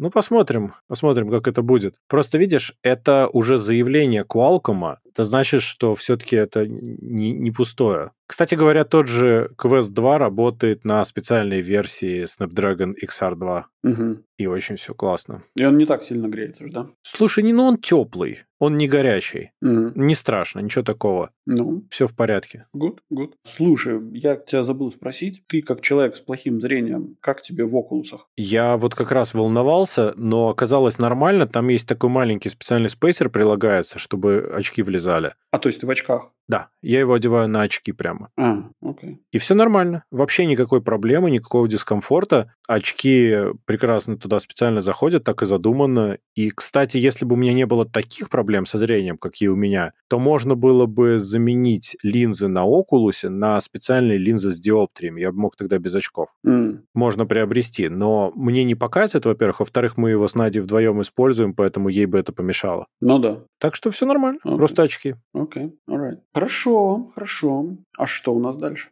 ну, 0.00 0.10
посмотрим, 0.10 0.72
посмотрим, 0.88 1.30
как 1.30 1.46
это 1.46 1.60
будет. 1.60 1.96
Просто 2.08 2.38
видишь, 2.38 2.74
это 2.82 3.28
уже 3.30 3.58
заявление 3.58 4.24
Qualcomm. 4.24 4.96
Это 5.04 5.24
значит, 5.24 5.60
что 5.60 5.94
все-таки 5.94 6.36
это 6.36 6.66
не, 6.66 7.32
не 7.32 7.50
пустое. 7.50 8.12
Кстати 8.30 8.54
говоря, 8.54 8.84
тот 8.84 9.08
же 9.08 9.50
Quest 9.58 9.90
2 9.90 10.18
работает 10.18 10.84
на 10.84 11.04
специальной 11.04 11.62
версии 11.62 12.22
Snapdragon 12.22 12.94
XR2. 13.04 13.64
Угу. 13.82 14.18
И 14.38 14.46
очень 14.46 14.76
все 14.76 14.94
классно. 14.94 15.42
И 15.56 15.64
он 15.64 15.76
не 15.76 15.84
так 15.84 16.04
сильно 16.04 16.28
греется, 16.28 16.64
да? 16.70 16.86
Слушай, 17.02 17.42
не, 17.42 17.52
ну 17.52 17.64
он 17.64 17.76
теплый, 17.76 18.44
он 18.60 18.76
не 18.76 18.86
горячий. 18.86 19.50
Угу. 19.62 19.92
Не 19.96 20.14
страшно, 20.14 20.60
ничего 20.60 20.84
такого. 20.84 21.30
Ну. 21.44 21.84
Все 21.90 22.06
в 22.06 22.14
порядке. 22.14 22.66
Good, 22.76 22.98
good. 23.12 23.32
Слушай, 23.44 24.00
я 24.12 24.36
тебя 24.36 24.62
забыл 24.62 24.92
спросить. 24.92 25.42
Ты, 25.48 25.60
как 25.60 25.80
человек 25.80 26.14
с 26.14 26.20
плохим 26.20 26.60
зрением, 26.60 27.16
как 27.20 27.42
тебе 27.42 27.64
в 27.64 27.74
окулусах? 27.74 28.28
Я 28.36 28.76
вот 28.76 28.94
как 28.94 29.10
раз 29.10 29.34
волновался, 29.34 30.14
но 30.16 30.50
оказалось 30.50 30.98
нормально. 30.98 31.48
Там 31.48 31.68
есть 31.68 31.88
такой 31.88 32.10
маленький 32.10 32.48
специальный 32.48 32.90
спейсер 32.90 33.28
прилагается, 33.28 33.98
чтобы 33.98 34.52
очки 34.54 34.82
влезали. 34.82 35.34
А 35.50 35.58
то 35.58 35.68
есть 35.68 35.80
ты 35.80 35.86
в 35.86 35.90
очках? 35.90 36.30
Да, 36.50 36.70
я 36.82 36.98
его 36.98 37.14
одеваю 37.14 37.48
на 37.48 37.62
очки 37.62 37.92
прямо. 37.92 38.30
А, 38.36 38.64
окей. 38.82 39.22
И 39.30 39.38
все 39.38 39.54
нормально. 39.54 40.02
Вообще 40.10 40.46
никакой 40.46 40.82
проблемы, 40.82 41.30
никакого 41.30 41.68
дискомфорта. 41.68 42.54
Очки 42.66 43.36
прекрасно 43.66 44.16
туда 44.16 44.40
специально 44.40 44.80
заходят, 44.80 45.22
так 45.22 45.42
и 45.42 45.46
задумано. 45.46 46.18
И, 46.34 46.50
кстати, 46.50 46.96
если 46.96 47.24
бы 47.24 47.34
у 47.34 47.38
меня 47.38 47.52
не 47.52 47.66
было 47.66 47.86
таких 47.86 48.30
проблем 48.30 48.66
со 48.66 48.78
зрением, 48.78 49.16
какие 49.16 49.48
у 49.48 49.54
меня, 49.54 49.92
то 50.08 50.18
можно 50.18 50.56
было 50.56 50.86
бы 50.86 51.20
заменить 51.20 51.96
линзы 52.02 52.48
на 52.48 52.64
окулусе 52.64 53.28
на 53.28 53.60
специальные 53.60 54.18
линзы 54.18 54.50
с 54.50 54.58
диоптриями. 54.58 55.20
Я 55.20 55.30
бы 55.30 55.38
мог 55.38 55.54
тогда 55.54 55.78
без 55.78 55.94
очков. 55.94 56.30
Mm. 56.44 56.80
Можно 56.94 57.26
приобрести. 57.26 57.88
Но 57.88 58.32
мне 58.34 58.64
не 58.64 58.74
покатит, 58.74 59.24
во-первых. 59.24 59.60
Во-вторых, 59.60 59.96
мы 59.96 60.10
его 60.10 60.26
с 60.26 60.34
Надей 60.34 60.62
вдвоем 60.62 61.00
используем, 61.00 61.54
поэтому 61.54 61.90
ей 61.90 62.06
бы 62.06 62.18
это 62.18 62.32
помешало. 62.32 62.86
Ну 63.00 63.20
да. 63.20 63.44
Так 63.60 63.76
что 63.76 63.92
все 63.92 64.04
нормально. 64.04 64.40
Okay. 64.44 64.56
Просто 64.56 64.82
очки. 64.82 65.14
Окей, 65.32 65.64
okay. 65.64 65.72
alright. 65.88 66.16
Хорошо, 66.40 67.12
хорошо. 67.14 67.66
А 67.98 68.06
что 68.06 68.32
у 68.32 68.40
нас 68.40 68.56
дальше? 68.56 68.88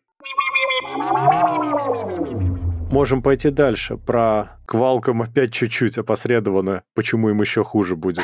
Можем 2.91 3.23
пойти 3.23 3.49
дальше. 3.49 3.97
Про 3.97 4.59
Квалком 4.67 5.23
опять 5.23 5.55
чуть-чуть 5.55 5.97
опосредованно. 5.97 6.83
Почему 6.95 7.31
им 7.31 7.41
еще 7.41 7.65
хуже 7.65 7.97
будет? 7.97 8.23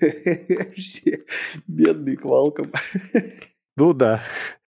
Бедный 1.66 2.16
Квалком. 2.16 2.72
Ну 3.76 3.92
да. 3.92 4.22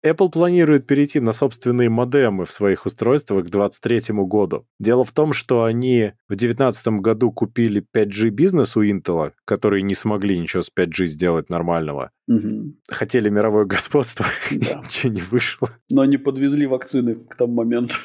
Apple 0.05 0.29
планирует 0.29 0.85
перейти 0.85 1.19
на 1.19 1.31
собственные 1.31 1.89
модемы 1.89 2.45
в 2.45 2.51
своих 2.51 2.85
устройствах 2.85 3.45
к 3.45 3.49
2023 3.49 4.15
году. 4.25 4.65
Дело 4.79 5.05
в 5.05 5.13
том, 5.13 5.33
что 5.33 5.63
они 5.63 6.13
в 6.27 6.35
2019 6.35 6.87
году 6.99 7.31
купили 7.31 7.85
5G 7.95 8.29
бизнес 8.29 8.75
у 8.75 8.83
Intel, 8.83 9.31
которые 9.45 9.81
не 9.83 9.95
смогли 9.95 10.37
ничего 10.37 10.61
с 10.61 10.71
5G 10.77 11.05
сделать 11.05 11.49
нормального. 11.49 12.11
Угу. 12.27 12.75
Хотели 12.89 13.29
мировое 13.29 13.65
господство, 13.65 14.25
да. 14.51 14.81
ничего 14.85 15.13
не 15.13 15.21
вышло. 15.21 15.69
Но 15.89 16.03
не 16.05 16.17
подвезли 16.17 16.67
вакцины 16.67 17.15
к 17.15 17.35
тому 17.35 17.53
моменту. 17.53 17.95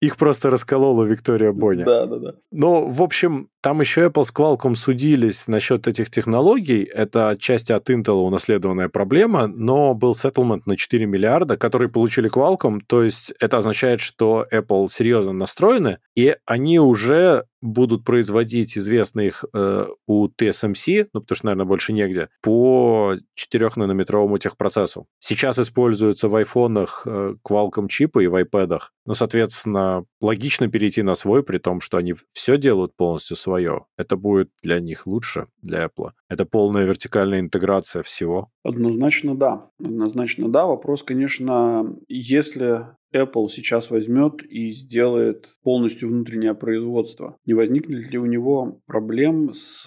Их 0.00 0.16
просто 0.16 0.50
расколола 0.50 1.04
Виктория 1.04 1.52
Боня. 1.52 1.84
Да, 1.84 2.06
да, 2.06 2.16
да. 2.18 2.34
Но, 2.52 2.86
в 2.86 3.02
общем, 3.02 3.48
там 3.62 3.80
еще 3.80 4.06
Apple 4.06 4.24
с 4.24 4.32
Qualcomm 4.32 4.74
судились 4.74 5.48
насчет 5.48 5.88
этих 5.88 6.10
технологий. 6.10 6.84
Это 6.84 7.30
отчасти 7.30 7.72
от 7.72 7.88
Intel 7.88 8.26
унаследованная 8.26 8.90
проблема, 8.90 9.46
но 9.46 9.94
был 9.94 10.14
сеттлмент 10.14 10.66
на 10.66 10.76
4 10.76 11.06
миллиарда, 11.06 11.56
который 11.56 11.88
получили 11.88 12.30
Qualcomm. 12.30 12.80
То 12.86 13.02
есть 13.02 13.32
это 13.40 13.56
означает, 13.56 14.00
что 14.00 14.46
Apple 14.52 14.88
серьезно 14.90 15.32
настроены, 15.32 15.98
и 16.14 16.36
они 16.44 16.78
уже 16.78 17.46
будут 17.60 18.04
производить 18.04 18.76
известных 18.76 19.44
э, 19.52 19.86
у 20.06 20.28
TSMC, 20.28 21.08
ну, 21.12 21.20
потому 21.20 21.36
что, 21.36 21.46
наверное, 21.46 21.66
больше 21.66 21.92
негде, 21.92 22.28
по 22.42 23.16
4-нанометровому 23.38 24.38
техпроцессу. 24.38 25.06
Сейчас 25.18 25.58
используются 25.58 26.28
в 26.28 26.36
айфонах 26.36 27.02
э, 27.06 27.34
Qualcomm 27.46 27.88
чипы 27.88 28.24
и 28.24 28.26
в 28.28 28.34
iPad. 28.34 28.80
Ну, 29.06 29.14
соответственно, 29.14 30.04
логично 30.20 30.68
перейти 30.68 31.02
на 31.02 31.14
свой, 31.14 31.42
при 31.42 31.58
том, 31.58 31.80
что 31.80 31.96
они 31.96 32.14
все 32.32 32.58
делают 32.58 32.96
полностью 32.96 33.36
свое. 33.36 33.86
Это 33.96 34.16
будет 34.16 34.50
для 34.62 34.80
них 34.80 35.06
лучше, 35.06 35.46
для 35.62 35.84
Apple. 35.84 36.10
Это 36.28 36.44
полная 36.44 36.84
вертикальная 36.84 37.40
интеграция 37.40 38.02
всего. 38.02 38.50
Однозначно 38.64 39.36
да. 39.36 39.70
Однозначно 39.78 40.48
да. 40.48 40.66
Вопрос, 40.66 41.02
конечно, 41.02 41.94
если 42.08 42.86
Apple 43.14 43.48
сейчас 43.48 43.90
возьмет 43.90 44.42
и 44.48 44.70
сделает 44.70 45.56
полностью 45.62 46.08
внутреннее 46.08 46.54
производство. 46.54 47.36
Не 47.46 47.54
возникнет 47.54 48.10
ли 48.10 48.18
у 48.18 48.26
него 48.26 48.80
проблем 48.86 49.52
с 49.52 49.86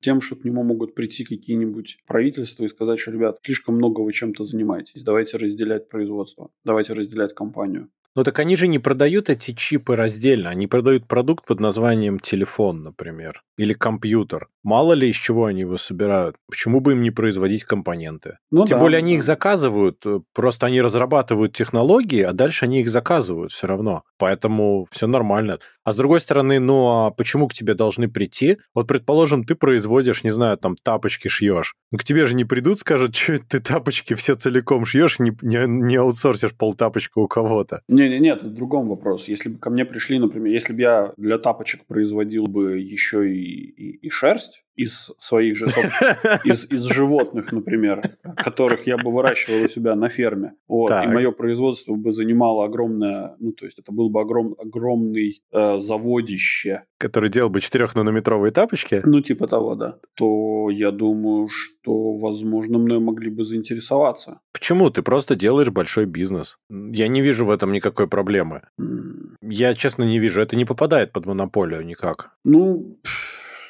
тем, 0.00 0.20
что 0.20 0.36
к 0.36 0.44
нему 0.44 0.62
могут 0.62 0.94
прийти 0.94 1.24
какие-нибудь 1.24 1.98
правительства 2.06 2.64
и 2.64 2.68
сказать, 2.68 2.98
что, 2.98 3.10
ребят, 3.10 3.38
слишком 3.42 3.76
много 3.76 4.00
вы 4.00 4.12
чем-то 4.12 4.44
занимаетесь, 4.44 5.02
давайте 5.02 5.36
разделять 5.36 5.88
производство, 5.88 6.50
давайте 6.64 6.92
разделять 6.92 7.34
компанию. 7.34 7.90
Ну 8.18 8.24
так 8.24 8.40
они 8.40 8.56
же 8.56 8.66
не 8.66 8.80
продают 8.80 9.30
эти 9.30 9.52
чипы 9.52 9.94
раздельно, 9.94 10.50
они 10.50 10.66
продают 10.66 11.06
продукт 11.06 11.46
под 11.46 11.60
названием 11.60 12.18
телефон, 12.18 12.82
например, 12.82 13.44
или 13.56 13.74
компьютер. 13.74 14.48
Мало 14.64 14.94
ли 14.94 15.08
из 15.08 15.14
чего 15.14 15.44
они 15.44 15.60
его 15.60 15.76
собирают. 15.76 16.34
Почему 16.48 16.80
бы 16.80 16.94
им 16.94 17.02
не 17.02 17.12
производить 17.12 17.62
компоненты? 17.62 18.38
Ну, 18.50 18.64
Тем 18.64 18.78
да, 18.78 18.82
более 18.82 18.98
они 18.98 19.12
да. 19.12 19.18
их 19.18 19.22
заказывают, 19.22 20.04
э, 20.04 20.18
просто 20.34 20.66
они 20.66 20.80
разрабатывают 20.80 21.52
технологии, 21.54 22.22
а 22.22 22.32
дальше 22.32 22.64
они 22.64 22.80
их 22.80 22.90
заказывают 22.90 23.52
все 23.52 23.68
равно. 23.68 24.02
Поэтому 24.18 24.88
все 24.90 25.06
нормально. 25.06 25.60
А 25.88 25.92
с 25.92 25.96
другой 25.96 26.20
стороны, 26.20 26.60
ну 26.60 26.86
а 26.86 27.10
почему 27.10 27.48
к 27.48 27.54
тебе 27.54 27.72
должны 27.72 28.10
прийти? 28.10 28.58
Вот, 28.74 28.86
предположим, 28.86 29.44
ты 29.44 29.54
производишь, 29.54 30.22
не 30.22 30.28
знаю, 30.28 30.58
там 30.58 30.76
тапочки 30.76 31.28
шьешь. 31.28 31.76
К 31.96 32.04
тебе 32.04 32.26
же 32.26 32.34
не 32.34 32.44
придут, 32.44 32.80
скажут, 32.80 33.16
что 33.16 33.38
ты 33.38 33.58
тапочки 33.58 34.12
все 34.12 34.34
целиком 34.34 34.84
шьешь, 34.84 35.18
не, 35.18 35.32
не, 35.40 35.66
не 35.66 35.96
аутсорсишь 35.96 36.54
полтапочка 36.54 37.20
у 37.20 37.26
кого-то. 37.26 37.80
Не, 37.88 38.10
не, 38.10 38.18
нет, 38.18 38.42
в 38.42 38.52
другом 38.52 38.90
вопрос. 38.90 39.28
Если 39.28 39.48
бы 39.48 39.58
ко 39.58 39.70
мне 39.70 39.86
пришли, 39.86 40.18
например, 40.18 40.52
если 40.52 40.74
бы 40.74 40.82
я 40.82 41.14
для 41.16 41.38
тапочек 41.38 41.86
производил 41.86 42.48
бы 42.48 42.78
еще 42.78 43.32
и, 43.32 43.40
и, 43.40 44.06
и 44.06 44.10
шерсть, 44.10 44.64
из 44.78 45.10
своих 45.18 45.56
же 45.56 45.66
из, 46.44 46.70
из 46.70 46.84
животных, 46.84 47.52
например, 47.52 48.02
которых 48.36 48.86
я 48.86 48.96
бы 48.96 49.10
выращивал 49.10 49.64
у 49.64 49.68
себя 49.68 49.96
на 49.96 50.08
ферме. 50.08 50.52
Вот, 50.68 50.90
и 50.90 51.06
мое 51.08 51.32
производство 51.32 51.94
бы 51.94 52.12
занимало 52.12 52.64
огромное, 52.64 53.34
ну, 53.40 53.52
то 53.52 53.66
есть 53.66 53.80
это 53.80 53.92
был 53.92 54.08
бы 54.08 54.20
огром, 54.20 54.54
огромный 54.58 55.42
э, 55.52 55.78
заводище. 55.78 56.84
Который 56.98 57.28
делал 57.28 57.50
бы 57.50 57.58
4-нанометровые 57.58 58.50
тапочки? 58.50 59.02
Ну, 59.04 59.20
типа 59.20 59.48
того, 59.48 59.74
да. 59.74 59.98
То 60.14 60.70
я 60.70 60.92
думаю, 60.92 61.48
что, 61.48 62.14
возможно, 62.14 62.78
мной 62.78 63.00
могли 63.00 63.30
бы 63.30 63.44
заинтересоваться. 63.44 64.40
Почему? 64.52 64.90
Ты 64.90 65.02
просто 65.02 65.34
делаешь 65.34 65.70
большой 65.70 66.06
бизнес. 66.06 66.58
Я 66.70 67.08
не 67.08 67.20
вижу 67.20 67.44
в 67.44 67.50
этом 67.50 67.72
никакой 67.72 68.06
проблемы. 68.06 68.62
Mm. 68.80 69.36
Я, 69.42 69.74
честно, 69.74 70.04
не 70.04 70.20
вижу. 70.20 70.40
Это 70.40 70.56
не 70.56 70.64
попадает 70.64 71.12
под 71.12 71.26
монополию 71.26 71.84
никак. 71.84 72.36
Ну... 72.44 72.96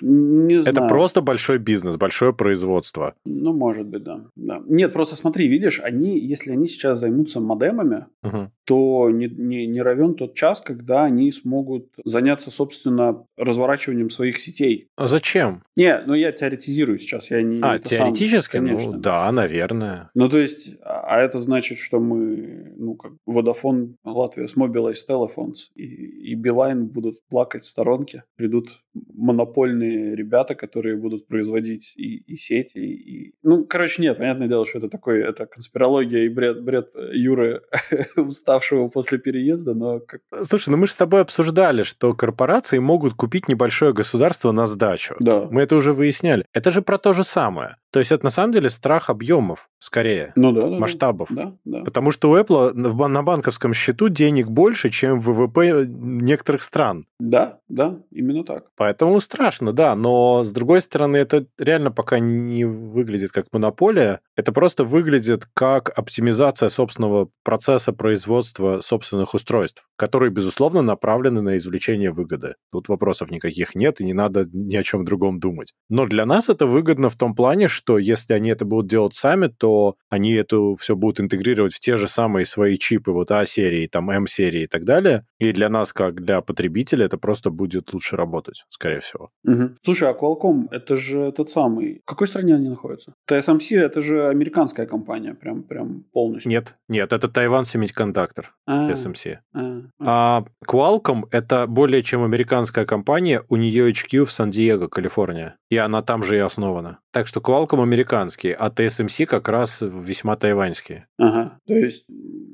Не 0.01 0.63
знаю. 0.63 0.77
Это 0.77 0.87
просто 0.89 1.21
большой 1.23 1.59
бизнес, 1.59 1.97
большое 1.97 2.33
производство. 2.33 3.15
Ну, 3.25 3.53
может 3.53 3.87
быть, 3.87 4.03
да. 4.03 4.27
да. 4.37 4.63
Нет, 4.67 4.93
просто 4.93 5.17
смотри, 5.17 5.49
видишь, 5.49 5.81
они, 5.81 6.19
если 6.19 6.53
они 6.53 6.69
сейчас 6.69 6.99
займутся 6.99 7.41
модемами, 7.41 8.07
угу. 8.23 8.51
То 8.69 9.09
не, 9.11 9.29
не, 9.29 9.67
не 9.67 9.81
равен 9.81 10.15
тот 10.15 10.35
час, 10.35 10.61
когда 10.61 11.05
они 11.05 11.33
смогут 11.33 11.89
заняться, 12.05 12.51
собственно, 12.51 13.25
разворачиванием 13.39 14.11
своих 14.11 14.39
сетей. 14.39 14.89
А 14.95 15.07
зачем? 15.07 15.63
Не, 15.75 16.03
ну 16.07 16.13
я 16.13 16.33
теоретизирую 16.33 16.99
сейчас. 16.99 17.31
Я 17.31 17.41
не, 17.41 17.57
а, 17.63 17.79
теоретически? 17.79 18.57
Сам, 18.57 18.67
конечно. 18.67 18.93
Ну, 18.93 18.99
да, 18.99 19.33
наверное. 19.33 20.11
Ну, 20.15 20.29
то 20.29 20.37
есть, 20.37 20.77
а, 20.83 21.17
а 21.17 21.21
это 21.21 21.39
значит, 21.39 21.79
что 21.79 21.99
мы, 21.99 22.75
ну, 22.77 22.95
как 22.95 23.13
Vodafone, 23.27 23.95
Латвия 24.05 24.47
с 24.47 24.55
Mobilize 24.55 24.99
Telephones 25.09 25.71
и, 25.75 25.85
и 25.85 26.35
Билайн 26.35 26.89
будут 26.89 27.27
плакать 27.31 27.63
в 27.63 27.69
сторонке, 27.69 28.25
придут 28.37 28.69
монопольные 29.15 30.15
ребята, 30.15 30.55
которые 30.55 30.99
будут 30.99 31.27
производить 31.27 31.95
и, 31.97 32.19
и 32.19 32.37
сети, 32.37 32.79
и... 32.81 33.33
Ну, 33.43 33.65
короче, 33.65 34.03
нет, 34.03 34.19
понятное 34.19 34.49
дело, 34.49 34.67
что 34.67 34.77
это 34.77 34.91
такое, 34.91 35.27
это 35.27 35.47
конспирология 35.47 36.25
и 36.25 36.29
бред, 36.29 36.63
бред 36.63 36.91
Юры, 37.13 37.63
уставшего 38.59 38.89
после 38.89 39.19
переезда, 39.19 39.75
но... 39.75 40.01
Как... 40.01 40.21
Слушай, 40.45 40.71
ну 40.71 40.77
мы 40.77 40.87
же 40.87 40.93
с 40.93 40.97
тобой 40.97 41.23
обсуждали, 41.23 41.83
что 41.83 42.15
корпорации 42.15 42.79
могут 42.79 43.15
купить 43.15 43.49
небольшое 43.49 43.93
государство 43.93 44.53
на 44.53 44.67
сдачу. 44.67 45.15
Да. 45.21 45.47
Мы 45.51 45.63
это 45.63 45.77
уже 45.77 45.93
выясняли. 45.93 46.45
Это 46.53 46.71
же 46.71 46.83
про 46.83 46.99
то 46.99 47.13
же 47.13 47.25
самое. 47.25 47.77
То 47.91 48.01
есть 48.01 48.13
это 48.13 48.25
на 48.25 48.31
самом 48.31 48.53
деле 48.53 48.69
страх 48.69 49.09
объемов, 49.09 49.71
скорее, 49.79 50.33
ну, 50.37 50.53
да, 50.53 50.69
да, 50.69 50.79
масштабов. 50.79 51.29
Да, 51.31 51.55
да. 51.65 51.85
Потому 51.85 52.11
что 52.11 52.31
у 52.31 52.37
Apple 52.37 52.75
на 52.75 53.23
банковском 53.23 53.73
счету 53.73 54.11
денег 54.11 54.49
больше, 54.49 54.91
чем 54.91 55.21
в 55.21 55.31
ВВП 55.33 55.87
некоторых 55.89 56.63
стран. 56.63 57.07
Да, 57.19 57.61
да, 57.69 57.99
именно 58.11 58.45
так. 58.45 58.67
Поэтому 58.77 59.19
страшно, 59.21 59.73
да. 59.73 59.95
Но 59.97 60.45
с 60.45 60.53
другой 60.53 60.83
стороны, 60.83 61.17
это 61.17 61.47
реально 61.59 61.91
пока 61.91 62.19
не 62.19 62.67
выглядит 62.67 63.33
как 63.33 63.47
монополия. 63.53 64.21
Это 64.37 64.53
просто 64.53 64.85
выглядит 64.85 65.47
как 65.55 65.91
оптимизация 65.97 66.69
собственного 66.69 67.31
процесса 67.43 67.95
производства 67.95 68.48
собственных 68.49 69.35
устройств, 69.35 69.87
которые, 69.97 70.31
безусловно, 70.31 70.83
направлены 70.83 71.43
на 71.43 71.57
извлечение 71.57 72.13
выгоды. 72.13 72.55
Тут 72.73 72.89
вопросов 72.89 73.31
никаких 73.31 73.75
нет, 73.75 74.01
и 74.01 74.05
не 74.05 74.15
надо 74.15 74.49
ни 74.53 74.77
о 74.77 74.83
чем 74.83 75.05
другом 75.05 75.41
думать. 75.41 75.75
Но 75.89 76.07
для 76.07 76.27
нас 76.27 76.49
это 76.49 76.67
выгодно 76.67 77.09
в 77.09 77.17
том 77.17 77.35
плане, 77.35 77.69
что 77.69 77.99
если 77.99 78.35
они 78.35 78.51
это 78.51 78.65
будут 78.65 78.89
делать 78.89 79.15
сами, 79.15 79.49
то 79.49 79.97
они 80.09 80.33
это 80.33 80.75
все 80.77 80.97
будут 80.97 81.21
интегрировать 81.21 81.75
в 81.75 81.81
те 81.81 81.97
же 81.97 82.09
самые 82.09 82.47
свои 82.47 82.77
чипы, 82.79 83.13
вот 83.13 83.31
А-серии, 83.31 83.87
там 83.87 84.11
М-серии 84.11 84.63
и 84.63 84.67
так 84.67 84.85
далее. 84.85 85.27
И 85.39 85.53
для 85.53 85.69
нас, 85.69 85.93
как 85.93 86.23
для 86.23 86.41
потребителя, 86.41 87.07
это 87.07 87.19
просто 87.19 87.51
будет 87.51 87.93
лучше 87.93 88.17
работать, 88.17 88.65
скорее 88.69 89.01
всего. 89.01 89.31
Угу. 89.45 89.71
Слушай, 89.85 90.11
а 90.11 90.13
Qualcomm, 90.13 90.69
это 90.71 90.97
же 90.97 91.33
тот 91.33 91.51
самый... 91.51 92.01
В 92.05 92.09
какой 92.09 92.29
стране 92.29 92.55
они 92.55 92.69
находятся? 92.69 93.15
TSMC, 93.31 93.79
это 93.79 94.01
же 94.01 94.29
американская 94.29 94.87
компания, 94.87 95.35
прям, 95.35 95.63
прям 95.63 96.05
полностью. 96.13 96.51
Нет, 96.51 96.77
нет, 96.89 97.13
это 97.13 97.29
Тайван 97.29 97.65
Semiconductor, 97.65 98.38
а, 98.67 98.91
TSMC. 98.91 99.39
А, 99.55 99.61
а. 99.61 99.85
а 100.01 100.45
Qualcomm— 100.67 101.25
это 101.31 101.67
более 101.67 102.03
чем 102.03 102.25
американская 102.25 102.85
компания, 102.85 103.43
у 103.49 103.57
нее 103.57 103.91
HQ 103.91 104.25
в 104.25 104.33
Сан-Диего, 104.33 104.89
Калифорния, 104.89 105.57
и 105.71 105.77
она 105.77 106.03
там 106.03 106.23
же 106.23 106.37
и 106.37 106.41
основана. 106.41 106.99
Так 107.13 107.27
что 107.27 107.41
Qualcomm 107.41 107.83
американский, 107.83 108.53
а 108.53 108.69
TSMC 108.69 109.27
как 109.27 109.49
раз 109.49 109.81
весьма 109.81 110.37
тайваньский. 110.37 111.05
Ага, 111.19 111.59
то 111.67 111.75
есть 111.75 112.07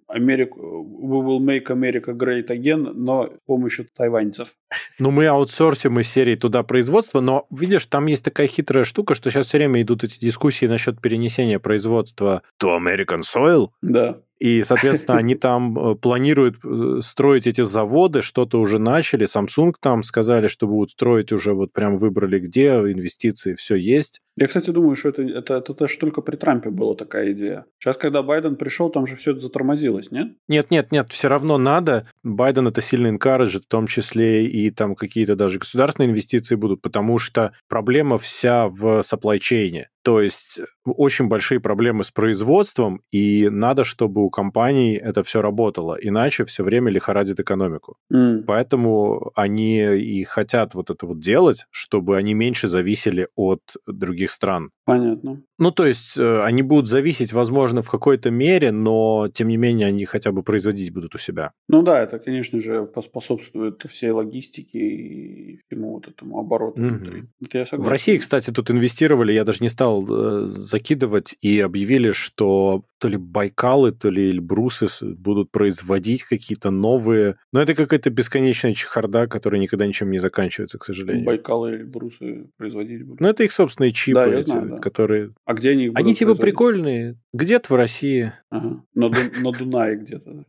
Америку, 0.08 0.60
we 0.60 1.22
will 1.24 1.40
make 1.40 1.66
America 1.70 2.12
great 2.12 2.48
again, 2.48 2.92
но 2.94 3.26
с 3.26 3.30
помощью 3.46 3.86
тайваньцев. 3.96 4.48
Ну, 5.00 5.10
мы 5.10 5.26
аутсорсим 5.26 5.98
из 5.98 6.08
серии 6.08 6.36
туда 6.36 6.62
производства, 6.62 7.20
но, 7.20 7.46
видишь, 7.50 7.86
там 7.86 8.06
есть 8.06 8.24
такая 8.24 8.46
хитрая 8.46 8.84
штука, 8.84 9.16
что 9.16 9.28
сейчас 9.28 9.46
все 9.46 9.58
время 9.58 9.82
идут 9.82 10.04
эти 10.04 10.20
дискуссии 10.20 10.66
насчет 10.66 11.00
перенесения 11.00 11.58
производства 11.58 12.42
to 12.62 12.78
American 12.78 13.22
soil. 13.22 13.70
Да. 13.82 14.20
И, 14.44 14.62
соответственно, 14.62 15.16
они 15.16 15.36
там 15.36 15.78
э, 15.78 15.94
планируют 15.94 16.56
э, 16.62 16.98
строить 17.00 17.46
эти 17.46 17.62
заводы, 17.62 18.20
что-то 18.20 18.60
уже 18.60 18.78
начали. 18.78 19.26
Samsung 19.26 19.72
там 19.80 20.02
сказали, 20.02 20.48
что 20.48 20.66
будут 20.66 20.90
строить 20.90 21.32
уже, 21.32 21.54
вот 21.54 21.72
прям 21.72 21.96
выбрали 21.96 22.38
где, 22.38 22.72
инвестиции, 22.72 23.54
все 23.54 23.76
есть. 23.76 24.20
Я, 24.36 24.46
кстати, 24.46 24.68
думаю, 24.68 24.96
что 24.96 25.08
это, 25.08 25.22
это, 25.22 25.54
это, 25.54 25.72
это 25.72 25.88
же 25.88 25.98
только 25.98 26.20
при 26.20 26.36
Трампе 26.36 26.68
была 26.68 26.94
такая 26.94 27.32
идея. 27.32 27.64
Сейчас, 27.78 27.96
когда 27.96 28.22
Байден 28.22 28.56
пришел, 28.56 28.90
там 28.90 29.06
же 29.06 29.16
все 29.16 29.30
это 29.30 29.40
затормозилось, 29.40 30.10
нет? 30.10 30.34
Нет, 30.46 30.70
нет, 30.70 30.92
нет, 30.92 31.08
все 31.10 31.28
равно 31.28 31.56
надо. 31.56 32.06
Байден 32.22 32.68
это 32.68 32.82
сильно 32.82 33.06
encouraged, 33.06 33.62
в 33.62 33.66
том 33.66 33.86
числе 33.86 34.44
и 34.44 34.70
там 34.70 34.94
какие-то 34.94 35.36
даже 35.36 35.58
государственные 35.58 36.10
инвестиции 36.10 36.56
будут, 36.56 36.82
потому 36.82 37.18
что 37.18 37.54
проблема 37.68 38.18
вся 38.18 38.68
в 38.68 39.00
supply 39.00 39.38
chain. 39.38 39.84
То 40.04 40.20
есть 40.20 40.60
очень 40.84 41.28
большие 41.28 41.60
проблемы 41.60 42.04
с 42.04 42.10
производством, 42.10 43.00
и 43.10 43.48
надо, 43.48 43.84
чтобы 43.84 44.22
у 44.22 44.28
компаний 44.28 44.96
это 44.96 45.22
все 45.22 45.40
работало, 45.40 45.96
иначе 45.98 46.44
все 46.44 46.62
время 46.62 46.90
лихорадит 46.90 47.40
экономику. 47.40 47.96
Mm. 48.12 48.42
Поэтому 48.46 49.32
они 49.34 49.78
и 49.96 50.22
хотят 50.24 50.74
вот 50.74 50.90
это 50.90 51.06
вот 51.06 51.20
делать, 51.20 51.64
чтобы 51.70 52.18
они 52.18 52.34
меньше 52.34 52.68
зависели 52.68 53.28
от 53.34 53.62
других 53.86 54.30
стран. 54.30 54.70
Понятно. 54.84 55.42
Ну, 55.58 55.70
то 55.70 55.86
есть 55.86 56.18
э, 56.18 56.42
они 56.42 56.62
будут 56.62 56.88
зависеть, 56.88 57.32
возможно, 57.32 57.80
в 57.80 57.90
какой-то 57.90 58.30
мере, 58.30 58.72
но, 58.72 59.28
тем 59.32 59.48
не 59.48 59.56
менее, 59.56 59.88
они 59.88 60.04
хотя 60.04 60.32
бы 60.32 60.42
производить 60.42 60.92
будут 60.92 61.14
у 61.14 61.18
себя. 61.18 61.52
Ну 61.68 61.82
да, 61.82 62.02
это, 62.02 62.18
конечно 62.18 62.58
же, 62.58 62.84
поспособствует 62.84 63.82
всей 63.88 64.10
логистике 64.10 64.78
и 64.78 65.60
всему 65.66 65.94
вот 65.94 66.08
этому 66.08 66.40
обороту 66.40 66.80
mm-hmm. 66.80 67.26
Это 67.46 67.58
я 67.58 67.66
согласен. 67.66 67.88
В 67.88 67.88
России, 67.88 68.18
кстати, 68.18 68.50
тут 68.50 68.70
инвестировали, 68.70 69.32
я 69.32 69.44
даже 69.44 69.58
не 69.60 69.68
стал 69.68 69.93
э, 70.02 70.46
закидывать, 70.46 71.36
и 71.40 71.60
объявили, 71.60 72.10
что 72.10 72.84
то 72.98 73.08
ли 73.08 73.18
Байкалы, 73.18 73.90
то 73.90 74.08
ли 74.08 74.30
Эльбрусы 74.30 74.88
будут 75.14 75.50
производить 75.50 76.24
какие-то 76.24 76.70
новые... 76.70 77.36
Но 77.52 77.60
это 77.60 77.74
какая-то 77.74 78.08
бесконечная 78.08 78.72
чехарда, 78.72 79.26
которая 79.26 79.60
никогда 79.60 79.86
ничем 79.86 80.10
не 80.10 80.18
заканчивается, 80.18 80.78
к 80.78 80.84
сожалению. 80.84 81.26
Байкалы 81.26 81.72
и 81.72 81.74
Эльбрусы 81.74 82.46
производить 82.56 83.04
будут. 83.04 83.20
Ну, 83.20 83.28
это 83.28 83.44
их 83.44 83.52
собственные 83.52 83.92
чипы, 83.92 84.24
да, 84.24 84.38
эти, 84.38 84.46
знаю, 84.46 84.68
да. 84.70 84.78
которые... 84.78 85.34
А 85.44 85.52
где 85.52 85.72
они 85.72 85.90
Они 85.94 86.14
типа 86.14 86.34
прикольные. 86.34 87.18
Где-то 87.32 87.72
в 87.72 87.76
России. 87.76 88.32
Ага. 88.50 88.82
На, 88.94 89.10
на 89.40 89.52
Дунае 89.52 89.96
где-то. 89.96 90.44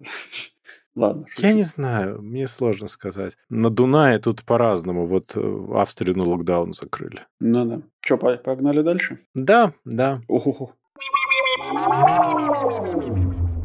Ладно. 0.95 1.25
Шучу. 1.27 1.47
Я 1.47 1.53
не 1.53 1.63
знаю, 1.63 2.21
мне 2.21 2.47
сложно 2.47 2.87
сказать. 2.87 3.37
На 3.49 3.69
Дунае 3.69 4.19
тут 4.19 4.43
по-разному. 4.43 5.05
Вот 5.05 5.35
в 5.35 5.77
Австрию 5.77 6.17
на 6.17 6.23
локдаун 6.23 6.73
закрыли. 6.73 7.21
Ну 7.39 7.65
да. 7.65 7.81
Что, 7.99 8.17
погнали 8.17 8.81
дальше? 8.81 9.19
Да, 9.33 9.73
да. 9.83 10.21
Ого. 10.27 10.71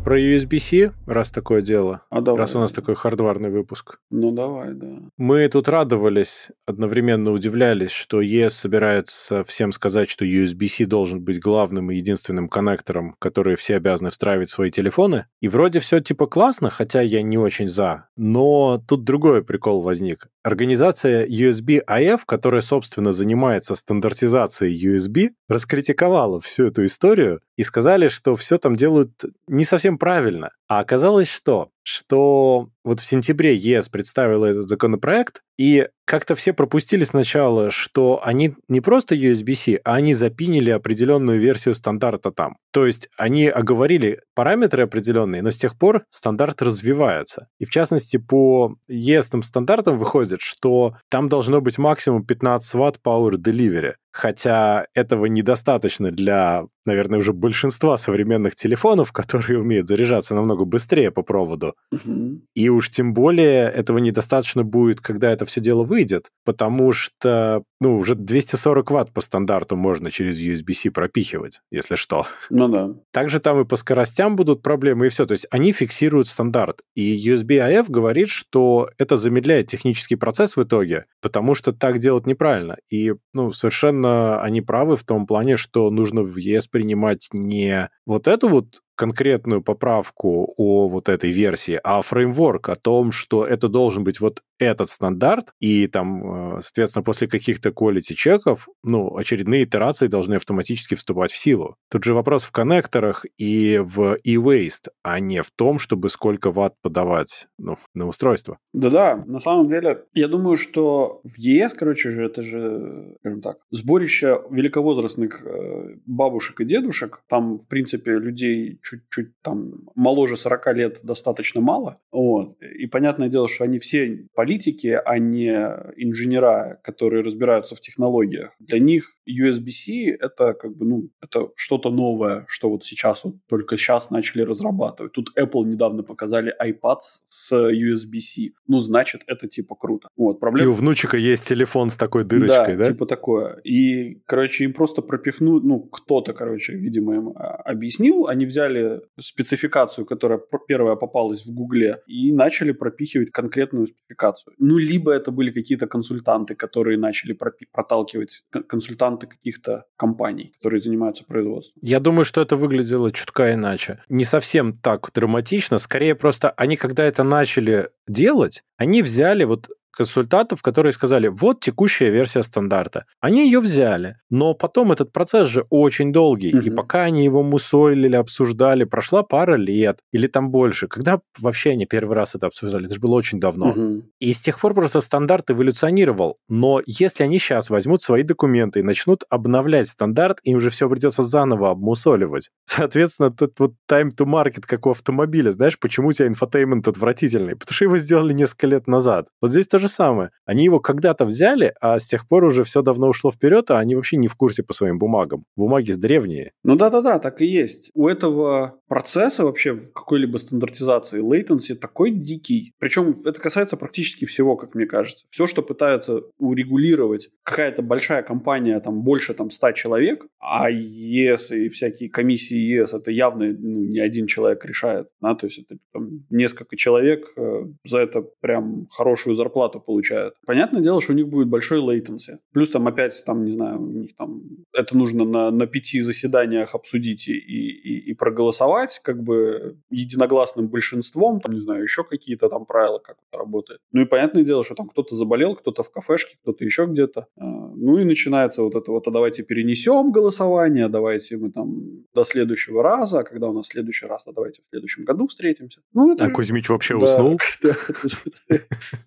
Про 0.02 0.18
USB-C, 0.18 0.92
раз 1.06 1.30
такое 1.30 1.60
дело. 1.60 2.02
А 2.08 2.22
давай. 2.22 2.40
Раз 2.40 2.56
у 2.56 2.58
нас 2.58 2.72
такой 2.72 2.94
хардварный 2.94 3.50
выпуск. 3.50 3.98
Ну, 4.10 4.30
давай, 4.32 4.72
да. 4.72 4.86
Мы 5.18 5.46
тут 5.48 5.68
радовались, 5.68 6.48
одновременно 6.66 7.32
удивлялись, 7.32 7.90
что 7.90 8.22
ES 8.22 8.50
собирается 8.50 9.44
всем 9.44 9.72
сказать, 9.72 10.08
что 10.08 10.24
USB-C 10.24 10.86
должен 10.86 11.22
быть 11.22 11.38
главным 11.38 11.90
и 11.90 11.96
единственным 11.96 12.48
коннектором, 12.48 13.14
который 13.18 13.56
все 13.56 13.76
обязаны 13.76 14.08
встраивать 14.08 14.48
в 14.48 14.54
свои 14.54 14.70
телефоны. 14.70 15.26
И 15.42 15.48
вроде 15.48 15.80
все 15.80 16.00
типа 16.00 16.26
классно, 16.26 16.70
хотя 16.70 17.02
я 17.02 17.20
не 17.22 17.36
очень 17.36 17.68
за. 17.68 18.08
Но 18.16 18.82
тут 18.88 19.04
другой 19.04 19.44
прикол 19.44 19.82
возник. 19.82 20.28
Организация 20.42 21.26
USB-IF, 21.26 22.20
которая, 22.24 22.62
собственно, 22.62 23.12
занимается 23.12 23.74
стандартизацией 23.74 24.96
USB, 24.96 25.28
раскритиковала 25.48 26.40
всю 26.40 26.64
эту 26.64 26.86
историю 26.86 27.40
и 27.56 27.62
сказали, 27.62 28.08
что 28.08 28.34
все 28.36 28.56
там 28.56 28.74
делают 28.74 29.10
не 29.46 29.66
совсем 29.66 29.89
правильно. 29.98 30.50
А 30.68 30.80
оказалось, 30.80 31.28
что 31.28 31.70
что 31.90 32.68
вот 32.84 33.00
в 33.00 33.04
сентябре 33.04 33.54
ЕС 33.54 33.88
представила 33.88 34.46
этот 34.46 34.68
законопроект, 34.68 35.42
и 35.58 35.88
как-то 36.06 36.34
все 36.34 36.52
пропустили 36.52 37.04
сначала, 37.04 37.70
что 37.70 38.20
они 38.24 38.54
не 38.68 38.80
просто 38.80 39.14
USB-C, 39.14 39.80
а 39.84 39.94
они 39.94 40.14
запинили 40.14 40.70
определенную 40.70 41.38
версию 41.38 41.74
стандарта 41.74 42.30
там. 42.30 42.56
То 42.72 42.86
есть 42.86 43.08
они 43.16 43.46
оговорили 43.48 44.20
параметры 44.34 44.84
определенные, 44.84 45.42
но 45.42 45.50
с 45.50 45.58
тех 45.58 45.78
пор 45.78 46.04
стандарт 46.08 46.62
развивается. 46.62 47.48
И 47.58 47.64
в 47.64 47.70
частности, 47.70 48.16
по 48.16 48.74
ес 48.88 49.30
стандартам 49.42 49.98
выходит, 49.98 50.40
что 50.40 50.94
там 51.10 51.28
должно 51.28 51.60
быть 51.60 51.78
максимум 51.78 52.24
15 52.24 52.74
ватт 52.74 52.98
Power 53.04 53.32
Delivery. 53.32 53.94
Хотя 54.12 54.86
этого 54.94 55.26
недостаточно 55.26 56.10
для, 56.10 56.64
наверное, 56.84 57.20
уже 57.20 57.32
большинства 57.32 57.96
современных 57.96 58.56
телефонов, 58.56 59.12
которые 59.12 59.60
умеют 59.60 59.88
заряжаться 59.88 60.34
намного 60.34 60.64
быстрее 60.64 61.10
по 61.10 61.22
проводу. 61.22 61.74
Угу. 61.92 62.42
И 62.54 62.68
уж 62.68 62.90
тем 62.90 63.14
более 63.14 63.68
этого 63.70 63.98
недостаточно 63.98 64.62
будет, 64.62 65.00
когда 65.00 65.32
это 65.32 65.44
все 65.44 65.60
дело 65.60 65.82
выйдет, 65.82 66.30
потому 66.44 66.92
что, 66.92 67.64
ну, 67.80 67.98
уже 67.98 68.14
240 68.14 68.90
ватт 68.90 69.12
по 69.12 69.20
стандарту 69.20 69.76
можно 69.76 70.10
через 70.10 70.40
USB-C 70.40 70.90
пропихивать, 70.90 71.60
если 71.70 71.96
что. 71.96 72.26
Ну 72.48 72.68
да. 72.68 72.94
Также 73.12 73.40
там 73.40 73.60
и 73.60 73.64
по 73.64 73.76
скоростям 73.76 74.36
будут 74.36 74.62
проблемы, 74.62 75.06
и 75.06 75.08
все. 75.08 75.26
То 75.26 75.32
есть 75.32 75.46
они 75.50 75.72
фиксируют 75.72 76.28
стандарт. 76.28 76.82
И 76.94 77.28
USB-AF 77.28 77.86
говорит, 77.88 78.28
что 78.28 78.90
это 78.96 79.16
замедляет 79.16 79.66
технический 79.66 80.16
процесс 80.16 80.56
в 80.56 80.62
итоге, 80.62 81.06
потому 81.20 81.54
что 81.54 81.72
так 81.72 81.98
делать 81.98 82.26
неправильно. 82.26 82.76
И, 82.88 83.14
ну, 83.34 83.50
совершенно 83.50 84.40
они 84.42 84.60
правы 84.60 84.96
в 84.96 85.04
том 85.04 85.26
плане, 85.26 85.56
что 85.56 85.90
нужно 85.90 86.22
в 86.22 86.36
ЕС 86.36 86.68
принимать 86.68 87.28
не 87.32 87.90
вот 88.06 88.28
эту 88.28 88.48
вот 88.48 88.80
конкретную 89.00 89.62
поправку 89.62 90.52
о 90.58 90.86
вот 90.86 91.08
этой 91.08 91.30
версии, 91.30 91.80
а 91.82 92.02
фреймворк 92.02 92.68
о 92.68 92.76
том, 92.76 93.12
что 93.12 93.46
это 93.46 93.66
должен 93.68 94.04
быть 94.04 94.20
вот 94.20 94.42
этот 94.60 94.90
стандарт, 94.90 95.52
и 95.58 95.86
там, 95.86 96.56
э, 96.56 96.60
соответственно, 96.60 97.02
после 97.02 97.26
каких-то 97.26 97.70
quality 97.70 98.14
чеков, 98.14 98.68
ну, 98.84 99.16
очередные 99.16 99.64
итерации 99.64 100.06
должны 100.06 100.34
автоматически 100.34 100.94
вступать 100.94 101.32
в 101.32 101.38
силу. 101.38 101.76
Тут 101.90 102.04
же 102.04 102.14
вопрос 102.14 102.44
в 102.44 102.52
коннекторах 102.52 103.24
и 103.38 103.78
в 103.78 104.18
e-waste, 104.22 104.90
а 105.02 105.18
не 105.18 105.42
в 105.42 105.50
том, 105.50 105.78
чтобы 105.78 106.10
сколько 106.10 106.52
ватт 106.52 106.74
подавать 106.82 107.48
ну, 107.58 107.78
на 107.94 108.06
устройство. 108.06 108.58
Да-да, 108.72 109.24
на 109.26 109.40
самом 109.40 109.68
деле, 109.68 110.04
я 110.14 110.28
думаю, 110.28 110.56
что 110.56 111.20
в 111.24 111.38
ЕС, 111.38 111.72
короче 111.72 112.10
же, 112.10 112.24
это 112.24 112.42
же, 112.42 113.16
скажем 113.20 113.40
так, 113.40 113.58
сборище 113.70 114.42
великовозрастных 114.50 115.42
э, 115.44 115.96
бабушек 116.04 116.60
и 116.60 116.64
дедушек, 116.66 117.22
там, 117.28 117.58
в 117.58 117.68
принципе, 117.68 118.12
людей 118.12 118.78
чуть-чуть 118.82 119.40
там 119.42 119.88
моложе 119.94 120.36
40 120.36 120.74
лет 120.74 121.00
достаточно 121.02 121.62
мало. 121.62 121.96
Вот. 122.12 122.60
И 122.60 122.86
понятное 122.86 123.28
дело, 123.28 123.48
что 123.48 123.64
они 123.64 123.78
все 123.78 124.26
политики, 124.50 125.00
а 125.04 125.18
не 125.18 125.52
инженера, 125.96 126.80
которые 126.82 127.22
разбираются 127.22 127.76
в 127.76 127.80
технологиях. 127.80 128.50
Для 128.58 128.80
них 128.80 129.14
USB-C 129.30 130.16
это 130.20 130.54
как 130.54 130.76
бы, 130.76 130.84
ну, 130.84 131.08
это 131.20 131.50
что-то 131.56 131.90
новое, 131.90 132.44
что 132.48 132.70
вот 132.70 132.84
сейчас 132.84 133.24
вот 133.24 133.34
только 133.48 133.76
сейчас 133.76 134.10
начали 134.10 134.42
разрабатывать. 134.42 135.12
Тут 135.12 135.32
Apple 135.38 135.64
недавно 135.64 136.02
показали 136.02 136.54
iPad 136.62 136.98
с 137.28 137.52
USB-C. 137.52 138.52
Ну, 138.66 138.80
значит, 138.80 139.22
это 139.26 139.48
типа 139.48 139.74
круто. 139.74 140.08
Вот, 140.16 140.40
проблема... 140.40 140.64
И 140.64 140.68
у 140.68 140.74
внучика 140.74 141.16
есть 141.16 141.46
телефон 141.46 141.90
с 141.90 141.96
такой 141.96 142.24
дырочкой, 142.24 142.76
да? 142.76 142.84
Да, 142.84 142.92
типа 142.92 143.06
такое. 143.06 143.60
И, 143.64 144.20
короче, 144.26 144.64
им 144.64 144.72
просто 144.72 145.02
пропихнут, 145.02 145.64
ну, 145.64 145.80
кто-то, 145.80 146.32
короче, 146.32 146.74
видимо, 146.74 147.14
им 147.14 147.28
а, 147.36 147.56
объяснил. 147.56 148.26
Они 148.26 148.46
взяли 148.46 149.00
спецификацию, 149.18 150.06
которая 150.06 150.40
первая 150.66 150.96
попалась 150.96 151.46
в 151.46 151.54
Гугле, 151.54 152.02
и 152.06 152.32
начали 152.32 152.72
пропихивать 152.72 153.30
конкретную 153.30 153.86
спецификацию. 153.86 154.54
Ну, 154.58 154.78
либо 154.78 155.12
это 155.12 155.30
были 155.30 155.50
какие-то 155.50 155.86
консультанты, 155.86 156.54
которые 156.54 156.98
начали 156.98 157.36
проталкивать 157.72 158.44
консультанты 158.68 159.19
консультанты 159.20 159.26
каких-то 159.26 159.84
компаний, 159.96 160.52
которые 160.56 160.80
занимаются 160.80 161.24
производством. 161.24 161.80
Я 161.82 162.00
думаю, 162.00 162.24
что 162.24 162.40
это 162.40 162.56
выглядело 162.56 163.10
чутка 163.10 163.52
иначе. 163.52 164.02
Не 164.08 164.24
совсем 164.24 164.76
так 164.78 165.10
драматично, 165.14 165.78
скорее 165.78 166.14
просто 166.14 166.50
они, 166.50 166.76
когда 166.76 167.04
это 167.04 167.22
начали 167.22 167.90
делать, 168.08 168.62
они 168.76 169.02
взяли 169.02 169.44
вот 169.44 169.68
консультантов, 169.90 170.62
которые 170.62 170.92
сказали, 170.92 171.28
вот 171.28 171.60
текущая 171.60 172.10
версия 172.10 172.42
стандарта. 172.42 173.04
Они 173.20 173.44
ее 173.44 173.60
взяли, 173.60 174.16
но 174.30 174.54
потом 174.54 174.92
этот 174.92 175.12
процесс 175.12 175.48
же 175.48 175.66
очень 175.70 176.12
долгий, 176.12 176.56
угу. 176.56 176.66
и 176.66 176.70
пока 176.70 177.02
они 177.02 177.24
его 177.24 177.42
мусолили, 177.42 178.16
обсуждали, 178.16 178.84
прошла 178.84 179.22
пара 179.22 179.56
лет 179.56 180.00
или 180.12 180.26
там 180.26 180.50
больше. 180.50 180.88
Когда 180.88 181.20
вообще 181.40 181.70
они 181.70 181.86
первый 181.86 182.14
раз 182.16 182.34
это 182.34 182.46
обсуждали? 182.46 182.86
Это 182.86 182.94
же 182.94 183.00
было 183.00 183.14
очень 183.14 183.40
давно. 183.40 183.70
Угу. 183.70 184.02
И 184.20 184.32
с 184.32 184.40
тех 184.40 184.60
пор 184.60 184.74
просто 184.74 185.00
стандарт 185.00 185.50
эволюционировал. 185.50 186.38
Но 186.48 186.80
если 186.86 187.24
они 187.24 187.38
сейчас 187.38 187.70
возьмут 187.70 188.02
свои 188.02 188.22
документы 188.22 188.80
и 188.80 188.82
начнут 188.82 189.24
обновлять 189.28 189.88
стандарт, 189.88 190.38
им 190.44 190.58
уже 190.58 190.70
все 190.70 190.88
придется 190.88 191.22
заново 191.22 191.70
обмусоливать. 191.70 192.50
Соответственно, 192.64 193.30
тут 193.30 193.58
вот 193.58 193.72
time 193.90 194.10
to 194.16 194.26
market, 194.26 194.62
как 194.66 194.86
у 194.86 194.90
автомобиля. 194.90 195.50
Знаешь, 195.50 195.78
почему 195.78 196.08
у 196.08 196.12
тебя 196.12 196.28
infotainment 196.28 196.86
отвратительный? 196.88 197.56
Потому 197.56 197.74
что 197.74 197.84
его 197.84 197.98
сделали 197.98 198.32
несколько 198.32 198.66
лет 198.66 198.86
назад. 198.86 199.28
Вот 199.40 199.50
здесь 199.50 199.66
тоже 199.80 199.92
самое. 199.92 200.30
Они 200.44 200.64
его 200.64 200.80
когда-то 200.80 201.24
взяли, 201.24 201.72
а 201.80 201.98
с 201.98 202.06
тех 202.06 202.28
пор 202.28 202.44
уже 202.44 202.64
все 202.64 202.82
давно 202.82 203.08
ушло 203.08 203.30
вперед, 203.30 203.70
а 203.70 203.78
они 203.78 203.94
вообще 203.94 204.16
не 204.16 204.28
в 204.28 204.34
курсе 204.34 204.62
по 204.62 204.74
своим 204.74 204.98
бумагам. 204.98 205.44
Бумаги 205.56 205.92
древние. 205.92 206.52
Ну 206.64 206.76
да-да-да, 206.76 207.18
так 207.18 207.40
и 207.40 207.46
есть. 207.46 207.90
У 207.94 208.08
этого 208.08 208.80
процесса 208.88 209.44
вообще 209.44 209.72
в 209.72 209.92
какой-либо 209.92 210.36
стандартизации 210.38 211.22
latency 211.22 211.74
такой 211.74 212.10
дикий. 212.10 212.74
Причем 212.78 213.14
это 213.24 213.40
касается 213.40 213.76
практически 213.76 214.24
всего, 214.24 214.56
как 214.56 214.74
мне 214.74 214.86
кажется. 214.86 215.26
Все, 215.30 215.46
что 215.46 215.62
пытается 215.62 216.22
урегулировать 216.38 217.30
какая-то 217.44 217.82
большая 217.82 218.22
компания, 218.22 218.80
там 218.80 219.02
больше 219.02 219.34
там 219.34 219.50
100 219.50 219.72
человек, 219.72 220.26
а 220.40 220.68
ЕС 220.70 221.52
и 221.52 221.68
всякие 221.68 222.10
комиссии 222.10 222.56
ЕС, 222.56 222.92
это 222.92 223.10
явно 223.10 223.46
ну, 223.46 223.84
не 223.84 224.00
один 224.00 224.26
человек 224.26 224.64
решает. 224.64 225.08
Да? 225.20 225.34
То 225.34 225.46
есть 225.46 225.60
это 225.60 225.78
там, 225.92 226.24
несколько 226.28 226.76
человек 226.76 227.32
э, 227.36 227.66
за 227.84 227.98
это 227.98 228.22
прям 228.40 228.88
хорошую 228.90 229.36
зарплату 229.36 229.69
получают. 229.78 230.34
Понятное 230.46 230.82
дело, 230.82 231.00
что 231.00 231.12
у 231.12 231.16
них 231.16 231.28
будет 231.28 231.48
большой 231.48 231.80
latency. 231.80 232.38
Плюс 232.52 232.70
там 232.70 232.88
опять, 232.88 233.22
там, 233.24 233.44
не 233.44 233.52
знаю, 233.52 233.80
у 233.80 233.86
них 233.86 234.16
там 234.16 234.42
это 234.72 234.96
нужно 234.96 235.24
на, 235.24 235.50
на 235.50 235.66
пяти 235.66 236.00
заседаниях 236.00 236.74
обсудить 236.74 237.28
и, 237.28 237.32
и, 237.32 238.10
и 238.10 238.14
проголосовать 238.14 239.00
как 239.02 239.22
бы 239.22 239.76
единогласным 239.90 240.68
большинством, 240.68 241.40
там, 241.40 241.54
не 241.54 241.60
знаю, 241.60 241.82
еще 241.82 242.04
какие-то 242.04 242.48
там 242.48 242.66
правила, 242.66 242.98
как 242.98 243.16
это 243.28 243.38
работает. 243.38 243.80
Ну 243.92 244.02
и 244.02 244.04
понятное 244.04 244.44
дело, 244.44 244.64
что 244.64 244.74
там 244.74 244.88
кто-то 244.88 245.14
заболел, 245.14 245.54
кто-то 245.54 245.82
в 245.82 245.90
кафешке, 245.90 246.36
кто-то 246.42 246.64
еще 246.64 246.86
где-то. 246.86 247.26
А, 247.36 247.44
ну 247.44 247.98
и 247.98 248.04
начинается 248.04 248.62
вот 248.62 248.74
это 248.74 248.90
вот, 248.90 249.06
а 249.06 249.10
давайте 249.10 249.42
перенесем 249.42 250.12
голосование, 250.12 250.88
давайте 250.88 251.36
мы 251.36 251.50
там 251.50 252.04
до 252.14 252.24
следующего 252.24 252.82
раза, 252.82 253.20
а 253.20 253.24
когда 253.24 253.48
у 253.48 253.52
нас 253.52 253.68
следующий 253.68 254.06
раз, 254.06 254.22
а 254.26 254.32
давайте 254.32 254.62
в 254.62 254.70
следующем 254.70 255.04
году 255.04 255.26
встретимся. 255.26 255.80
Ну, 255.92 256.12
это... 256.12 256.26
А 256.26 256.30
Кузьмич 256.30 256.68
вообще 256.68 256.96
уснул? 256.96 257.38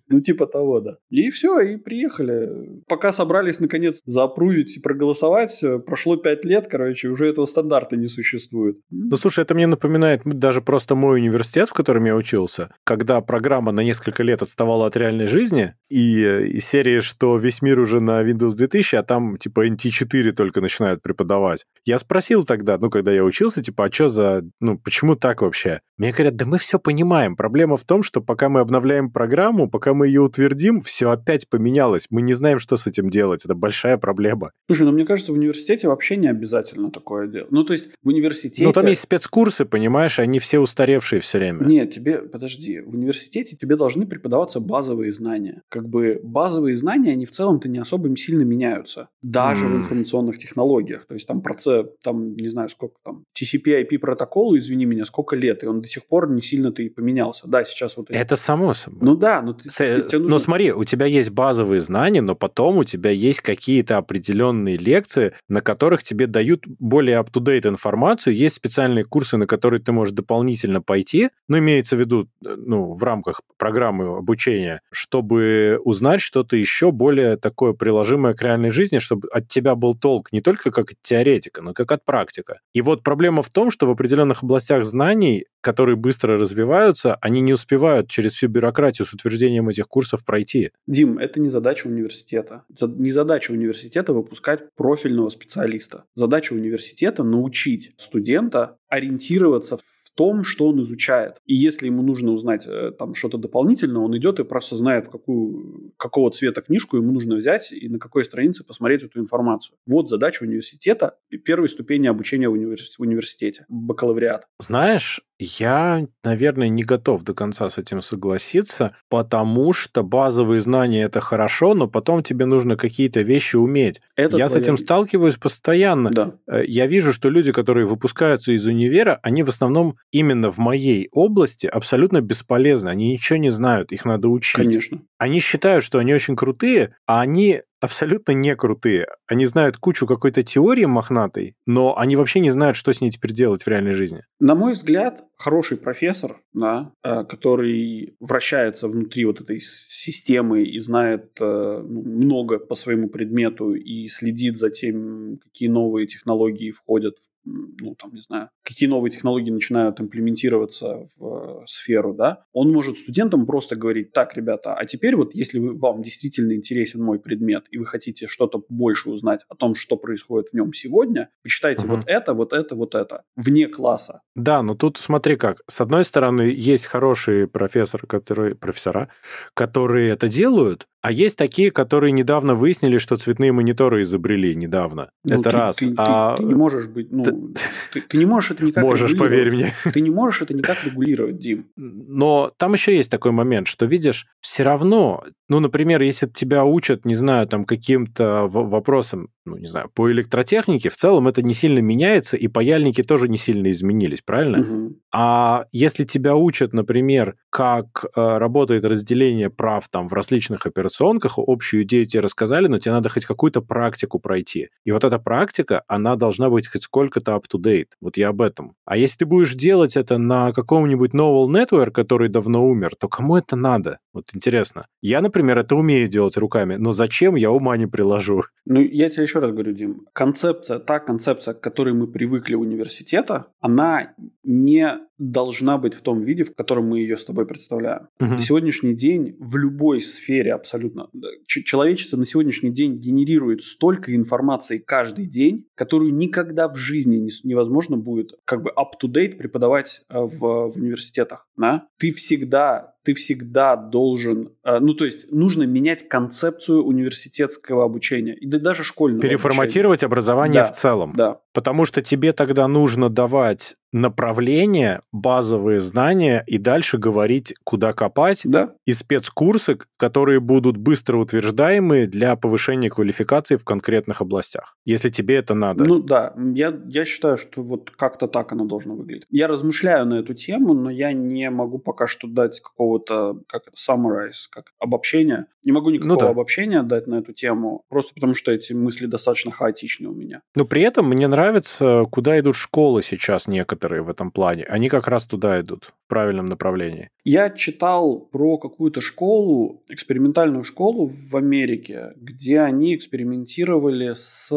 Ну, 0.08 0.20
типа 0.20 0.46
того. 0.54 0.82
И 1.10 1.30
все, 1.30 1.60
и 1.60 1.76
приехали. 1.76 2.48
Пока 2.88 3.12
собрались, 3.12 3.60
наконец, 3.60 4.00
заапрувить 4.06 4.76
и 4.76 4.80
проголосовать, 4.80 5.62
э, 5.62 5.78
прошло 5.78 6.16
пять 6.16 6.44
лет, 6.44 6.68
короче, 6.70 7.08
уже 7.08 7.28
этого 7.28 7.46
стандарта 7.46 7.96
не 7.96 8.06
существует. 8.06 8.76
Ну, 8.90 9.16
слушай, 9.16 9.40
это 9.42 9.54
мне 9.54 9.66
напоминает 9.66 10.22
даже 10.24 10.62
просто 10.62 10.94
мой 10.94 11.20
университет, 11.20 11.68
в 11.68 11.72
котором 11.72 12.04
я 12.04 12.14
учился, 12.14 12.70
когда 12.84 13.20
программа 13.20 13.72
на 13.72 13.80
несколько 13.80 14.22
лет 14.22 14.42
отставала 14.42 14.86
от 14.86 14.96
реальной 14.96 15.26
жизни, 15.26 15.74
и 15.88 16.22
э, 16.22 16.46
из 16.46 16.64
серии, 16.66 17.00
что 17.00 17.36
весь 17.36 17.60
мир 17.60 17.80
уже 17.80 18.00
на 18.00 18.22
Windows 18.22 18.56
2000, 18.56 18.96
а 18.96 19.02
там, 19.02 19.36
типа, 19.36 19.66
NT4 19.66 20.32
только 20.32 20.60
начинают 20.60 21.02
преподавать. 21.02 21.64
Я 21.84 21.98
спросил 21.98 22.44
тогда, 22.44 22.78
ну, 22.78 22.90
когда 22.90 23.12
я 23.12 23.24
учился, 23.24 23.62
типа, 23.62 23.86
а 23.86 23.92
что 23.92 24.08
за, 24.08 24.44
ну, 24.60 24.78
почему 24.78 25.16
так 25.16 25.42
вообще? 25.42 25.80
Мне 25.96 26.10
говорят, 26.10 26.34
да 26.36 26.44
мы 26.44 26.58
все 26.58 26.78
понимаем. 26.78 27.36
Проблема 27.36 27.76
в 27.76 27.84
том, 27.84 28.02
что 28.02 28.20
пока 28.20 28.48
мы 28.48 28.60
обновляем 28.60 29.10
программу, 29.10 29.70
пока 29.70 29.94
мы 29.94 30.08
ее 30.08 30.22
утвердим, 30.44 30.80
все 30.80 31.10
опять 31.10 31.48
поменялось. 31.48 32.06
Мы 32.10 32.22
не 32.22 32.34
знаем, 32.34 32.58
что 32.58 32.76
с 32.76 32.86
этим 32.86 33.10
делать. 33.10 33.44
Это 33.44 33.54
большая 33.54 33.98
проблема. 33.98 34.50
Слушай, 34.66 34.82
ну 34.82 34.92
мне 34.92 35.04
кажется, 35.04 35.32
в 35.32 35.36
университете 35.36 35.88
вообще 35.88 36.16
не 36.16 36.28
обязательно 36.28 36.90
такое 36.90 37.26
делать. 37.26 37.50
Ну, 37.50 37.64
то 37.64 37.72
есть 37.72 37.90
в 38.02 38.08
университете... 38.08 38.64
Ну, 38.64 38.72
там 38.72 38.86
есть 38.86 39.02
спецкурсы, 39.02 39.64
понимаешь, 39.64 40.18
они 40.18 40.38
все 40.38 40.58
устаревшие 40.58 41.20
все 41.20 41.38
время. 41.38 41.64
Нет, 41.64 41.92
тебе, 41.92 42.18
подожди, 42.18 42.80
в 42.80 42.94
университете 42.94 43.56
тебе 43.56 43.76
должны 43.76 44.06
преподаваться 44.06 44.60
базовые 44.60 45.12
знания. 45.12 45.62
Как 45.68 45.88
бы 45.88 46.20
базовые 46.22 46.76
знания, 46.76 47.12
они 47.12 47.26
в 47.26 47.30
целом-то 47.30 47.68
не 47.68 47.78
особо 47.78 48.14
сильно 48.16 48.42
меняются, 48.42 49.08
даже 49.22 49.66
mm. 49.66 49.68
в 49.68 49.76
информационных 49.76 50.38
технологиях. 50.38 51.06
То 51.06 51.14
есть 51.14 51.26
там 51.26 51.40
процесс, 51.40 51.86
там, 52.02 52.36
не 52.36 52.48
знаю, 52.48 52.68
сколько 52.68 52.96
там, 53.02 53.24
TCP-IP 53.38 53.98
протоколу, 53.98 54.56
извини 54.56 54.84
меня, 54.84 55.04
сколько 55.04 55.36
лет, 55.36 55.64
и 55.64 55.66
он 55.66 55.80
до 55.80 55.88
сих 55.88 56.06
пор 56.06 56.30
не 56.30 56.42
сильно-то 56.42 56.82
и 56.82 56.88
поменялся. 56.88 57.48
Да, 57.48 57.64
сейчас 57.64 57.96
вот... 57.96 58.10
Это 58.10 58.36
само 58.36 58.74
собой. 58.74 59.00
Ну 59.02 59.16
да, 59.16 59.42
но... 59.42 59.54
Ты, 59.54 59.70
С, 59.70 59.76
тебе 59.76 60.18
нужно... 60.18 60.33
Но 60.34 60.40
смотри, 60.40 60.72
у 60.72 60.82
тебя 60.82 61.06
есть 61.06 61.30
базовые 61.30 61.78
знания, 61.78 62.20
но 62.20 62.34
потом 62.34 62.78
у 62.78 62.82
тебя 62.82 63.10
есть 63.10 63.40
какие-то 63.40 63.98
определенные 63.98 64.76
лекции, 64.76 65.32
на 65.48 65.60
которых 65.60 66.02
тебе 66.02 66.26
дают 66.26 66.64
более 66.66 67.20
up-to-date 67.20 67.68
информацию, 67.68 68.34
есть 68.34 68.56
специальные 68.56 69.04
курсы, 69.04 69.36
на 69.36 69.46
которые 69.46 69.80
ты 69.80 69.92
можешь 69.92 70.12
дополнительно 70.12 70.82
пойти, 70.82 71.30
ну, 71.46 71.58
имеется 71.58 71.94
в 71.94 72.00
виду, 72.00 72.26
э, 72.44 72.56
ну, 72.56 72.94
в 72.94 73.02
рамках 73.04 73.42
программы 73.58 74.16
обучения, 74.16 74.80
чтобы 74.90 75.78
узнать 75.84 76.20
что-то 76.20 76.56
еще 76.56 76.90
более 76.90 77.36
такое 77.36 77.72
приложимое 77.72 78.34
к 78.34 78.42
реальной 78.42 78.70
жизни, 78.70 78.98
чтобы 78.98 79.28
от 79.28 79.46
тебя 79.46 79.76
был 79.76 79.94
толк 79.94 80.32
не 80.32 80.40
только 80.40 80.72
как 80.72 80.90
от 80.90 80.96
теоретика, 81.00 81.62
но 81.62 81.74
как 81.74 81.92
от 81.92 82.04
практика. 82.04 82.58
И 82.72 82.80
вот 82.80 83.04
проблема 83.04 83.42
в 83.44 83.50
том, 83.50 83.70
что 83.70 83.86
в 83.86 83.90
определенных 83.90 84.42
областях 84.42 84.84
знаний, 84.84 85.44
которые 85.64 85.96
быстро 85.96 86.38
развиваются, 86.38 87.16
они 87.22 87.40
не 87.40 87.54
успевают 87.54 88.08
через 88.08 88.34
всю 88.34 88.48
бюрократию 88.48 89.06
с 89.06 89.14
утверждением 89.14 89.68
этих 89.70 89.88
курсов 89.88 90.24
пройти. 90.24 90.70
Дим, 90.86 91.18
это 91.18 91.40
не 91.40 91.48
задача 91.48 91.86
университета. 91.86 92.64
Не 92.80 93.10
задача 93.10 93.50
университета 93.50 94.12
выпускать 94.12 94.60
профильного 94.76 95.30
специалиста. 95.30 96.04
Задача 96.14 96.52
университета 96.52 97.24
научить 97.24 97.94
студента 97.96 98.76
ориентироваться 98.88 99.78
в 99.78 99.82
том, 100.14 100.44
что 100.44 100.68
он 100.68 100.80
изучает. 100.82 101.36
И 101.44 101.54
если 101.54 101.86
ему 101.86 102.02
нужно 102.02 102.32
узнать 102.32 102.66
э, 102.66 102.92
там 102.96 103.14
что-то 103.14 103.38
дополнительно, 103.38 104.02
он 104.02 104.16
идет 104.16 104.40
и 104.40 104.44
просто 104.44 104.76
знает, 104.76 105.08
какую, 105.08 105.92
какого 105.96 106.30
цвета 106.30 106.62
книжку 106.62 106.96
ему 106.96 107.12
нужно 107.12 107.36
взять 107.36 107.72
и 107.72 107.88
на 107.88 107.98
какой 107.98 108.24
странице 108.24 108.64
посмотреть 108.64 109.02
эту 109.02 109.20
информацию. 109.20 109.76
Вот 109.86 110.08
задача 110.08 110.44
университета, 110.44 111.16
первой 111.44 111.68
ступени 111.68 112.06
обучения 112.06 112.48
в 112.48 112.52
университете, 112.52 113.66
бакалавриат. 113.68 114.46
Знаешь, 114.60 115.20
я, 115.38 116.06
наверное, 116.22 116.68
не 116.68 116.84
готов 116.84 117.22
до 117.22 117.34
конца 117.34 117.68
с 117.68 117.78
этим 117.78 118.00
согласиться, 118.00 118.94
потому 119.08 119.72
что 119.72 120.02
базовые 120.02 120.60
знания 120.60 121.02
это 121.02 121.20
хорошо, 121.20 121.74
но 121.74 121.88
потом 121.88 122.22
тебе 122.22 122.46
нужно 122.46 122.76
какие-то 122.76 123.20
вещи 123.22 123.56
уметь. 123.56 124.00
Это 124.16 124.36
я 124.36 124.46
твоя... 124.46 124.48
с 124.48 124.56
этим 124.56 124.76
сталкиваюсь 124.76 125.36
постоянно. 125.36 126.10
Да. 126.10 126.34
Э, 126.46 126.64
я 126.64 126.86
вижу, 126.86 127.12
что 127.12 127.30
люди, 127.30 127.52
которые 127.52 127.86
выпускаются 127.86 128.52
из 128.52 128.64
универа, 128.66 129.18
они 129.22 129.42
в 129.42 129.48
основном 129.48 129.96
именно 130.12 130.50
в 130.52 130.58
моей 130.58 131.08
области 131.10 131.66
абсолютно 131.66 132.20
бесполезны. 132.20 132.90
Они 132.90 133.10
ничего 133.10 133.38
не 133.38 133.50
знают, 133.50 133.92
их 133.92 134.04
надо 134.04 134.28
учить. 134.28 134.54
Конечно. 134.56 135.02
Они 135.18 135.40
считают, 135.40 135.84
что 135.84 135.98
они 135.98 136.14
очень 136.14 136.36
крутые, 136.36 136.94
а 137.06 137.20
они 137.20 137.62
абсолютно 137.84 138.32
не 138.32 138.54
крутые. 138.56 139.06
Они 139.26 139.46
знают 139.46 139.76
кучу 139.76 140.06
какой-то 140.06 140.42
теории 140.42 140.84
мохнатой, 140.84 141.54
но 141.66 141.96
они 141.96 142.16
вообще 142.16 142.40
не 142.40 142.50
знают, 142.50 142.76
что 142.76 142.92
с 142.92 143.00
ней 143.00 143.10
теперь 143.10 143.32
делать 143.32 143.62
в 143.62 143.68
реальной 143.68 143.92
жизни. 143.92 144.22
На 144.40 144.54
мой 144.54 144.72
взгляд, 144.72 145.24
хороший 145.36 145.76
профессор, 145.76 146.40
да, 146.52 146.92
э, 147.02 147.24
который 147.24 148.16
вращается 148.20 148.88
внутри 148.88 149.24
вот 149.24 149.40
этой 149.40 149.60
системы 149.60 150.62
и 150.62 150.78
знает 150.78 151.36
э, 151.40 151.82
ну, 151.86 152.02
много 152.02 152.58
по 152.58 152.74
своему 152.74 153.08
предмету 153.08 153.74
и 153.74 154.08
следит 154.08 154.58
за 154.58 154.70
тем, 154.70 155.38
какие 155.42 155.68
новые 155.68 156.06
технологии 156.06 156.70
входят 156.70 157.16
ну, 157.44 157.94
там, 157.94 158.14
не 158.14 158.20
знаю, 158.20 158.48
какие 158.62 158.88
новые 158.88 159.10
технологии 159.10 159.50
начинают 159.50 160.00
имплементироваться 160.00 161.06
в 161.16 161.62
э, 161.62 161.66
сферу, 161.66 162.14
да, 162.14 162.44
он 162.52 162.72
может 162.72 162.98
студентам 162.98 163.46
просто 163.46 163.76
говорить, 163.76 164.12
так, 164.12 164.36
ребята, 164.36 164.74
а 164.74 164.86
теперь 164.86 165.16
вот 165.16 165.34
если 165.34 165.58
вы, 165.58 165.76
вам 165.76 166.02
действительно 166.02 166.54
интересен 166.54 167.02
мой 167.02 167.18
предмет, 167.18 167.64
и 167.74 167.78
вы 167.78 167.86
хотите 167.86 168.28
что-то 168.28 168.62
больше 168.68 169.10
узнать 169.10 169.44
о 169.48 169.56
том, 169.56 169.74
что 169.74 169.96
происходит 169.96 170.50
в 170.50 170.54
нем 170.54 170.72
сегодня, 170.72 171.28
почитайте 171.42 171.86
угу. 171.86 171.96
вот 171.96 172.04
это, 172.06 172.34
вот 172.34 172.52
это, 172.52 172.76
вот 172.76 172.94
это, 172.94 173.24
вне 173.36 173.66
класса. 173.66 174.22
Да, 174.36 174.62
но 174.62 174.74
тут 174.74 174.96
смотри 174.96 175.34
как. 175.34 175.58
С 175.68 175.80
одной 175.80 176.04
стороны, 176.04 176.42
есть 176.42 176.86
хорошие 176.86 177.48
профессоры, 177.48 178.06
которые, 178.06 178.54
профессора, 178.54 179.08
которые 179.54 180.10
это 180.10 180.28
делают, 180.28 180.86
а 181.04 181.12
есть 181.12 181.36
такие, 181.36 181.70
которые 181.70 182.12
недавно 182.12 182.54
выяснили, 182.54 182.96
что 182.96 183.16
цветные 183.16 183.52
мониторы 183.52 184.00
изобрели 184.00 184.54
недавно. 184.54 185.10
Ну, 185.24 185.34
это 185.34 185.50
ты, 185.50 185.50
раз. 185.50 185.76
Ты, 185.76 185.92
а... 185.98 186.34
ты, 186.34 186.42
ты 186.42 186.48
не 186.48 186.54
можешь 186.54 186.86
быть, 186.86 187.12
ну, 187.12 187.52
ты, 187.92 188.00
ты 188.00 188.16
не 188.16 188.24
можешь 188.24 188.52
это 188.52 188.64
никак 188.64 188.82
Можешь, 188.82 189.14
поверь 189.18 189.52
мне. 189.52 189.74
Ты 189.92 190.00
не 190.00 190.08
можешь 190.08 190.40
это 190.40 190.54
никак 190.54 190.82
регулировать, 190.82 191.36
Дим. 191.36 191.66
Но 191.76 192.52
там 192.56 192.72
еще 192.72 192.96
есть 192.96 193.10
такой 193.10 193.32
момент, 193.32 193.66
что, 193.66 193.84
видишь, 193.84 194.26
все 194.40 194.62
равно, 194.62 195.22
ну, 195.50 195.60
например, 195.60 196.00
если 196.00 196.26
тебя 196.26 196.64
учат, 196.64 197.04
не 197.04 197.14
знаю, 197.14 197.46
там, 197.48 197.63
каким-то 197.64 198.46
вопросам, 198.46 199.30
ну, 199.44 199.56
не 199.58 199.66
знаю, 199.66 199.90
по 199.94 200.10
электротехнике, 200.10 200.88
в 200.88 200.96
целом 200.96 201.28
это 201.28 201.42
не 201.42 201.54
сильно 201.54 201.80
меняется, 201.80 202.36
и 202.36 202.48
паяльники 202.48 203.02
тоже 203.02 203.28
не 203.28 203.38
сильно 203.38 203.70
изменились, 203.70 204.22
правильно? 204.22 204.60
Угу. 204.60 204.96
А 205.12 205.66
если 205.72 206.04
тебя 206.04 206.34
учат, 206.34 206.72
например, 206.72 207.36
как 207.50 208.04
э, 208.04 208.38
работает 208.38 208.84
разделение 208.84 209.50
прав 209.50 209.88
там 209.88 210.08
в 210.08 210.12
различных 210.12 210.66
операционках, 210.66 211.34
общую 211.36 211.82
идею 211.82 212.06
тебе 212.06 212.20
рассказали, 212.20 212.66
но 212.68 212.78
тебе 212.78 212.92
надо 212.92 213.08
хоть 213.08 213.26
какую-то 213.26 213.60
практику 213.60 214.18
пройти. 214.18 214.68
И 214.84 214.92
вот 214.92 215.04
эта 215.04 215.18
практика, 215.18 215.82
она 215.88 216.16
должна 216.16 216.48
быть 216.50 216.66
хоть 216.66 216.84
сколько-то 216.84 217.32
up-to-date. 217.32 217.88
Вот 218.00 218.16
я 218.16 218.28
об 218.30 218.40
этом. 218.40 218.74
А 218.84 218.96
если 218.96 219.18
ты 219.18 219.26
будешь 219.26 219.54
делать 219.54 219.96
это 219.96 220.18
на 220.18 220.52
каком-нибудь 220.52 221.12
Novel 221.12 221.46
Network, 221.46 221.90
который 221.92 222.28
давно 222.28 222.66
умер, 222.66 222.92
то 222.98 223.08
кому 223.08 223.36
это 223.36 223.56
надо? 223.56 223.98
Вот 224.12 224.26
интересно. 224.34 224.86
Я, 225.02 225.20
например, 225.20 225.58
это 225.58 225.76
умею 225.76 226.08
делать 226.08 226.36
руками, 226.36 226.76
но 226.76 226.92
зачем, 226.92 227.34
я 227.34 227.50
ума 227.50 227.76
не 227.76 227.86
приложу. 227.86 228.44
Ну, 228.64 228.80
я 228.80 229.10
тебе 229.10 229.24
еще 229.24 229.33
раз 229.40 229.52
говорю, 229.52 229.72
Дим, 229.72 230.06
концепция, 230.12 230.78
та 230.78 230.98
концепция, 230.98 231.54
к 231.54 231.60
которой 231.60 231.94
мы 231.94 232.06
привыкли 232.06 232.54
университета, 232.54 233.46
она 233.60 234.14
не 234.42 234.98
должна 235.18 235.78
быть 235.78 235.94
в 235.94 236.02
том 236.02 236.20
виде, 236.20 236.44
в 236.44 236.54
котором 236.54 236.88
мы 236.88 236.98
ее 236.98 237.16
с 237.16 237.24
тобой 237.24 237.46
представляем. 237.46 238.08
Угу. 238.20 238.30
На 238.34 238.40
сегодняшний 238.40 238.94
день 238.94 239.36
в 239.38 239.56
любой 239.56 240.00
сфере 240.00 240.52
абсолютно 240.52 241.08
человечество 241.46 242.16
на 242.16 242.26
сегодняшний 242.26 242.70
день 242.70 242.98
генерирует 242.98 243.62
столько 243.62 244.14
информации 244.14 244.78
каждый 244.78 245.26
день, 245.26 245.66
которую 245.74 246.14
никогда 246.14 246.68
в 246.68 246.76
жизни 246.76 247.16
не, 247.16 247.30
невозможно 247.44 247.96
будет 247.96 248.32
как 248.44 248.62
бы 248.62 248.70
up-to-date 248.70 249.36
преподавать 249.36 250.02
э, 250.08 250.18
в, 250.18 250.70
в 250.70 250.76
университетах. 250.76 251.46
Да? 251.56 251.86
Ты 251.98 252.12
всегда 252.12 252.93
ты 253.04 253.12
всегда 253.14 253.76
должен, 253.76 254.52
э, 254.64 254.78
ну 254.80 254.94
то 254.94 255.04
есть 255.04 255.30
нужно 255.30 255.64
менять 255.64 256.08
концепцию 256.08 256.84
университетского 256.84 257.84
обучения 257.84 258.34
и 258.34 258.46
даже 258.46 258.82
школьного. 258.82 259.20
Переформатировать 259.20 260.02
обучения. 260.02 260.06
образование 260.06 260.62
да, 260.62 260.68
в 260.68 260.72
целом. 260.72 261.12
Да. 261.14 261.40
Потому 261.52 261.84
что 261.84 262.02
тебе 262.02 262.32
тогда 262.32 262.66
нужно 262.66 263.10
давать 263.10 263.76
направление, 263.94 265.02
базовые 265.12 265.80
знания 265.80 266.42
и 266.48 266.58
дальше 266.58 266.98
говорить, 266.98 267.54
куда 267.62 267.92
копать. 267.92 268.40
Да. 268.42 268.74
И 268.86 268.92
спецкурсы, 268.92 269.78
которые 269.96 270.40
будут 270.40 270.76
быстро 270.76 271.18
утверждаемые 271.18 272.08
для 272.08 272.34
повышения 272.34 272.90
квалификации 272.90 273.54
в 273.54 273.62
конкретных 273.62 274.20
областях, 274.20 274.76
если 274.84 275.10
тебе 275.10 275.36
это 275.36 275.54
надо. 275.54 275.84
Ну 275.84 276.00
да, 276.00 276.34
я, 276.54 276.76
я 276.88 277.04
считаю, 277.04 277.36
что 277.36 277.62
вот 277.62 277.92
как-то 277.92 278.26
так 278.26 278.50
оно 278.52 278.64
должно 278.64 278.96
выглядеть. 278.96 279.26
Я 279.30 279.46
размышляю 279.46 280.06
на 280.06 280.14
эту 280.14 280.34
тему, 280.34 280.74
но 280.74 280.90
я 280.90 281.12
не 281.12 281.48
могу 281.50 281.78
пока 281.78 282.08
что 282.08 282.26
дать 282.26 282.60
какого-то, 282.60 283.38
как 283.46 283.62
summarize, 283.78 284.48
как 284.50 284.72
обобщение. 284.80 285.46
Не 285.64 285.70
могу 285.70 285.90
никакого 285.90 286.14
ну, 286.14 286.20
да. 286.20 286.30
обобщения 286.30 286.82
дать 286.82 287.06
на 287.06 287.20
эту 287.20 287.32
тему, 287.32 287.84
просто 287.88 288.12
потому 288.14 288.34
что 288.34 288.50
эти 288.50 288.72
мысли 288.72 289.06
достаточно 289.06 289.52
хаотичны 289.52 290.08
у 290.08 290.14
меня. 290.14 290.40
Но 290.56 290.64
при 290.64 290.82
этом 290.82 291.08
мне 291.08 291.28
нравится, 291.28 292.06
куда 292.10 292.40
идут 292.40 292.56
школы 292.56 293.04
сейчас 293.04 293.46
некоторые 293.46 293.83
некоторые 293.84 294.02
в 294.02 294.08
этом 294.08 294.30
плане, 294.30 294.64
они 294.64 294.88
как 294.88 295.08
раз 295.08 295.26
туда 295.26 295.60
идут, 295.60 295.92
в 296.06 296.08
правильном 296.08 296.46
направлении. 296.46 297.10
Я 297.24 297.50
читал 297.50 298.20
про 298.32 298.58
какую-то 298.58 299.00
школу, 299.00 299.82
экспериментальную 299.90 300.64
школу 300.64 301.06
в 301.06 301.36
Америке, 301.36 302.12
где 302.16 302.60
они 302.60 302.94
экспериментировали 302.94 304.12
с 304.14 304.50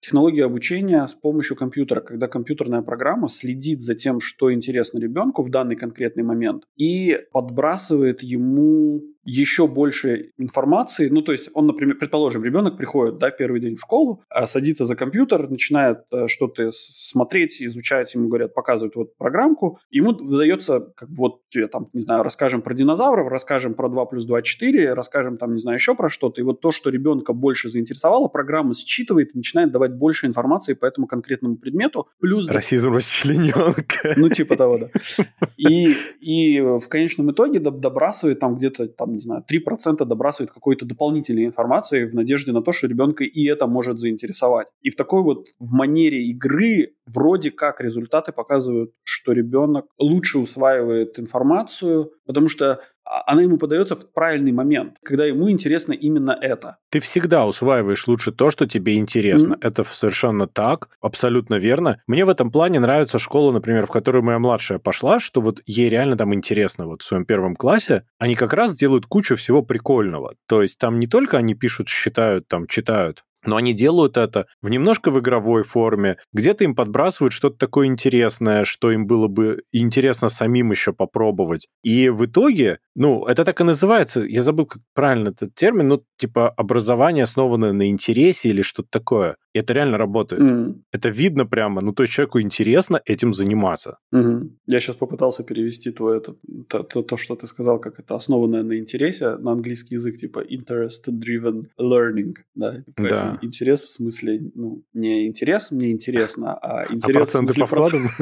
технологией 0.00 0.44
обучения 0.44 1.06
с 1.06 1.14
помощью 1.14 1.56
компьютера, 1.56 2.00
когда 2.00 2.28
компьютерная 2.28 2.82
программа 2.82 3.28
следит 3.28 3.82
за 3.82 3.94
тем, 3.94 4.20
что 4.20 4.52
интересно 4.52 4.98
ребенку 4.98 5.42
в 5.42 5.50
данный 5.50 5.76
конкретный 5.76 6.22
момент, 6.22 6.64
и 6.76 7.18
подбрасывает 7.32 8.22
ему 8.22 9.02
еще 9.28 9.68
больше 9.68 10.32
информации. 10.38 11.10
Ну, 11.10 11.20
то 11.20 11.32
есть 11.32 11.50
он, 11.52 11.66
например, 11.66 11.98
предположим, 11.98 12.42
ребенок 12.44 12.78
приходит, 12.78 13.18
да, 13.18 13.30
первый 13.30 13.60
день 13.60 13.76
в 13.76 13.80
школу, 13.80 14.22
а 14.30 14.46
садится 14.46 14.86
за 14.86 14.96
компьютер, 14.96 15.50
начинает 15.50 15.98
э, 16.10 16.28
что-то 16.28 16.70
смотреть, 16.72 17.60
изучать, 17.60 18.14
ему 18.14 18.28
говорят, 18.28 18.54
показывают 18.54 18.96
вот 18.96 19.16
программку, 19.18 19.80
ему 19.90 20.14
выдается, 20.14 20.92
как 20.96 21.10
вот 21.10 21.42
тебе 21.50 21.68
там, 21.68 21.88
не 21.92 22.00
знаю, 22.00 22.22
расскажем 22.22 22.62
про 22.62 22.72
динозавров, 22.72 23.28
расскажем 23.28 23.74
про 23.74 23.90
2 23.90 24.06
плюс 24.06 24.24
2 24.24 24.40
4, 24.40 24.94
расскажем 24.94 25.36
там, 25.36 25.52
не 25.52 25.60
знаю, 25.60 25.76
еще 25.76 25.94
про 25.94 26.08
что-то, 26.08 26.40
и 26.40 26.44
вот 26.44 26.62
то, 26.62 26.70
что 26.70 26.88
ребенка 26.88 27.34
больше 27.34 27.68
заинтересовало, 27.68 28.28
программа 28.28 28.74
считывает 28.74 29.34
и 29.34 29.38
начинает 29.38 29.72
давать 29.72 29.87
давать 29.88 29.98
больше 29.98 30.26
информации 30.26 30.74
по 30.74 30.86
этому 30.86 31.06
конкретному 31.06 31.56
предмету. 31.56 32.08
Плюс... 32.20 32.48
Расизм 32.48 32.94
расчлененка. 32.94 34.14
Ну, 34.16 34.28
типа 34.28 34.56
того, 34.56 34.78
да. 34.78 34.88
И, 35.56 35.94
и 36.20 36.60
в 36.60 36.88
конечном 36.88 37.32
итоге 37.32 37.58
добрасывает 37.58 38.38
там 38.38 38.56
где-то, 38.56 38.86
там, 38.88 39.12
не 39.12 39.20
знаю, 39.20 39.44
3% 39.50 40.04
добрасывает 40.04 40.52
какой-то 40.52 40.86
дополнительной 40.86 41.46
информации 41.46 42.04
в 42.04 42.14
надежде 42.14 42.52
на 42.52 42.62
то, 42.62 42.72
что 42.72 42.86
ребенка 42.86 43.24
и 43.24 43.46
это 43.46 43.66
может 43.66 43.98
заинтересовать. 43.98 44.68
И 44.82 44.90
в 44.90 44.96
такой 44.96 45.22
вот, 45.22 45.46
в 45.58 45.74
манере 45.74 46.22
игры 46.28 46.94
вроде 47.14 47.50
как 47.50 47.80
результаты 47.80 48.32
показывают, 48.32 48.92
что 49.04 49.32
ребенок 49.32 49.86
лучше 49.98 50.38
усваивает 50.38 51.18
информацию, 51.18 52.12
потому 52.26 52.48
что 52.48 52.80
а, 53.08 53.32
она 53.32 53.42
ему 53.42 53.56
подается 53.56 53.96
в 53.96 54.12
правильный 54.12 54.52
момент, 54.52 54.96
когда 55.02 55.24
ему 55.24 55.50
интересно 55.50 55.92
именно 55.92 56.36
это. 56.38 56.76
Ты 56.90 57.00
всегда 57.00 57.46
усваиваешь 57.46 58.06
лучше 58.06 58.32
то, 58.32 58.50
что 58.50 58.66
тебе 58.66 58.96
интересно. 58.96 59.54
Mm-hmm. 59.54 59.66
Это 59.66 59.84
совершенно 59.84 60.46
так, 60.46 60.90
абсолютно 61.00 61.54
верно. 61.54 62.02
Мне 62.06 62.24
в 62.24 62.28
этом 62.28 62.50
плане 62.50 62.80
нравится 62.80 63.18
школа, 63.18 63.52
например, 63.52 63.86
в 63.86 63.90
которую 63.90 64.22
моя 64.24 64.38
младшая 64.38 64.78
пошла, 64.78 65.20
что 65.20 65.40
вот 65.40 65.62
ей 65.66 65.88
реально 65.88 66.16
там 66.16 66.34
интересно. 66.34 66.86
Вот 66.86 67.02
в 67.02 67.06
своем 67.06 67.24
первом 67.24 67.56
классе 67.56 68.04
они 68.18 68.34
как 68.34 68.52
раз 68.52 68.76
делают 68.76 69.06
кучу 69.06 69.36
всего 69.36 69.62
прикольного. 69.62 70.34
То 70.46 70.60
есть 70.60 70.78
там 70.78 70.98
не 70.98 71.06
только 71.06 71.38
они 71.38 71.54
пишут, 71.54 71.88
считают, 71.88 72.46
там 72.48 72.66
читают, 72.66 73.24
но 73.48 73.56
они 73.56 73.72
делают 73.72 74.16
это 74.16 74.46
в 74.62 74.68
немножко 74.68 75.10
в 75.10 75.18
игровой 75.18 75.64
форме, 75.64 76.18
где-то 76.32 76.64
им 76.64 76.74
подбрасывают 76.74 77.32
что-то 77.32 77.56
такое 77.58 77.86
интересное, 77.86 78.64
что 78.64 78.92
им 78.92 79.06
было 79.06 79.28
бы 79.28 79.62
интересно 79.72 80.28
самим 80.28 80.70
еще 80.70 80.92
попробовать. 80.92 81.66
И 81.82 82.08
в 82.08 82.24
итоге, 82.26 82.78
ну, 82.94 83.24
это 83.26 83.44
так 83.44 83.60
и 83.60 83.64
называется, 83.64 84.20
я 84.22 84.42
забыл, 84.42 84.66
как 84.66 84.82
правильно 84.94 85.28
этот 85.28 85.54
термин, 85.54 85.88
ну, 85.88 86.02
типа 86.16 86.50
образование, 86.50 87.24
основанное 87.24 87.72
на 87.72 87.88
интересе 87.88 88.50
или 88.50 88.62
что-то 88.62 88.88
такое. 88.90 89.36
Это 89.54 89.72
реально 89.72 89.98
работает. 89.98 90.42
Mm. 90.42 90.82
Это 90.92 91.08
видно 91.08 91.46
прямо, 91.46 91.80
ну, 91.80 91.92
то 91.92 92.02
есть 92.02 92.12
человеку 92.12 92.40
интересно 92.40 93.00
этим 93.04 93.32
заниматься. 93.32 93.98
Mm-hmm. 94.14 94.50
Я 94.66 94.80
сейчас 94.80 94.96
попытался 94.96 95.42
перевести 95.42 95.90
твое, 95.90 96.18
это, 96.18 96.36
то, 96.68 96.82
то, 96.82 97.02
то, 97.02 97.16
что 97.16 97.34
ты 97.34 97.46
сказал, 97.46 97.80
как 97.80 97.98
это 97.98 98.14
основанное 98.14 98.62
на 98.62 98.78
интересе, 98.78 99.36
на 99.36 99.52
английский 99.52 99.94
язык, 99.94 100.18
типа 100.18 100.44
interest-driven 100.44 101.68
learning, 101.80 102.34
да? 102.54 102.82
Типа, 102.82 103.08
да 103.08 103.38
интерес 103.42 103.82
в 103.82 103.90
смысле, 103.90 104.50
ну, 104.54 104.84
не 104.92 105.26
интерес 105.26 105.70
мне 105.70 105.90
интересно, 105.90 106.54
а, 106.54 106.82
а 106.82 106.92
интерес 106.92 107.16
а 107.16 107.20
проценты 107.20 107.52
в 107.52 107.56
смысле 107.56 107.66
по 107.66 107.66
вкладам? 107.66 108.10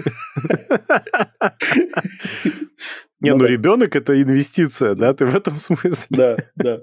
Не, 3.19 3.31
ну, 3.31 3.39
ну 3.39 3.47
ребенок 3.47 3.97
это 3.97 4.21
инвестиция, 4.21 4.95
да, 4.95 5.15
ты 5.15 5.25
в 5.25 5.35
этом 5.35 5.57
смысле? 5.57 6.07
Да, 6.11 6.37
да. 6.57 6.83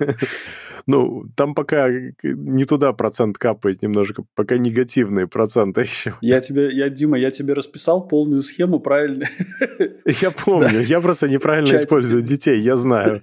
Ну, 0.86 1.24
там 1.34 1.54
пока 1.54 1.88
не 2.22 2.64
туда 2.64 2.92
процент 2.92 3.38
капает 3.38 3.82
немножко, 3.82 4.24
пока 4.34 4.56
негативные 4.56 5.26
проценты 5.26 5.80
еще. 5.82 6.14
Я 6.20 6.40
тебе, 6.40 6.72
я, 6.72 6.88
Дима, 6.88 7.18
я 7.18 7.30
тебе 7.30 7.54
расписал 7.54 8.06
полную 8.06 8.42
схему 8.42 8.78
правильно. 8.78 9.26
Я 10.20 10.30
помню, 10.30 10.80
я 10.80 11.00
просто 11.00 11.28
неправильно 11.28 11.74
использую 11.74 12.22
детей, 12.22 12.60
я 12.60 12.76
знаю. 12.76 13.22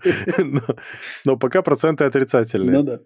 Но 1.25 1.37
пока 1.37 1.61
проценты 1.61 2.03
отрицательные. 2.03 2.77
Ну 2.77 2.83
да. 2.83 2.99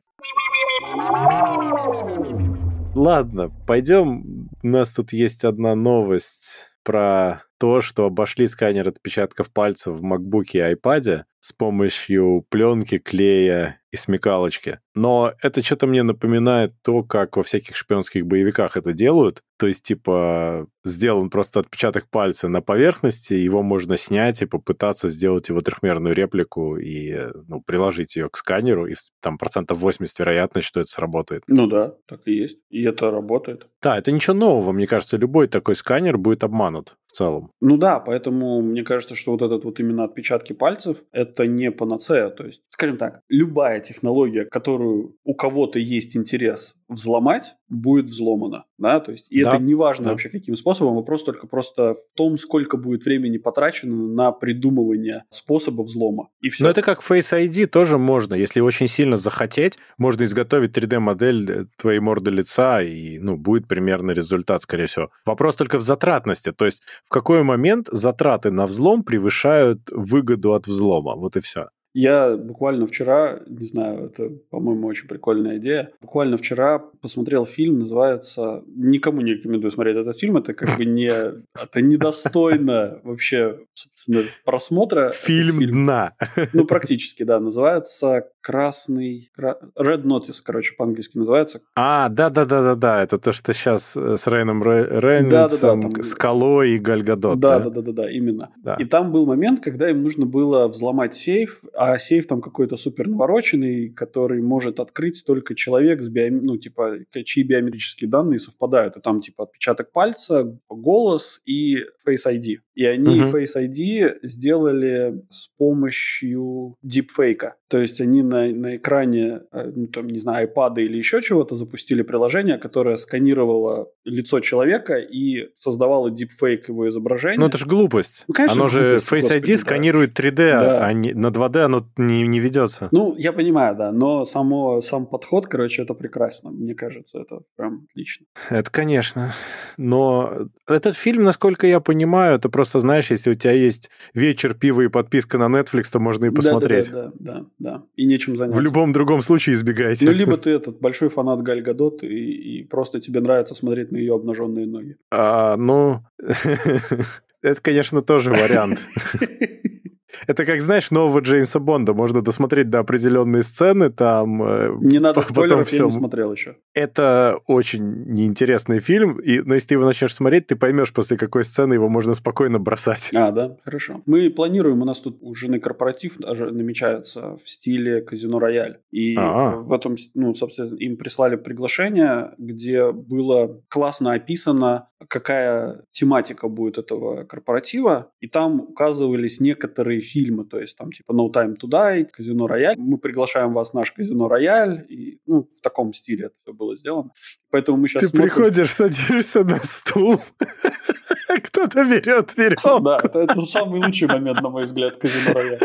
Ладно, 2.95 3.51
пойдем. 3.67 4.49
У 4.63 4.67
нас 4.67 4.91
тут 4.93 5.13
есть 5.13 5.45
одна 5.45 5.75
новость 5.75 6.69
про 6.83 7.43
то, 7.59 7.81
что 7.81 8.05
обошли 8.05 8.47
сканер 8.47 8.87
отпечатков 8.87 9.51
пальцев 9.51 9.99
в 9.99 10.05
MacBook 10.05 10.45
и 10.53 10.59
iPad 10.59 11.23
с 11.39 11.53
помощью 11.53 12.45
пленки, 12.49 12.97
клея 12.97 13.79
и 13.91 13.95
смекалочки. 13.95 14.79
Но 14.95 15.33
это 15.41 15.63
что-то 15.63 15.87
мне 15.87 16.03
напоминает 16.03 16.73
то, 16.83 17.03
как 17.03 17.37
во 17.37 17.43
всяких 17.43 17.75
шпионских 17.75 18.25
боевиках 18.25 18.75
это 18.75 18.91
делают. 18.91 19.43
То 19.57 19.67
есть, 19.67 19.83
типа, 19.83 20.67
сделан 20.83 21.29
просто 21.29 21.61
отпечаток 21.61 22.09
пальца 22.09 22.49
на 22.49 22.61
поверхности, 22.61 23.33
его 23.33 23.63
можно 23.63 23.95
снять 23.95 24.41
и 24.41 24.45
попытаться 24.45 25.07
сделать 25.09 25.47
его 25.49 25.61
трехмерную 25.61 26.13
реплику 26.13 26.77
и 26.77 27.15
ну, 27.47 27.61
приложить 27.61 28.17
ее 28.17 28.29
к 28.29 28.35
сканеру, 28.35 28.87
и 28.87 28.95
там 29.21 29.37
процентов 29.37 29.79
80 29.79 30.19
вероятность, 30.19 30.67
что 30.67 30.81
это 30.81 30.89
сработает. 30.89 31.43
Ну 31.47 31.67
да, 31.67 31.95
так 32.07 32.21
и 32.25 32.33
есть. 32.33 32.59
И 32.69 32.83
это 32.83 33.09
работает. 33.09 33.67
Да, 33.81 33.97
это 33.97 34.11
ничего 34.11 34.33
нового. 34.33 34.73
Мне 34.73 34.85
кажется, 34.85 35.17
любой 35.17 35.47
такой 35.47 35.75
сканер 35.75 36.17
будет 36.17 36.43
обманут 36.43 36.97
в 37.07 37.13
целом. 37.13 37.46
Ну 37.61 37.77
да, 37.77 37.99
поэтому 37.99 38.61
мне 38.61 38.83
кажется, 38.83 39.15
что 39.15 39.31
вот 39.31 39.41
этот 39.41 39.65
вот 39.65 39.79
именно 39.79 40.03
отпечатки 40.03 40.53
пальцев– 40.53 41.03
это 41.11 41.47
не 41.47 41.71
панацея. 41.71 42.29
То 42.29 42.45
есть, 42.45 42.61
скажем 42.69 42.97
так, 42.97 43.21
любая 43.29 43.79
технология, 43.79 44.45
которую 44.45 45.15
у 45.23 45.33
кого-то 45.33 45.79
есть 45.79 46.15
интерес 46.15 46.75
взломать, 46.89 47.55
будет 47.69 48.05
взломана. 48.05 48.65
Да? 48.77 48.99
То 48.99 49.11
есть, 49.11 49.27
и 49.29 49.43
да, 49.43 49.55
это 49.55 49.63
не 49.63 49.75
важно 49.75 50.05
да. 50.05 50.11
вообще 50.11 50.29
каким 50.29 50.55
способом, 50.55 50.95
вопрос 50.95 51.23
только 51.23 51.47
просто 51.47 51.93
в 51.93 52.15
том, 52.15 52.37
сколько 52.37 52.77
будет 52.77 53.05
времени 53.05 53.37
потрачено 53.37 54.07
на 54.07 54.31
придумывание 54.31 55.23
способа 55.29 55.81
взлома. 55.81 56.29
И 56.41 56.49
все. 56.49 56.63
Но 56.63 56.69
это 56.69 56.81
как 56.81 57.01
Face 57.01 57.33
ID 57.33 57.67
тоже 57.67 57.97
можно. 57.97 58.35
Если 58.35 58.61
очень 58.61 58.87
сильно 58.87 59.17
захотеть, 59.17 59.77
можно 59.97 60.23
изготовить 60.23 60.77
3D-модель 60.77 61.51
э, 61.51 61.65
твоей 61.77 61.99
морды 61.99 62.31
лица, 62.31 62.81
и 62.81 63.19
ну, 63.19 63.35
будет 63.37 63.67
примерный 63.67 64.13
результат, 64.13 64.61
скорее 64.61 64.85
всего. 64.85 65.09
Вопрос 65.25 65.55
только 65.55 65.77
в 65.77 65.81
затратности. 65.81 66.51
То 66.51 66.65
есть 66.65 66.81
в 67.05 67.09
какой 67.09 67.43
момент 67.43 67.87
затраты 67.91 68.51
на 68.51 68.65
взлом 68.65 69.03
превышают 69.03 69.89
выгоду 69.91 70.53
от 70.53 70.67
взлома? 70.67 71.15
Вот 71.15 71.35
и 71.35 71.41
все. 71.41 71.67
Я 71.93 72.37
буквально 72.37 72.85
вчера, 72.85 73.41
не 73.47 73.65
знаю, 73.65 74.05
это, 74.05 74.29
по-моему, 74.49 74.87
очень 74.87 75.07
прикольная 75.07 75.57
идея. 75.57 75.91
Буквально 76.01 76.37
вчера 76.37 76.79
посмотрел 76.79 77.45
фильм, 77.45 77.79
называется... 77.79 78.63
Никому 78.67 79.21
не 79.21 79.33
рекомендую 79.33 79.71
смотреть 79.71 79.97
этот 79.97 80.17
фильм, 80.17 80.37
это 80.37 80.53
как 80.53 80.77
бы 80.77 80.85
не... 80.85 81.07
Это 81.09 81.81
недостойно 81.81 82.99
вообще, 83.03 83.59
собственно, 83.73 84.21
просмотра. 84.45 85.11
Фильм 85.15 85.59
дна. 85.65 86.13
Ну, 86.53 86.65
практически, 86.65 87.23
да. 87.23 87.39
Называется 87.39 88.29
«Красный...» 88.47 89.29
Red 89.37 90.03
Notice, 90.03 90.41
короче, 90.41 90.73
по-английски 90.77 91.17
называется. 91.17 91.59
А, 91.75 92.07
да-да-да-да-да. 92.07 93.03
Это 93.03 93.17
то, 93.17 93.33
что 93.33 93.51
сейчас 93.51 93.97
э, 93.97 94.15
с 94.15 94.25
Рейном 94.25 94.63
Рейнольдсом, 94.63 95.81
да, 95.81 95.89
да, 95.89 95.95
да, 95.97 96.03
Скалой 96.03 96.71
и 96.71 96.79
Гальгадот. 96.79 97.39
Да-да-да-да, 97.39 98.09
именно. 98.09 98.49
Да. 98.63 98.75
И 98.75 98.85
там 98.85 99.11
был 99.11 99.25
момент, 99.25 99.61
когда 99.61 99.89
им 99.89 100.01
нужно 100.01 100.25
было 100.25 100.69
взломать 100.69 101.13
сейф, 101.13 101.61
а 101.73 101.97
сейф 101.97 102.27
там 102.27 102.41
какой-то 102.41 102.77
супер 102.77 103.09
навороченный, 103.09 103.89
который 103.89 104.41
может 104.41 104.79
открыть 104.79 105.25
только 105.25 105.53
человек 105.53 106.01
с 106.01 106.07
биом... 106.07 106.45
ну, 106.45 106.55
типа, 106.55 106.99
чьи 107.25 107.43
биометрические 107.43 108.09
данные 108.09 108.39
совпадают. 108.39 108.95
И 108.95 109.01
там, 109.01 109.19
типа, 109.19 109.43
отпечаток 109.43 109.91
пальца, 109.91 110.57
голос 110.69 111.41
и 111.45 111.79
Face 112.07 112.25
ID. 112.25 112.59
И 112.75 112.85
они 112.85 113.19
uh-huh. 113.19 113.33
Face 113.33 113.57
ID 113.57 114.19
сделали 114.23 115.23
с 115.29 115.49
помощью 115.57 116.75
дипфейка. 116.83 117.55
То 117.67 117.79
есть 117.79 117.99
они 117.99 118.21
на, 118.21 118.36
на 118.45 118.75
экране, 118.75 119.41
э, 119.51 119.71
ну, 119.75 119.87
там, 119.87 120.07
не 120.07 120.19
знаю, 120.19 120.47
iPad 120.47 120.75
или 120.77 120.97
еще 120.97 121.21
чего-то 121.21 121.55
запустили 121.55 122.01
приложение, 122.01 122.57
которое 122.57 122.95
сканировало 122.95 123.89
лицо 124.05 124.39
человека 124.39 124.97
и 124.97 125.49
создавало 125.55 126.11
дипфейк 126.11 126.69
его 126.69 126.87
изображения. 126.89 127.39
Ну, 127.39 127.47
это 127.47 127.57
же 127.57 127.65
глупость. 127.65 128.25
Ну, 128.27 128.33
конечно, 128.33 128.61
оно 128.61 128.69
же 128.69 128.97
Face 128.97 129.29
ID 129.29 129.39
господи, 129.39 129.55
сканирует 129.55 130.19
3D, 130.19 130.35
да. 130.35 130.85
а 130.85 130.93
не, 130.93 131.13
на 131.13 131.27
2D 131.27 131.59
оно 131.59 131.87
не, 131.97 132.27
не 132.27 132.39
ведется. 132.39 132.89
Ну, 132.91 133.15
я 133.17 133.33
понимаю, 133.33 133.75
да, 133.75 133.91
но 133.91 134.25
само, 134.25 134.81
сам 134.81 135.05
подход, 135.05 135.47
короче, 135.47 135.81
это 135.81 135.93
прекрасно. 135.93 136.51
Мне 136.51 136.75
кажется, 136.75 137.19
это 137.19 137.41
прям 137.55 137.85
отлично. 137.89 138.25
Это, 138.49 138.71
конечно. 138.71 139.33
Но 139.77 140.49
этот 140.67 140.95
фильм, 140.95 141.23
насколько 141.23 141.67
я 141.67 141.79
понимаю, 141.79 142.35
это 142.35 142.49
просто, 142.49 142.79
знаешь, 142.79 143.11
если 143.11 143.31
у 143.31 143.35
тебя 143.35 143.53
есть 143.53 143.89
вечер, 144.13 144.53
пива 144.53 144.81
и 144.81 144.87
подписка 144.87 145.37
на 145.37 145.45
Netflix, 145.45 145.83
то 145.91 145.99
можно 145.99 146.25
и 146.25 146.29
посмотреть. 146.29 146.91
Да, 146.91 147.03
да, 147.03 147.11
да, 147.19 147.33
да, 147.33 147.45
да. 147.59 147.83
И 147.95 148.05
нечем 148.27 148.37
заняться. 148.37 148.59
В 148.59 148.63
любом 148.63 148.93
другом 148.93 149.21
случае 149.21 149.55
избегайте. 149.55 150.05
Ну, 150.05 150.11
либо 150.11 150.37
ты 150.37 150.51
этот 150.51 150.79
большой 150.79 151.09
фанат 151.09 151.41
Галь 151.41 151.61
Гадот, 151.61 152.03
и, 152.03 152.07
и 152.07 152.63
просто 152.63 152.99
тебе 152.99 153.21
нравится 153.21 153.55
смотреть 153.55 153.91
на 153.91 153.97
ее 153.97 154.15
обнаженные 154.15 154.65
ноги. 154.65 154.97
А, 155.11 155.55
ну, 155.57 156.01
это, 157.41 157.61
конечно, 157.61 158.01
тоже 158.01 158.31
вариант. 158.31 158.79
Это 160.25 160.45
как, 160.45 160.61
знаешь, 160.61 160.91
нового 160.91 161.19
Джеймса 161.19 161.59
Бонда. 161.59 161.93
Можно 161.93 162.21
досмотреть 162.21 162.69
до 162.69 162.79
определенной 162.79 163.43
сцены, 163.43 163.89
там... 163.89 164.41
Э, 164.43 164.75
не 164.79 164.99
надо 164.99 165.21
потом 165.21 165.65
все. 165.65 165.77
я 165.77 165.85
не 165.85 165.91
смотрел 165.91 166.31
еще. 166.31 166.57
Это 166.73 167.39
очень 167.47 168.05
неинтересный 168.05 168.79
фильм, 168.79 169.19
и 169.19 169.39
но 169.41 169.53
если 169.53 169.69
ты 169.69 169.75
его 169.75 169.85
начнешь 169.85 170.15
смотреть, 170.15 170.47
ты 170.47 170.55
поймешь, 170.55 170.93
после 170.93 171.17
какой 171.17 171.43
сцены 171.43 171.73
его 171.73 171.89
можно 171.89 172.13
спокойно 172.13 172.59
бросать. 172.59 173.11
А, 173.15 173.31
да? 173.31 173.57
Хорошо. 173.63 174.01
Мы 174.05 174.29
планируем, 174.29 174.81
у 174.81 174.85
нас 174.85 174.99
тут 174.99 175.17
у 175.21 175.33
жены 175.35 175.59
корпоратив 175.59 176.17
даже 176.17 176.51
намечается 176.51 177.37
в 177.37 177.49
стиле 177.49 178.01
казино 178.01 178.39
Рояль. 178.39 178.79
И 178.91 179.15
А-а. 179.15 179.57
в 179.57 179.73
этом, 179.73 179.95
ну, 180.13 180.33
собственно, 180.35 180.75
им 180.75 180.97
прислали 180.97 181.35
приглашение, 181.35 182.33
где 182.37 182.91
было 182.91 183.61
классно 183.69 184.13
описано 184.13 184.87
какая 185.07 185.83
тематика 185.91 186.47
будет 186.47 186.77
этого 186.77 187.23
корпоратива, 187.23 188.11
и 188.19 188.27
там 188.27 188.61
указывались 188.61 189.39
некоторые 189.39 190.01
фильмы, 190.01 190.45
то 190.45 190.59
есть 190.59 190.77
там 190.77 190.91
типа 190.91 191.11
No 191.11 191.31
Time 191.31 191.55
to 191.55 191.69
Die, 191.69 192.05
Казино 192.11 192.47
Рояль. 192.47 192.75
Мы 192.77 192.97
приглашаем 192.97 193.51
вас 193.51 193.71
в 193.71 193.73
наш 193.73 193.91
Казино 193.91 194.27
Рояль, 194.27 194.85
и 194.89 195.19
ну, 195.25 195.43
в 195.43 195.61
таком 195.61 195.93
стиле 195.93 196.31
это 196.45 196.53
было 196.53 196.75
сделано. 196.77 197.11
Поэтому 197.49 197.77
мы 197.77 197.87
сейчас 197.87 198.03
Ты 198.03 198.09
смотрим... 198.09 198.29
приходишь, 198.29 198.71
садишься 198.71 199.43
на 199.43 199.59
стул, 199.63 200.21
кто-то 201.43 201.85
берет 201.85 202.37
веревку. 202.37 202.79
Да, 202.81 202.97
это, 203.01 203.19
это 203.19 203.41
самый 203.41 203.83
лучший 203.83 204.07
момент, 204.07 204.41
на 204.41 204.49
мой 204.49 204.65
взгляд, 204.65 204.97
Казино 204.97 205.33
Рояль. 205.33 205.59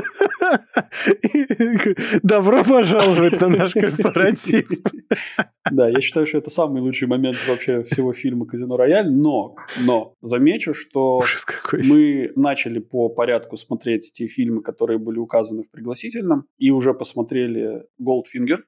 Добро 2.22 2.64
пожаловать 2.64 3.40
на 3.40 3.48
наш 3.48 3.72
корпоратив. 3.72 4.68
Да, 5.70 5.88
я 5.88 6.00
считаю, 6.00 6.26
что 6.26 6.38
это 6.38 6.50
самый 6.50 6.82
лучший 6.82 7.06
момент 7.06 7.36
вообще 7.48 7.84
всего 7.84 8.12
фильма 8.12 8.46
«Казино 8.46 8.76
Рояль», 8.76 9.10
но, 9.10 9.54
но 9.86 10.16
замечу, 10.20 10.74
что 10.74 11.22
мы 11.72 12.32
начали 12.34 12.80
по 12.80 13.08
порядку 13.08 13.56
смотреть 13.56 14.10
те 14.12 14.26
фильмы, 14.26 14.62
которые 14.62 14.98
были 14.98 15.18
указаны 15.18 15.62
в 15.62 15.70
пригласительном, 15.70 16.46
и 16.58 16.72
уже 16.72 16.94
посмотрели 16.94 17.84
«Goldfinger» 18.00 18.58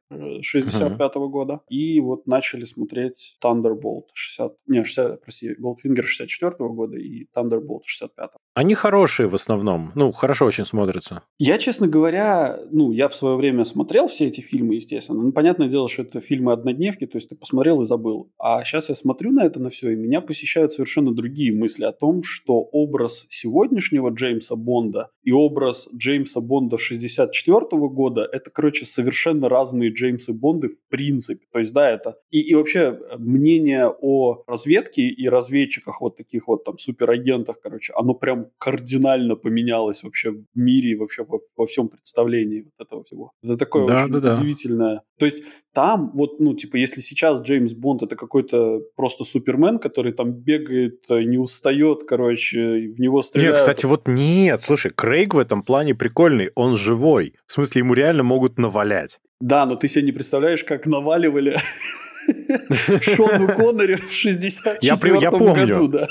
65 0.41 1.17
-го 1.17 1.29
года, 1.29 1.61
и 1.69 2.01
вот 2.01 2.27
начали 2.29 2.65
смотреть 2.65 3.14
«Thunderbolt» 3.43 4.09
60... 4.13 4.53
Не, 4.67 4.85
60, 4.85 5.21
прости, 5.21 5.55
«Goldfinger» 5.55 6.03
64 6.03 6.53
-го 6.59 6.69
года 6.69 6.97
и 6.97 7.27
«Thunderbolt» 7.37 7.83
65 7.85 8.31
-го. 8.31 8.37
Они 8.55 8.75
хорошие 8.75 9.29
в 9.29 9.35
основном, 9.35 9.93
ну, 9.95 10.13
хорошо 10.13 10.47
очень 10.47 10.65
смотрятся. 10.65 11.23
Я, 11.39 11.59
честно 11.59 11.89
говоря, 11.89 12.61
ну, 12.71 12.93
я 12.93 13.09
в 13.09 13.15
свое 13.15 13.37
время 13.37 13.65
смотрел 13.65 14.07
все 14.07 14.27
эти 14.27 14.41
фильмы, 14.41 14.77
естественно, 14.77 15.23
ну, 15.23 15.33
понятное 15.33 15.69
дело, 15.69 15.89
что 15.89 16.03
это 16.03 16.21
фильмы 16.21 16.53
однодневки, 16.53 17.07
то 17.07 17.19
есть 17.19 17.29
ты 17.29 17.37
посмотрел 17.37 17.83
и 17.83 17.87
забыл. 17.87 18.31
А 18.39 18.63
сейчас 18.65 18.89
я 18.89 18.95
смотрю 18.95 19.33
на 19.33 19.45
это 19.45 19.61
на 19.61 19.69
все, 19.71 19.91
и 19.91 19.97
меня 19.97 20.21
посещают 20.21 20.73
совершенно 20.73 21.13
другие 21.13 21.53
мысли 21.53 21.85
о 21.85 21.93
том, 21.93 22.23
что 22.23 22.61
образ 22.61 23.27
сегодняшнего 23.29 24.11
Джеймса 24.11 24.57
Бонда 24.57 25.11
и 25.23 25.33
образ 25.33 25.89
Джеймса 25.95 26.41
Бонда 26.41 26.79
64 26.79 27.67
-го 27.73 27.89
года– 27.89 28.29
это, 28.33 28.51
короче, 28.51 28.87
совершенно 28.87 29.49
разные 29.49 29.91
Джеймсы 29.91 30.33
Бонды 30.33 30.69
в 30.69 30.89
принципе. 30.89 31.47
То 31.53 31.59
есть, 31.59 31.73
да, 31.73 31.91
это... 31.91 32.17
И, 32.31 32.41
и 32.41 32.55
вообще 32.55 32.94
мнение 33.19 33.89
о 33.89 34.43
разведке 34.47 35.03
и 35.03 35.29
разведчиках 35.29 36.01
вот 36.01 36.17
таких 36.17 36.49
вот 36.49 36.65
там 36.65 36.79
суперагентах, 36.79 37.61
короче, 37.61 37.93
оно 37.97 38.15
прям 38.15 38.47
кардинально 38.59 39.37
поменялось 39.37 40.03
вообще 40.03 40.31
в 40.31 40.45
мире 40.55 40.93
и 40.93 40.97
вообще 40.97 41.25
во, 41.25 41.41
во 41.57 41.67
всем 41.67 41.89
представлении 41.89 42.63
вот 42.63 42.87
этого 42.87 43.05
всего. 43.05 43.33
Это 43.43 43.57
такое 43.57 43.87
да, 43.87 44.05
очень 44.05 44.13
да, 44.13 44.21
да. 44.21 44.35
удивительное. 44.35 45.03
То 45.19 45.27
есть 45.27 45.43
там 45.73 46.13
вот, 46.15 46.41
ну, 46.41 46.55
типа, 46.55 46.77
если 46.77 47.01
сейчас 47.01 47.41
Джеймс 47.41 47.73
Бонд 47.73 48.03
это 48.03 48.17
какой-то 48.17 48.81
просто 48.97 49.25
супермен, 49.25 49.79
который 49.79 50.13
там 50.13 50.33
бегает, 50.33 51.05
не 51.11 51.37
устает, 51.37 52.05
короче, 52.07 52.89
в 52.89 53.01
него 53.01 53.23
стреляют. 53.23 53.55
Нет, 53.55 53.61
кстати, 53.61 53.87
вот 53.87 54.07
нет, 54.07 54.63
слушай, 54.63 54.91
Крейг 54.91 55.35
в 55.35 55.39
этом 55.39 55.63
плане 55.63 55.95
прикольный, 55.95 56.51
он 56.55 56.77
живой. 56.77 57.35
В 57.47 57.53
смысле, 57.53 57.81
ему 57.81 57.95
реально 57.95 58.23
могут 58.23 58.59
навалять. 58.59 59.21
Да, 59.41 59.67
но 59.67 59.77
ты 59.77 59.89
себе 59.89 60.03
не 60.03 60.13
представляешь, 60.13 60.65
как 60.65 60.87
наваливали 60.87 61.57
Шону 63.01 63.49
Коннери 63.49 63.95
в 63.95 64.11
64 64.11 65.15
я, 65.15 65.21
я 65.21 65.31
помню. 65.31 65.67
году, 65.67 65.89
да. 65.89 66.09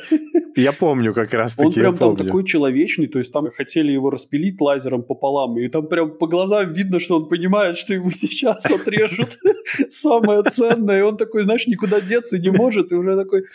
Я 0.56 0.72
помню 0.72 1.14
как 1.14 1.34
раз 1.34 1.56
таки. 1.56 1.68
Он 1.68 1.74
прям 1.74 1.98
там 1.98 2.16
такой 2.16 2.46
человечный, 2.46 3.08
то 3.08 3.20
есть 3.20 3.32
там 3.32 3.50
хотели 3.52 3.92
его 3.92 4.10
распилить 4.10 4.60
лазером 4.62 5.04
пополам, 5.04 5.58
и 5.58 5.68
там 5.68 5.88
прям 5.88 6.18
по 6.18 6.28
глазам 6.28 6.70
видно, 6.70 7.00
что 7.00 7.18
он 7.18 7.30
понимает, 7.30 7.78
что 7.78 7.94
ему 7.94 8.12
сейчас 8.12 8.66
отрежут 8.66 9.38
самое 9.90 10.44
ценное, 10.44 11.00
и 11.00 11.02
он 11.02 11.18
такой, 11.18 11.44
знаешь, 11.44 11.68
никуда 11.68 12.02
деться 12.02 12.38
не 12.38 12.52
может, 12.52 12.92
и 12.92 12.96
уже 12.96 13.16
такой, 13.16 13.46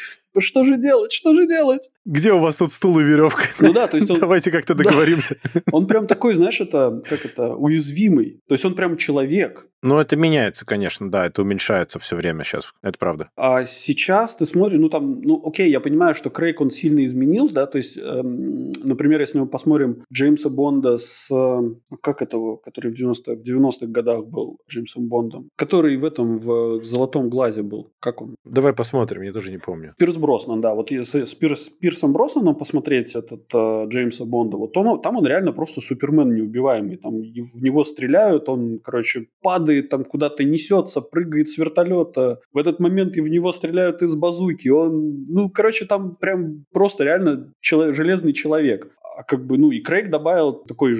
что 0.40 0.64
же 0.64 0.76
делать, 0.76 1.12
что 1.12 1.34
же 1.34 1.46
делать? 1.46 1.90
Где 2.04 2.32
у 2.32 2.38
вас 2.38 2.56
тут 2.56 2.72
стул 2.72 2.98
и 3.00 3.04
веревка? 3.04 3.42
Ну 3.60 3.72
да, 3.72 3.86
то 3.86 3.98
есть 3.98 4.10
он... 4.10 4.18
Давайте 4.20 4.50
как-то 4.50 4.74
договоримся. 4.74 5.36
Да. 5.54 5.60
Он 5.72 5.86
прям 5.86 6.06
такой, 6.06 6.34
знаешь, 6.34 6.60
это, 6.60 7.02
как 7.06 7.24
это, 7.24 7.54
уязвимый. 7.54 8.40
То 8.48 8.54
есть 8.54 8.64
он 8.64 8.74
прям 8.74 8.96
человек. 8.96 9.68
Ну, 9.82 9.98
это 9.98 10.16
меняется, 10.16 10.66
конечно, 10.66 11.10
да, 11.10 11.26
это 11.26 11.42
уменьшается 11.42 11.98
все 11.98 12.16
время 12.16 12.42
сейчас, 12.42 12.72
это 12.82 12.98
правда. 12.98 13.30
А 13.36 13.64
сейчас 13.64 14.34
ты 14.34 14.44
смотришь, 14.44 14.80
ну 14.80 14.88
там, 14.88 15.20
ну 15.20 15.40
окей, 15.44 15.70
я 15.70 15.80
понимаю, 15.80 16.14
что 16.16 16.30
Крейг, 16.30 16.60
он 16.60 16.70
сильно 16.70 17.04
изменился, 17.04 17.54
да, 17.54 17.66
то 17.66 17.78
есть, 17.78 17.96
эм, 17.96 18.72
например, 18.82 19.20
если 19.20 19.38
мы 19.38 19.46
посмотрим 19.46 20.02
Джеймса 20.12 20.50
Бонда 20.50 20.98
с, 20.98 21.28
э, 21.30 21.96
как 22.02 22.22
этого, 22.22 22.56
который 22.56 22.90
в 22.90 22.94
90 22.94 23.36
в 23.36 23.42
90-х 23.42 23.86
годах 23.86 24.26
был 24.26 24.58
Джеймсом 24.68 25.06
Бондом, 25.06 25.48
который 25.54 25.96
в 25.96 26.04
этом, 26.04 26.38
в 26.38 26.82
«Золотом 26.82 27.28
глазе» 27.28 27.62
был, 27.62 27.92
как 28.00 28.20
он? 28.20 28.34
Давай 28.44 28.72
посмотрим, 28.72 29.22
я 29.22 29.32
тоже 29.32 29.52
не 29.52 29.58
помню. 29.58 29.94
Пирс 29.96 30.16
Броснан, 30.28 30.60
да, 30.60 30.74
вот 30.74 30.90
если 30.90 31.24
с 31.24 31.34
Пирс, 31.34 31.70
Пирсом 31.80 32.12
Броснаном 32.12 32.54
посмотреть 32.54 33.16
этот 33.16 33.54
э, 33.54 33.86
Джеймса 33.88 34.26
Бонда, 34.26 34.58
вот 34.58 34.76
он, 34.76 35.00
там 35.00 35.16
он 35.16 35.26
реально 35.26 35.52
просто 35.52 35.80
супермен 35.80 36.34
неубиваемый, 36.34 36.96
там 36.96 37.22
в 37.22 37.62
него 37.62 37.84
стреляют, 37.84 38.48
он, 38.48 38.78
короче, 38.78 39.26
падает, 39.42 39.88
там 39.88 40.04
куда-то 40.04 40.44
несется, 40.44 41.00
прыгает 41.00 41.48
с 41.48 41.56
вертолета, 41.56 42.40
в 42.52 42.58
этот 42.58 42.78
момент 42.78 43.16
и 43.16 43.22
в 43.22 43.30
него 43.30 43.52
стреляют 43.52 44.02
из 44.02 44.14
базуки, 44.16 44.68
он, 44.68 45.24
ну, 45.28 45.48
короче, 45.48 45.86
там 45.86 46.16
прям 46.16 46.64
просто 46.72 47.04
реально 47.04 47.52
чело- 47.60 47.92
железный 47.92 48.34
человек. 48.34 48.92
А 49.16 49.22
как 49.22 49.46
бы, 49.46 49.56
ну, 49.56 49.70
и 49.70 49.80
Крейг 49.80 50.10
добавил 50.10 50.52
такой 50.52 50.94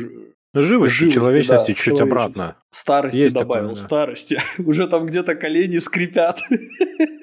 Живости, 0.55 0.97
живости 0.97 1.15
человечности 1.15 1.73
да, 1.73 1.75
чуть 1.75 2.01
обратно. 2.01 2.57
Старости 2.71 3.19
Есть 3.19 3.35
добавил, 3.35 3.69
такое, 3.69 3.75
да. 3.75 3.81
старости. 3.81 4.43
Уже 4.59 4.89
там 4.89 5.07
где-то 5.07 5.35
колени 5.35 5.79
скрипят. 5.79 6.41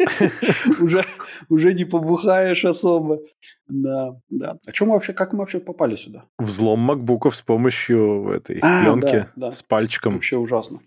уже, 0.79 1.05
уже 1.49 1.73
не 1.73 1.85
побухаешь 1.85 2.63
особо. 2.65 3.19
Да, 3.67 4.15
да. 4.29 4.57
А 4.65 4.71
чем 4.71 4.89
мы 4.89 4.93
вообще, 4.93 5.13
как 5.13 5.33
мы 5.33 5.39
вообще 5.39 5.59
попали 5.59 5.95
сюда? 5.95 6.25
Взлом 6.37 6.79
макбуков 6.79 7.35
с 7.35 7.41
помощью 7.41 8.29
этой 8.29 8.59
а, 8.61 8.83
пленки 8.83 9.27
с 9.51 9.63
пальчиком. 9.63 10.11
Вообще 10.11 10.37
ужасно. 10.37 10.79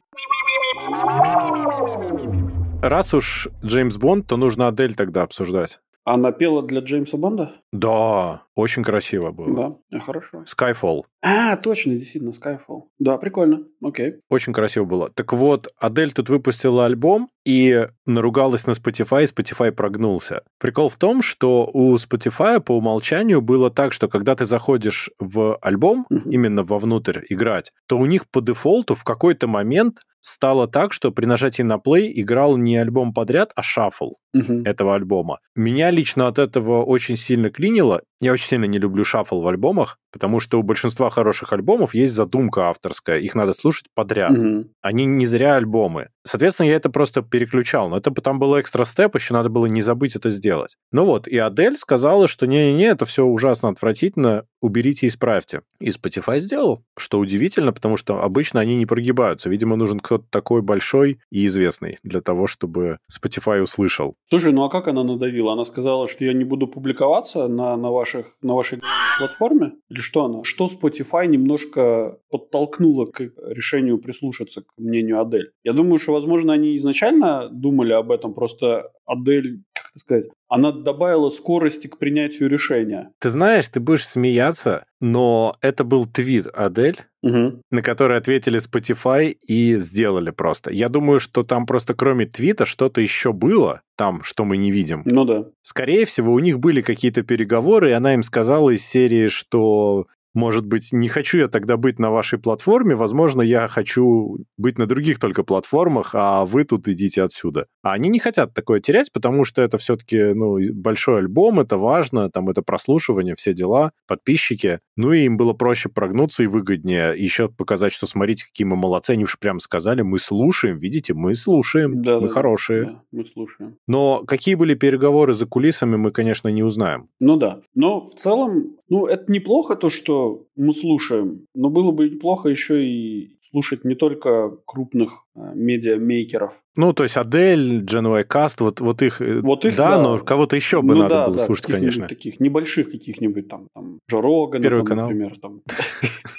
Раз 2.82 3.14
уж 3.14 3.48
Джеймс 3.64 3.96
Бонд, 3.96 4.28
то 4.28 4.36
нужно 4.36 4.68
Адель 4.68 4.94
тогда 4.94 5.22
обсуждать. 5.22 5.80
Она 6.04 6.32
пела 6.32 6.62
для 6.62 6.80
Джеймса 6.80 7.18
Бонда? 7.18 7.52
Да, 7.72 8.42
очень 8.54 8.82
красиво 8.82 9.30
было. 9.30 9.78
Да, 9.90 10.00
хорошо. 10.00 10.44
Skyfall. 10.44 11.02
А, 11.22 11.56
точно, 11.56 11.94
действительно, 11.94 12.30
Skyfall. 12.30 12.84
Да, 12.98 13.18
прикольно, 13.18 13.64
окей. 13.82 14.14
Очень 14.30 14.52
красиво 14.54 14.84
было. 14.84 15.10
Так 15.10 15.32
вот, 15.34 15.68
Адель 15.78 16.12
тут 16.12 16.30
выпустила 16.30 16.86
альбом 16.86 17.28
и 17.44 17.86
наругалась 18.06 18.66
на 18.66 18.72
Spotify, 18.72 19.24
и 19.24 19.26
Spotify 19.26 19.70
прогнулся. 19.70 20.42
Прикол 20.58 20.88
в 20.88 20.96
том, 20.96 21.22
что 21.22 21.68
у 21.72 21.94
Spotify 21.96 22.60
по 22.60 22.76
умолчанию 22.76 23.42
было 23.42 23.70
так, 23.70 23.92
что 23.92 24.08
когда 24.08 24.34
ты 24.34 24.44
заходишь 24.44 25.10
в 25.18 25.56
альбом, 25.60 26.06
uh-huh. 26.10 26.22
именно 26.30 26.62
вовнутрь 26.62 27.20
играть, 27.28 27.72
то 27.86 27.98
у 27.98 28.06
них 28.06 28.28
по 28.28 28.40
дефолту 28.40 28.94
в 28.94 29.04
какой-то 29.04 29.46
момент 29.46 30.00
стало 30.20 30.68
так, 30.68 30.92
что 30.92 31.10
при 31.10 31.26
нажатии 31.26 31.62
на 31.62 31.76
play 31.76 32.10
играл 32.14 32.56
не 32.56 32.76
альбом 32.76 33.12
подряд, 33.12 33.52
а 33.54 33.62
шаффл 33.62 34.12
uh-huh. 34.36 34.64
этого 34.64 34.94
альбома. 34.94 35.38
Меня 35.54 35.90
лично 35.90 36.28
от 36.28 36.38
этого 36.38 36.84
очень 36.84 37.16
сильно 37.16 37.50
клинило. 37.50 38.02
Я 38.20 38.32
очень 38.32 38.46
сильно 38.46 38.64
не 38.64 38.78
люблю 38.78 39.04
шаффл 39.04 39.40
в 39.40 39.48
альбомах, 39.48 39.98
потому 40.12 40.40
что 40.40 40.58
у 40.58 40.62
большинства 40.62 41.10
хороших 41.10 41.52
альбомов 41.52 41.94
есть 41.94 42.14
задумка 42.14 42.68
авторская, 42.68 43.18
их 43.18 43.34
надо 43.34 43.52
слушать 43.52 43.86
подряд. 43.94 44.32
Uh-huh. 44.32 44.66
Они 44.80 45.04
не 45.04 45.26
зря 45.26 45.56
альбомы. 45.56 46.08
Соответственно, 46.24 46.68
я 46.68 46.76
это 46.76 46.90
просто 46.90 47.22
переключал, 47.22 47.88
но 47.88 47.96
это 47.96 48.10
там 48.10 48.38
был 48.38 48.58
экстра 48.60 48.84
степ, 48.84 49.14
еще 49.14 49.34
надо 49.34 49.48
было 49.48 49.66
не 49.66 49.80
забыть 49.80 50.16
это 50.16 50.30
сделать. 50.30 50.76
Ну 50.92 51.04
вот, 51.04 51.28
и 51.28 51.38
Адель 51.38 51.76
сказала, 51.78 52.28
что 52.28 52.46
не-не-не, 52.46 52.86
это 52.86 53.04
все 53.06 53.24
ужасно 53.24 53.68
отвратительно, 53.68 54.44
уберите 54.60 55.06
и 55.06 55.08
исправьте. 55.08 55.62
И 55.80 55.90
Spotify 55.90 56.40
сделал, 56.40 56.82
что 56.98 57.18
удивительно, 57.18 57.72
потому 57.72 57.96
что 57.96 58.22
обычно 58.22 58.60
они 58.60 58.76
не 58.76 58.86
прогибаются. 58.86 59.48
Видимо, 59.48 59.76
нужен 59.76 60.00
кто-то 60.00 60.24
такой 60.30 60.62
большой 60.62 61.20
и 61.30 61.46
известный 61.46 61.98
для 62.02 62.20
того, 62.20 62.46
чтобы 62.46 62.98
Spotify 63.10 63.62
услышал. 63.62 64.14
Слушай, 64.28 64.52
ну 64.52 64.64
а 64.64 64.70
как 64.70 64.88
она 64.88 65.04
надавила? 65.04 65.52
Она 65.52 65.64
сказала, 65.64 66.08
что 66.08 66.24
я 66.24 66.32
не 66.32 66.44
буду 66.44 66.66
публиковаться 66.66 67.48
на, 67.48 67.76
на, 67.76 67.90
ваших, 68.08 68.36
на 68.42 68.54
вашей 68.54 68.80
платформе? 69.18 69.72
Или 69.90 69.98
что 69.98 70.24
она? 70.24 70.44
Что 70.44 70.66
Spotify 70.66 71.26
немножко 71.26 72.18
подтолкнуло 72.30 73.06
к 73.06 73.20
решению 73.20 73.98
прислушаться 73.98 74.62
к 74.62 74.66
мнению 74.78 75.20
Адель? 75.20 75.52
Я 75.64 75.72
думаю, 75.72 75.98
что, 75.98 76.12
возможно, 76.12 76.52
они 76.52 76.76
изначально 76.76 77.48
думали 77.50 77.92
об 77.92 78.10
этом, 78.10 78.34
просто 78.34 78.90
Адель, 79.06 79.62
как 79.98 80.00
сказать, 80.00 80.24
она 80.48 80.72
добавила 80.72 81.30
скорости 81.30 81.86
к 81.88 81.98
принятию 81.98 82.48
решения. 82.48 83.10
Ты 83.20 83.28
знаешь, 83.28 83.68
ты 83.68 83.80
будешь 83.80 84.06
смеяться, 84.06 84.84
но 85.00 85.56
это 85.60 85.84
был 85.84 86.06
твит 86.06 86.46
Адель, 86.52 87.02
угу. 87.22 87.60
на 87.70 87.82
который 87.82 88.16
ответили 88.16 88.60
Spotify 88.60 89.30
и 89.30 89.76
сделали 89.76 90.30
просто. 90.30 90.72
Я 90.72 90.88
думаю, 90.88 91.20
что 91.20 91.42
там 91.42 91.66
просто 91.66 91.94
кроме 91.94 92.26
твита 92.26 92.66
что-то 92.66 93.00
еще 93.00 93.32
было 93.32 93.82
там, 93.96 94.22
что 94.22 94.44
мы 94.44 94.56
не 94.56 94.70
видим. 94.70 95.02
Ну 95.04 95.24
да. 95.24 95.46
Скорее 95.62 96.04
всего, 96.04 96.32
у 96.32 96.38
них 96.38 96.58
были 96.58 96.80
какие-то 96.80 97.22
переговоры, 97.22 97.90
и 97.90 97.94
она 97.94 98.14
им 98.14 98.22
сказала 98.22 98.70
из 98.70 98.86
серии, 98.86 99.26
что 99.26 100.06
может 100.38 100.66
быть, 100.66 100.92
не 100.92 101.08
хочу 101.08 101.38
я 101.38 101.48
тогда 101.48 101.76
быть 101.76 101.98
на 101.98 102.10
вашей 102.10 102.38
платформе, 102.38 102.94
возможно, 102.94 103.42
я 103.42 103.66
хочу 103.66 104.38
быть 104.56 104.78
на 104.78 104.86
других 104.86 105.18
только 105.18 105.42
платформах, 105.42 106.10
а 106.14 106.44
вы 106.44 106.62
тут 106.62 106.86
идите 106.86 107.22
отсюда. 107.22 107.66
А 107.82 107.92
они 107.92 108.08
не 108.08 108.20
хотят 108.20 108.54
такое 108.54 108.80
терять, 108.80 109.12
потому 109.12 109.44
что 109.44 109.62
это 109.62 109.78
все-таки, 109.78 110.32
ну, 110.34 110.58
большой 110.72 111.18
альбом, 111.18 111.58
это 111.58 111.76
важно, 111.76 112.30
там 112.30 112.48
это 112.48 112.62
прослушивание, 112.62 113.34
все 113.34 113.52
дела, 113.52 113.90
подписчики. 114.06 114.78
Ну, 114.96 115.12
и 115.12 115.24
им 115.24 115.36
было 115.36 115.54
проще 115.54 115.88
прогнуться 115.88 116.44
и 116.44 116.46
выгоднее. 116.46 117.14
Еще 117.16 117.48
показать, 117.48 117.92
что 117.92 118.06
смотрите, 118.06 118.46
какие 118.46 118.66
мы 118.66 118.76
молодцы. 118.76 119.12
Они 119.12 119.24
уж 119.24 119.38
прямо 119.38 119.58
сказали, 119.58 120.02
мы 120.02 120.20
слушаем, 120.20 120.78
видите, 120.78 121.14
мы 121.14 121.34
слушаем, 121.34 122.02
да, 122.02 122.20
мы 122.20 122.28
да, 122.28 122.32
хорошие. 122.32 122.84
Да, 122.84 123.02
мы 123.10 123.24
слушаем. 123.24 123.76
Но 123.88 124.22
какие 124.24 124.54
были 124.54 124.74
переговоры 124.74 125.34
за 125.34 125.46
кулисами, 125.46 125.96
мы, 125.96 126.12
конечно, 126.12 126.46
не 126.48 126.62
узнаем. 126.62 127.08
Ну 127.18 127.36
да. 127.36 127.60
Но 127.74 128.02
в 128.02 128.14
целом, 128.14 128.76
ну, 128.88 129.06
это 129.06 129.30
неплохо 129.32 129.74
то, 129.74 129.88
что 129.88 130.27
мы 130.56 130.74
слушаем, 130.74 131.46
но 131.54 131.70
было 131.70 131.92
бы 131.92 132.08
неплохо 132.08 132.48
еще 132.48 132.84
и 132.84 133.38
слушать 133.50 133.84
не 133.84 133.94
только 133.94 134.50
крупных 134.66 135.24
э, 135.34 135.52
медиамейкеров. 135.54 136.52
Ну, 136.76 136.92
то 136.92 137.02
есть 137.02 137.16
Адель, 137.16 137.84
Дженуэй 137.84 138.24
Каст, 138.24 138.60
вот, 138.60 138.80
вот 138.80 139.02
их, 139.02 139.20
э, 139.20 139.40
вот 139.40 139.64
их 139.64 139.76
да, 139.76 139.96
да, 139.96 140.02
но 140.02 140.18
кого-то 140.18 140.56
еще 140.56 140.82
бы 140.82 140.94
ну, 140.94 141.02
надо 141.02 141.14
да, 141.14 141.26
было 141.28 141.36
да, 141.38 141.44
слушать, 141.44 141.66
конечно. 141.66 142.08
таких 142.08 142.40
небольших 142.40 142.90
каких-нибудь 142.90 143.48
там, 143.48 143.68
там 143.74 144.00
Джо 144.10 144.20
Рогана, 144.20 144.62
Первый 144.62 144.78
там, 144.78 144.86
канал. 144.86 145.10
например. 145.10 145.38
Там. 145.38 145.62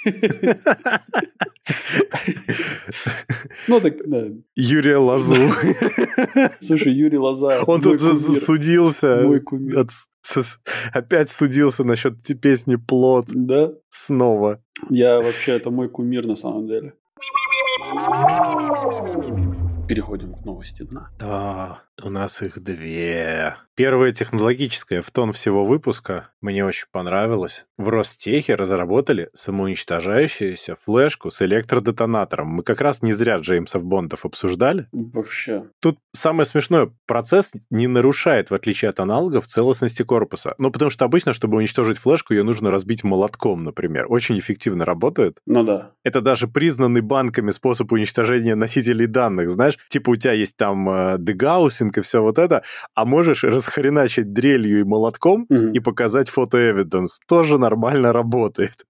Ну, 3.68 3.80
так, 3.80 3.94
да. 4.08 4.26
Юрия 4.56 4.96
Лазу. 4.96 5.36
Слушай, 6.60 6.92
Юрий 6.92 7.18
Лоза. 7.18 7.62
Он 7.66 7.80
тут 7.80 8.00
судился. 8.00 9.22
Мой 9.22 9.40
кумир. 9.40 9.86
Опять 10.92 11.30
судился 11.30 11.84
насчет 11.84 12.14
песни 12.40 12.76
«Плод». 12.76 13.26
Да? 13.28 13.72
Снова. 13.88 14.62
Я 14.88 15.20
вообще, 15.20 15.52
это 15.52 15.70
мой 15.70 15.88
кумир 15.88 16.26
на 16.26 16.36
самом 16.36 16.66
деле. 16.66 16.94
Переходим 19.90 20.36
к 20.36 20.44
новости 20.44 20.84
дна. 20.84 21.10
Да, 21.18 21.82
у 22.00 22.10
нас 22.10 22.42
их 22.42 22.62
две. 22.62 23.56
Первая 23.74 24.12
технологическая 24.12 25.00
в 25.00 25.10
тон 25.10 25.32
всего 25.32 25.64
выпуска 25.64 26.28
мне 26.40 26.64
очень 26.64 26.86
понравилось. 26.92 27.64
В 27.76 27.88
Ростехе 27.88 28.54
разработали 28.54 29.30
самоуничтожающуюся 29.32 30.76
флешку 30.84 31.30
с 31.30 31.42
электродетонатором. 31.42 32.46
Мы 32.48 32.62
как 32.62 32.80
раз 32.82 33.02
не 33.02 33.12
зря 33.14 33.38
Джеймсов 33.38 33.82
Бондов 33.82 34.24
обсуждали. 34.24 34.86
Вообще. 34.92 35.64
Тут 35.80 35.98
самое 36.12 36.46
смешное, 36.46 36.92
процесс 37.06 37.52
не 37.70 37.86
нарушает, 37.86 38.50
в 38.50 38.54
отличие 38.54 38.90
от 38.90 39.00
аналогов, 39.00 39.46
целостности 39.46 40.02
корпуса. 40.02 40.54
Ну, 40.58 40.70
потому 40.70 40.90
что 40.90 41.04
обычно, 41.04 41.32
чтобы 41.32 41.56
уничтожить 41.56 41.98
флешку, 41.98 42.34
ее 42.34 42.44
нужно 42.44 42.70
разбить 42.70 43.02
молотком, 43.02 43.64
например. 43.64 44.06
Очень 44.08 44.38
эффективно 44.38 44.84
работает. 44.84 45.38
Ну 45.46 45.64
да. 45.64 45.92
Это 46.04 46.20
даже 46.20 46.48
признанный 46.48 47.00
банками 47.00 47.50
способ 47.50 47.90
уничтожения 47.92 48.54
носителей 48.54 49.06
данных, 49.06 49.50
знаешь? 49.50 49.78
Типа 49.88 50.10
у 50.10 50.16
тебя 50.16 50.32
есть 50.32 50.56
там 50.56 50.88
э, 50.88 51.16
дегаусинг 51.18 51.98
и 51.98 52.00
все 52.00 52.22
вот 52.22 52.38
это, 52.38 52.62
а 52.94 53.04
можешь 53.04 53.44
расхреначить 53.44 54.32
дрелью 54.32 54.80
и 54.80 54.84
молотком 54.84 55.46
mm-hmm. 55.50 55.72
и 55.72 55.80
показать 55.80 56.28
фото-эвиденс. 56.28 57.20
Тоже 57.26 57.58
нормально 57.58 58.12
работает. 58.12 58.86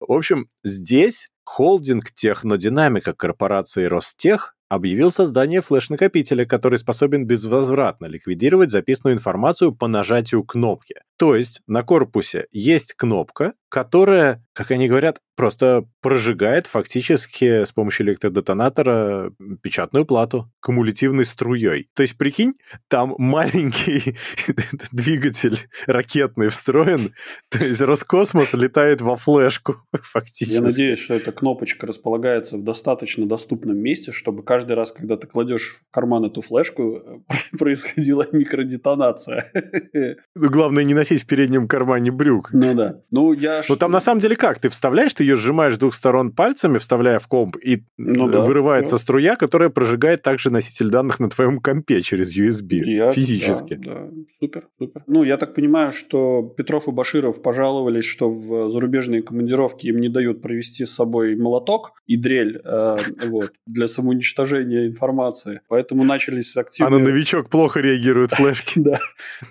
В 0.00 0.12
общем, 0.12 0.48
здесь 0.62 1.30
холдинг 1.44 2.12
Технодинамика 2.12 3.14
корпорации 3.14 3.84
Ростех 3.84 4.53
объявил 4.68 5.10
создание 5.10 5.60
флеш-накопителя, 5.60 6.44
который 6.44 6.78
способен 6.78 7.26
безвозвратно 7.26 8.06
ликвидировать 8.06 8.70
записанную 8.70 9.16
информацию 9.16 9.72
по 9.72 9.88
нажатию 9.88 10.42
кнопки. 10.44 10.96
То 11.16 11.36
есть 11.36 11.60
на 11.66 11.82
корпусе 11.82 12.46
есть 12.50 12.94
кнопка, 12.94 13.54
которая, 13.68 14.44
как 14.52 14.70
они 14.70 14.88
говорят, 14.88 15.20
просто 15.36 15.84
прожигает 16.00 16.66
фактически 16.66 17.64
с 17.64 17.72
помощью 17.72 18.06
электродетонатора 18.06 19.32
печатную 19.62 20.04
плату 20.04 20.48
кумулятивной 20.60 21.24
струей. 21.24 21.88
То 21.94 22.02
есть, 22.02 22.16
прикинь, 22.16 22.52
там 22.88 23.14
маленький 23.18 24.16
двигатель 24.92 25.58
ракетный 25.86 26.48
встроен, 26.48 27.14
то 27.48 27.64
есть 27.64 27.80
Роскосмос 27.80 28.54
летает 28.54 29.00
во 29.00 29.16
флешку 29.16 29.76
фактически. 29.92 30.52
Я 30.52 30.60
надеюсь, 30.60 31.00
что 31.00 31.14
эта 31.14 31.32
кнопочка 31.32 31.86
располагается 31.86 32.56
в 32.56 32.62
достаточно 32.62 33.26
доступном 33.26 33.78
месте, 33.78 34.12
чтобы 34.12 34.42
каждый 34.54 34.74
раз, 34.74 34.92
когда 34.92 35.16
ты 35.16 35.26
кладешь 35.26 35.80
в 35.90 35.92
карман 35.92 36.26
эту 36.26 36.40
флешку, 36.40 37.24
происходила 37.58 38.26
микродетонация. 38.32 39.50
Ну, 40.36 40.50
главное 40.50 40.84
не 40.84 40.94
носить 40.94 41.22
в 41.22 41.26
переднем 41.26 41.68
кармане 41.68 42.10
брюк. 42.10 42.50
Ну 42.52 42.74
да. 42.74 43.00
Ну, 43.10 43.32
я... 43.32 43.62
Ну, 43.68 43.76
там 43.76 43.92
на 43.92 44.00
самом 44.00 44.20
деле 44.20 44.36
как? 44.36 44.58
Ты 44.58 44.68
вставляешь, 44.68 45.14
ты 45.14 45.22
ее 45.24 45.36
сжимаешь 45.36 45.74
с 45.74 45.78
двух 45.78 45.94
сторон 45.94 46.32
пальцами, 46.32 46.78
вставляя 46.78 47.18
в 47.18 47.28
комп, 47.28 47.56
и 47.56 47.84
ну, 47.96 48.28
да, 48.28 48.40
вырывается 48.40 48.96
да. 48.96 48.98
струя, 48.98 49.36
которая 49.36 49.70
прожигает 49.70 50.22
также 50.22 50.50
носитель 50.50 50.90
данных 50.90 51.20
на 51.20 51.30
твоем 51.30 51.60
компе 51.60 52.02
через 52.02 52.36
USB 52.36 52.76
я, 52.84 53.12
физически. 53.12 53.74
Да, 53.74 53.94
да, 53.94 54.10
супер, 54.40 54.68
супер. 54.78 55.02
Ну, 55.06 55.22
я 55.22 55.36
так 55.36 55.54
понимаю, 55.54 55.92
что 55.92 56.42
Петров 56.56 56.88
и 56.88 56.90
Баширов 56.90 57.42
пожаловались, 57.42 58.04
что 58.04 58.28
в 58.28 58.70
зарубежные 58.70 59.22
командировки 59.22 59.86
им 59.86 60.00
не 60.00 60.08
дают 60.08 60.42
провести 60.42 60.84
с 60.84 60.92
собой 60.92 61.36
молоток 61.36 61.92
и 62.06 62.16
дрель 62.16 62.60
э, 62.64 62.96
вот, 63.28 63.52
для 63.66 63.88
самоуничтожения 63.88 64.43
информации. 64.52 65.60
Поэтому 65.68 66.04
начались 66.04 66.56
активные... 66.56 66.88
А 66.88 66.98
на 66.98 67.04
новичок 67.04 67.48
плохо 67.50 67.80
реагируют 67.80 68.32
флешки. 68.32 68.74
Да. 68.84 68.98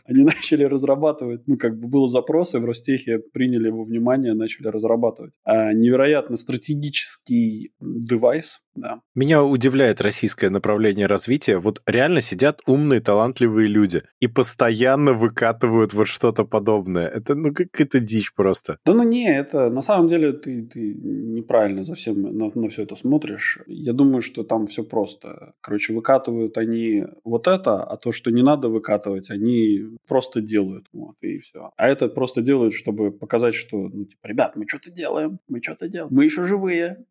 Они 0.05 0.23
начали 0.23 0.63
разрабатывать, 0.63 1.47
ну, 1.47 1.57
как 1.57 1.79
бы 1.79 1.87
был 1.87 2.07
запрос, 2.07 2.53
и 2.53 2.59
в 2.59 2.65
Ростехе 2.65 3.19
приняли 3.19 3.67
его 3.67 3.83
внимание, 3.83 4.33
начали 4.33 4.67
разрабатывать. 4.67 5.33
А, 5.43 5.73
невероятно 5.73 6.37
стратегический 6.37 7.71
девайс, 7.79 8.59
да. 8.75 9.01
Меня 9.13 9.43
удивляет 9.43 10.01
российское 10.01 10.49
направление 10.49 11.05
развития. 11.05 11.57
Вот 11.57 11.81
реально 11.85 12.21
сидят 12.21 12.61
умные, 12.65 13.01
талантливые 13.01 13.67
люди 13.67 14.03
и 14.19 14.27
постоянно 14.27 15.13
выкатывают 15.13 15.93
вот 15.93 16.07
что-то 16.07 16.43
подобное. 16.43 17.07
Это, 17.07 17.35
ну, 17.35 17.53
какая-то 17.53 17.99
дичь 17.99 18.33
просто. 18.33 18.77
Да 18.85 18.93
ну 18.93 19.03
не, 19.03 19.31
это 19.31 19.69
на 19.69 19.81
самом 19.81 20.07
деле 20.07 20.33
ты, 20.33 20.63
ты 20.65 20.79
неправильно 20.79 21.83
совсем 21.85 22.21
на, 22.21 22.51
на 22.53 22.69
все 22.69 22.83
это 22.83 22.95
смотришь. 22.95 23.59
Я 23.67 23.93
думаю, 23.93 24.21
что 24.21 24.43
там 24.43 24.65
все 24.65 24.82
просто. 24.83 25.53
Короче, 25.61 25.93
выкатывают 25.93 26.57
они 26.57 27.05
вот 27.23 27.47
это, 27.47 27.83
а 27.83 27.97
то, 27.97 28.11
что 28.11 28.31
не 28.31 28.43
надо 28.43 28.69
выкатывать, 28.69 29.29
они 29.29 29.97
просто 30.07 30.41
делают. 30.41 30.87
Вот, 30.93 31.15
и 31.21 31.39
все. 31.39 31.71
А 31.77 31.87
это 31.87 32.07
просто 32.07 32.41
делают, 32.41 32.73
чтобы 32.73 33.11
показать, 33.11 33.55
что, 33.55 33.77
ну, 33.77 34.05
типа, 34.05 34.27
ребят, 34.27 34.55
мы 34.55 34.65
что-то 34.67 34.91
делаем, 34.91 35.39
мы 35.47 35.61
что-то 35.61 35.87
делаем, 35.87 36.13
мы 36.13 36.25
еще 36.25 36.43
живые. 36.43 37.05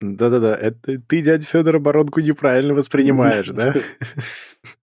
Да-да-да, 0.00 0.54
это 0.54 1.00
ты, 1.00 1.22
дядя 1.22 1.46
Федор, 1.46 1.76
оборонку 1.76 2.20
неправильно 2.20 2.74
воспринимаешь, 2.74 3.48
да? 3.50 3.74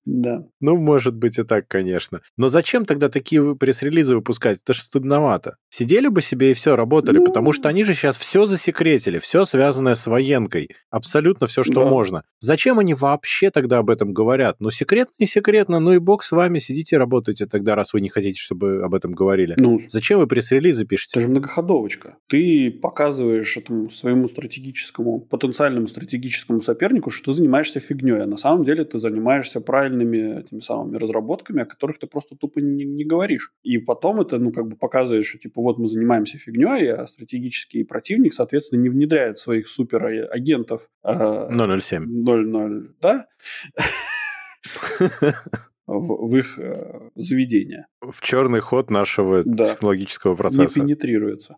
Да. 0.06 0.44
Ну, 0.60 0.78
может 0.78 1.16
быть 1.16 1.38
и 1.40 1.44
так, 1.44 1.68
конечно. 1.68 2.22
Но 2.38 2.50
зачем 2.50 2.86
тогда 2.86 3.10
такие 3.10 3.56
пресс-релизы 3.56 4.16
выпускать? 4.16 4.60
Это 4.64 4.74
же 4.74 4.82
стыдновато. 4.82 5.58
Сидели 5.70 6.08
бы 6.08 6.22
себе 6.22 6.52
и 6.52 6.54
все, 6.54 6.76
работали, 6.76 7.20
ну... 7.20 7.26
потому 7.26 7.54
что 7.54 7.70
они 7.70 7.84
же 7.84 7.94
сейчас 7.94 8.18
все 8.18 8.46
засекретили, 8.46 9.20
все 9.20 9.46
связанное 9.46 9.96
с 9.96 10.08
военкой, 10.08 10.70
абсолютно 10.90 11.48
все, 11.48 11.64
что 11.64 11.84
да. 11.84 11.90
можно. 11.90 12.24
Зачем 12.40 12.80
они 12.80 12.94
вообще 12.94 13.52
тогда 13.52 13.78
об 13.78 13.90
этом 13.90 14.14
говорят? 14.14 14.58
Ну, 14.60 14.72
секретно 14.72 15.14
и 15.18 15.26
секретно, 15.26 15.80
ну 15.80 15.94
и 15.94 16.00
бог 16.00 16.24
с 16.24 16.32
вами, 16.32 16.60
сидите 16.60 16.98
работайте 16.98 17.46
тогда, 17.46 17.76
раз 17.76 17.94
вы 17.94 18.02
не 18.02 18.10
хотите, 18.10 18.40
чтобы 18.40 18.84
об 18.84 18.94
этом 18.94 19.14
говорили. 19.14 19.56
Ну, 19.58 19.80
Зачем 19.88 20.20
вы 20.20 20.28
пресс-релизы 20.28 20.86
пишете? 20.86 21.20
Это 21.20 21.28
же 21.28 21.32
многоходовочка. 21.32 22.18
Ты 22.28 22.72
показываешь 22.72 23.58
этому 23.58 23.90
своему 23.90 24.28
стратегическому, 24.28 25.20
потенциальному 25.20 25.88
стратегическому 25.88 26.62
сопернику, 26.62 27.10
что 27.10 27.32
ты 27.32 27.38
занимаешься 27.38 27.80
фигней, 27.80 28.24
а 28.24 28.26
на 28.26 28.38
самом 28.38 28.64
деле 28.64 28.84
ты 28.86 29.00
занимаешься 29.00 29.62
правильными 29.72 30.42
этими 30.42 30.60
самыми 30.60 30.98
разработками, 30.98 31.62
о 31.62 31.66
которых 31.66 31.98
ты 31.98 32.06
просто 32.06 32.36
тупо 32.36 32.60
не, 32.60 32.84
не 32.84 33.06
говоришь. 33.06 33.54
И 33.64 33.78
потом 33.78 34.20
это, 34.20 34.38
ну, 34.38 34.52
как 34.52 34.68
бы 34.68 34.76
показывает, 34.76 35.24
что, 35.24 35.38
типа, 35.38 35.62
вот 35.62 35.78
мы 35.78 35.88
занимаемся 35.88 36.38
фигней, 36.38 36.92
а 36.92 37.08
стратегический 37.08 37.86
противник, 37.86 38.34
соответственно, 38.34 38.82
не 38.82 38.90
внедряет 38.90 39.38
своих 39.38 39.70
суперагентов. 39.70 40.90
Э, 41.06 41.48
007. 41.80 42.04
00, 42.06 42.96
да? 43.02 43.26
в, 45.88 46.28
в 46.28 46.36
их 46.36 46.60
э, 46.60 47.10
заведение. 47.16 47.88
В 48.02 48.20
черный 48.20 48.60
ход 48.60 48.92
нашего 48.92 49.42
да. 49.46 49.64
технологического 49.64 50.36
процесса. 50.36 50.82
Не 50.82 50.88
пенетрируется. 50.88 51.56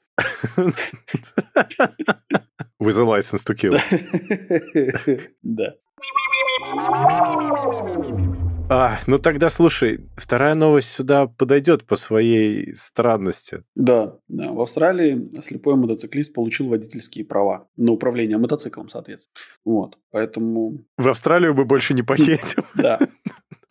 With 2.79 2.99
a 2.99 3.05
license 3.05 3.43
to 3.47 3.55
kill. 3.55 3.79
Да. 5.41 5.73
А, 8.69 8.97
ну 9.05 9.19
тогда 9.19 9.49
слушай, 9.49 10.09
вторая 10.15 10.55
новость 10.55 10.89
сюда 10.89 11.27
подойдет 11.27 11.85
по 11.85 11.95
своей 11.95 12.75
странности. 12.75 13.63
Да, 13.75 14.15
да. 14.27 14.51
В 14.51 14.61
Австралии 14.61 15.29
слепой 15.41 15.75
мотоциклист 15.75 16.33
получил 16.33 16.69
водительские 16.69 17.25
права 17.25 17.67
на 17.77 17.91
управление 17.91 18.37
мотоциклом, 18.37 18.89
соответственно. 18.89 19.33
Вот, 19.63 19.97
поэтому... 20.11 20.85
В 20.97 21.07
Австралию 21.07 21.53
мы 21.53 21.65
больше 21.65 21.93
не 21.93 22.01
поедем. 22.03 22.63
Да. 22.75 22.99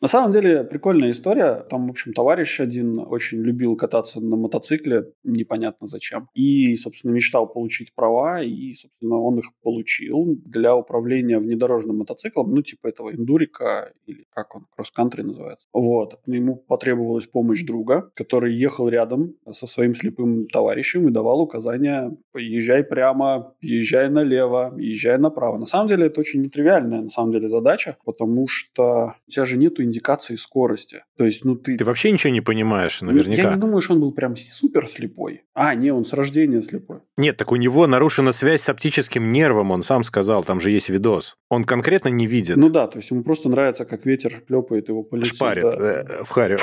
На 0.03 0.09
самом 0.09 0.33
деле, 0.33 0.65
прикольная 0.65 1.13
история. 1.13 1.65
Там, 1.71 1.87
в 1.87 1.91
общем, 1.91 2.13
товарищ 2.13 2.59
один 2.59 2.99
очень 2.99 3.39
любил 3.39 3.77
кататься 3.77 4.21
на 4.21 4.35
мотоцикле, 4.35 5.13
непонятно 5.23 5.87
зачем. 5.87 6.29
И, 6.35 6.75
собственно, 6.75 7.13
мечтал 7.13 7.47
получить 7.47 7.95
права, 7.95 8.43
и, 8.43 8.75
собственно, 8.75 9.21
он 9.21 9.39
их 9.39 9.55
получил 9.63 10.41
для 10.45 10.75
управления 10.75 11.39
внедорожным 11.39 11.99
мотоциклом, 11.99 12.53
ну, 12.53 12.63
типа 12.63 12.89
этого 12.89 13.13
эндурика, 13.13 13.93
или 14.07 14.27
как 14.35 14.57
он, 14.57 14.67
кросс-кантри 14.75 15.23
называется. 15.23 15.69
Вот. 15.73 16.19
Ему 16.27 16.57
потребовалась 16.57 17.29
помощь 17.29 17.63
друга, 17.63 18.11
который 18.15 18.57
ехал 18.57 18.89
рядом 18.89 19.37
со 19.53 19.69
своим 19.69 19.95
слепым 19.95 20.49
товарищем 20.49 21.07
и 21.07 21.13
давал 21.13 21.43
указания 21.43 22.11
«езжай 22.35 22.83
прямо, 22.83 23.55
езжай 23.61 24.11
налево, 24.11 24.75
езжай 24.79 25.17
направо». 25.19 25.59
На 25.59 25.67
самом 25.67 25.87
деле, 25.87 26.07
это 26.07 26.19
очень 26.19 26.43
нетривиальная, 26.43 27.03
на 27.03 27.09
самом 27.09 27.31
деле, 27.31 27.49
задача, 27.49 27.99
потому 28.05 28.49
что 28.49 29.15
у 29.29 29.31
тебя 29.31 29.45
же 29.45 29.57
нету 29.57 29.85
индикации 29.93 30.37
скорости. 30.37 31.05
То 31.17 31.25
есть, 31.25 31.45
ну 31.45 31.57
ты... 31.57 31.77
Ты 31.77 31.85
вообще 31.85 32.11
ничего 32.11 32.33
не 32.33 32.41
понимаешь, 32.41 33.01
наверняка. 33.03 33.43
Я 33.43 33.55
не 33.55 33.61
думаю, 33.61 33.81
что 33.81 33.95
он 33.95 34.01
был 34.01 34.13
прям 34.13 34.37
супер 34.37 34.89
слепой. 34.89 35.43
А, 35.55 35.75
не, 35.75 35.93
он 35.93 36.05
с 36.05 36.13
рождения 36.13 36.63
слепой. 36.63 37.01
Нет, 37.17 37.37
так 37.37 37.53
у 37.53 37.57
него 37.57 37.87
нарушена 37.87 38.33
связь 38.33 38.63
с 38.63 38.69
оптическим 38.69 39.33
нервом, 39.33 39.71
он 39.71 39.83
сам 39.83 40.03
сказал, 40.03 40.43
там 40.45 40.61
же 40.61 40.71
есть 40.71 40.89
видос. 40.89 41.37
Он 41.51 41.65
конкретно 41.65 42.09
не 42.09 42.27
видит. 42.27 42.57
Ну 42.57 42.71
да, 42.71 42.87
то 42.87 42.99
есть 42.99 43.11
ему 43.11 43.23
просто 43.23 43.49
нравится, 43.49 43.85
как 43.85 44.07
ветер 44.07 44.43
плепает 44.47 44.89
его 44.89 45.03
по 45.03 45.17
лицу. 45.17 45.35
Шпарит 45.35 45.63
да. 45.63 46.05
Э, 46.09 46.25
в 46.25 46.31
харю. 46.31 46.59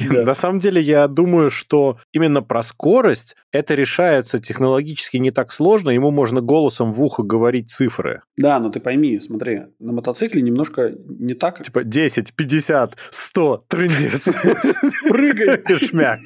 На 0.24 0.34
самом 0.34 0.60
деле, 0.60 0.80
я 0.80 1.08
думаю, 1.08 1.50
что 1.50 1.98
именно 2.12 2.42
про 2.42 2.62
скорость 2.62 3.36
это 3.50 3.74
решается 3.74 4.38
технологически 4.38 5.16
не 5.16 5.30
так 5.30 5.52
сложно, 5.52 5.90
ему 5.90 6.10
можно 6.10 6.40
голосом 6.40 6.92
в 6.92 7.02
ухо 7.02 7.22
говорить 7.22 7.70
цифры. 7.70 8.22
Да, 8.36 8.58
но 8.60 8.70
ты 8.70 8.80
пойми, 8.80 9.18
смотри, 9.18 9.62
на 9.78 9.92
мотоцикле 9.92 10.42
немножко 10.42 10.83
не 10.90 11.34
так. 11.34 11.62
Типа 11.62 11.84
10, 11.84 12.34
50, 12.34 12.96
100, 13.10 13.64
трындец. 13.68 14.24
Прыгай. 15.08 15.78
Шмяк. 15.88 16.20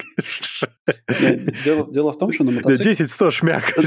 Дело, 1.63 2.11
в 2.11 2.17
том, 2.17 2.31
что 2.31 2.43
на 2.43 2.51
мотоцикле... 2.51 2.91
10-100 2.91 3.31
шмяк. 3.31 3.73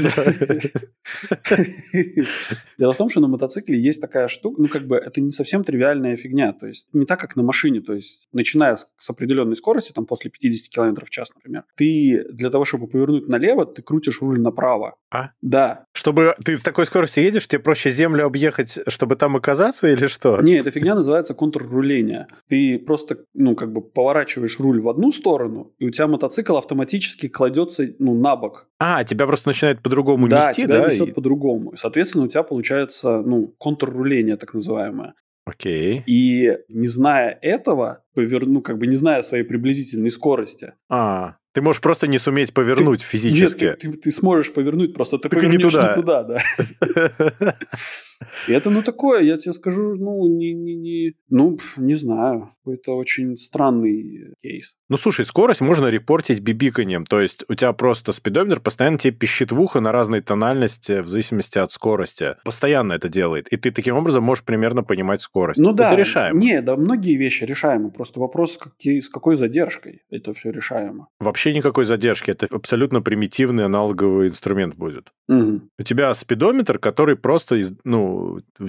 Дело 2.77 2.91
в 2.91 2.97
том, 2.97 3.09
что 3.09 3.19
на 3.19 3.27
мотоцикле 3.27 3.81
есть 3.81 4.01
такая 4.01 4.27
штука, 4.27 4.61
ну, 4.61 4.67
как 4.67 4.83
бы, 4.83 4.97
это 4.97 5.21
не 5.21 5.31
совсем 5.31 5.63
тривиальная 5.63 6.15
фигня. 6.15 6.53
То 6.53 6.67
есть, 6.67 6.87
не 6.93 7.05
так, 7.05 7.19
как 7.19 7.35
на 7.35 7.43
машине. 7.43 7.81
То 7.81 7.93
есть, 7.93 8.27
начиная 8.31 8.75
с, 8.75 8.87
с 8.97 9.09
определенной 9.09 9.55
скорости, 9.55 9.91
там, 9.91 10.05
после 10.05 10.29
50 10.29 10.73
км 10.73 11.05
в 11.05 11.09
час, 11.09 11.29
например, 11.35 11.63
ты 11.75 12.25
для 12.31 12.49
того, 12.49 12.65
чтобы 12.65 12.87
повернуть 12.87 13.27
налево, 13.27 13.65
ты 13.65 13.81
крутишь 13.81 14.21
руль 14.21 14.39
направо. 14.39 14.95
А? 15.11 15.31
Да. 15.41 15.85
Чтобы 15.93 16.35
ты 16.43 16.57
с 16.57 16.63
такой 16.63 16.85
скоростью 16.85 17.23
едешь, 17.23 17.47
тебе 17.47 17.59
проще 17.59 17.91
землю 17.91 18.25
объехать, 18.25 18.79
чтобы 18.87 19.15
там 19.15 19.35
оказаться 19.35 19.87
или 19.87 20.07
что? 20.07 20.41
Не, 20.41 20.59
эта 20.63 20.71
фигня 20.71 20.95
называется 20.95 21.33
контрруление. 21.33 22.27
Ты 22.49 22.79
просто, 22.79 23.19
ну, 23.33 23.55
как 23.55 23.71
бы 23.71 23.81
поворачиваешь 23.81 24.59
руль 24.59 24.81
в 24.81 24.89
одну 24.89 25.11
сторону, 25.11 25.73
и 25.77 25.85
у 25.85 25.89
тебя 25.89 26.07
мотоцикл 26.07 26.57
автоматически 26.57 27.27
кладется, 27.27 27.85
ну, 27.99 28.13
на 28.15 28.35
бок. 28.35 28.67
А, 28.79 29.03
тебя 29.03 29.27
просто 29.27 29.49
начинает 29.49 29.81
по-другому 29.81 30.27
да, 30.27 30.49
нести, 30.49 30.63
тебя 30.63 30.81
да? 30.83 30.87
несет 30.87 31.09
И- 31.09 31.11
по-другому. 31.11 31.73
Соответственно, 31.77 32.25
у 32.25 32.27
тебя 32.27 32.43
получается, 32.43 33.21
ну, 33.21 33.53
контрруление 33.59 34.37
так 34.37 34.53
называемое. 34.53 35.13
Окей. 35.45 36.03
И 36.05 36.57
не 36.69 36.87
зная 36.87 37.37
этого, 37.41 38.03
повер... 38.13 38.45
ну, 38.45 38.61
как 38.61 38.77
бы 38.77 38.87
не 38.87 38.95
зная 38.95 39.23
своей 39.23 39.43
приблизительной 39.43 40.09
скорости, 40.09 40.73
А, 40.89 41.35
ты 41.53 41.61
можешь 41.61 41.81
просто 41.81 42.07
не 42.07 42.17
суметь 42.17 42.53
повернуть 42.53 43.01
физически. 43.01 43.65
Нет, 43.65 43.79
ты, 43.79 43.91
ты- 43.91 43.97
ты 43.97 44.11
сможешь 44.11 44.53
повернуть, 44.53 44.93
просто 44.95 45.17
ты 45.19 45.27
не 45.27 45.29
повернешь 45.35 45.61
туда. 45.73 45.89
не 45.89 45.93
туда, 46.01 46.23
да. 46.23 46.37
И 48.47 48.51
это, 48.53 48.69
ну, 48.69 48.81
такое, 48.83 49.21
я 49.23 49.37
тебе 49.37 49.53
скажу, 49.53 49.95
ну, 49.95 50.27
не, 50.27 50.53
не, 50.53 50.75
не, 50.75 51.13
ну, 51.29 51.57
не 51.77 51.95
знаю, 51.95 52.49
это 52.65 52.91
очень 52.93 53.37
странный 53.37 54.33
кейс. 54.41 54.75
Ну, 54.89 54.97
слушай, 54.97 55.25
скорость 55.25 55.61
можно 55.61 55.87
репортить 55.87 56.39
бибиканием. 56.39 57.05
То 57.05 57.19
есть 57.19 57.43
у 57.47 57.55
тебя 57.55 57.73
просто 57.73 58.11
спидометр 58.11 58.59
постоянно 58.59 58.97
тебе 58.97 59.13
пищит 59.13 59.51
в 59.51 59.59
ухо 59.61 59.79
на 59.79 59.91
разной 59.91 60.21
тональности 60.21 61.01
в 61.01 61.07
зависимости 61.07 61.57
от 61.57 61.71
скорости. 61.71 62.35
Постоянно 62.45 62.93
это 62.93 63.09
делает. 63.09 63.47
И 63.49 63.57
ты 63.57 63.71
таким 63.71 63.95
образом 63.95 64.23
можешь 64.23 64.43
примерно 64.43 64.83
понимать 64.83 65.21
скорость. 65.21 65.59
Ну 65.59 65.73
да, 65.73 65.87
Это 65.91 65.99
решаемо. 65.99 66.39
Не, 66.39 66.61
да, 66.61 66.75
многие 66.75 67.15
вещи 67.15 67.43
решаемы, 67.43 67.91
просто 67.91 68.19
вопрос, 68.19 68.57
какие, 68.57 68.99
с 68.99 69.09
какой 69.09 69.35
задержкой 69.35 70.01
это 70.09 70.33
все 70.33 70.51
решаемо. 70.51 71.07
Вообще 71.19 71.53
никакой 71.53 71.85
задержки. 71.85 72.31
Это 72.31 72.47
абсолютно 72.51 73.01
примитивный 73.01 73.65
аналоговый 73.65 74.27
инструмент 74.27 74.75
будет. 74.75 75.11
Мгм. 75.27 75.69
У 75.79 75.83
тебя 75.83 76.13
спидометр, 76.13 76.79
который 76.79 77.15
просто 77.15 77.55
из- 77.55 77.73
ну, 77.83 78.12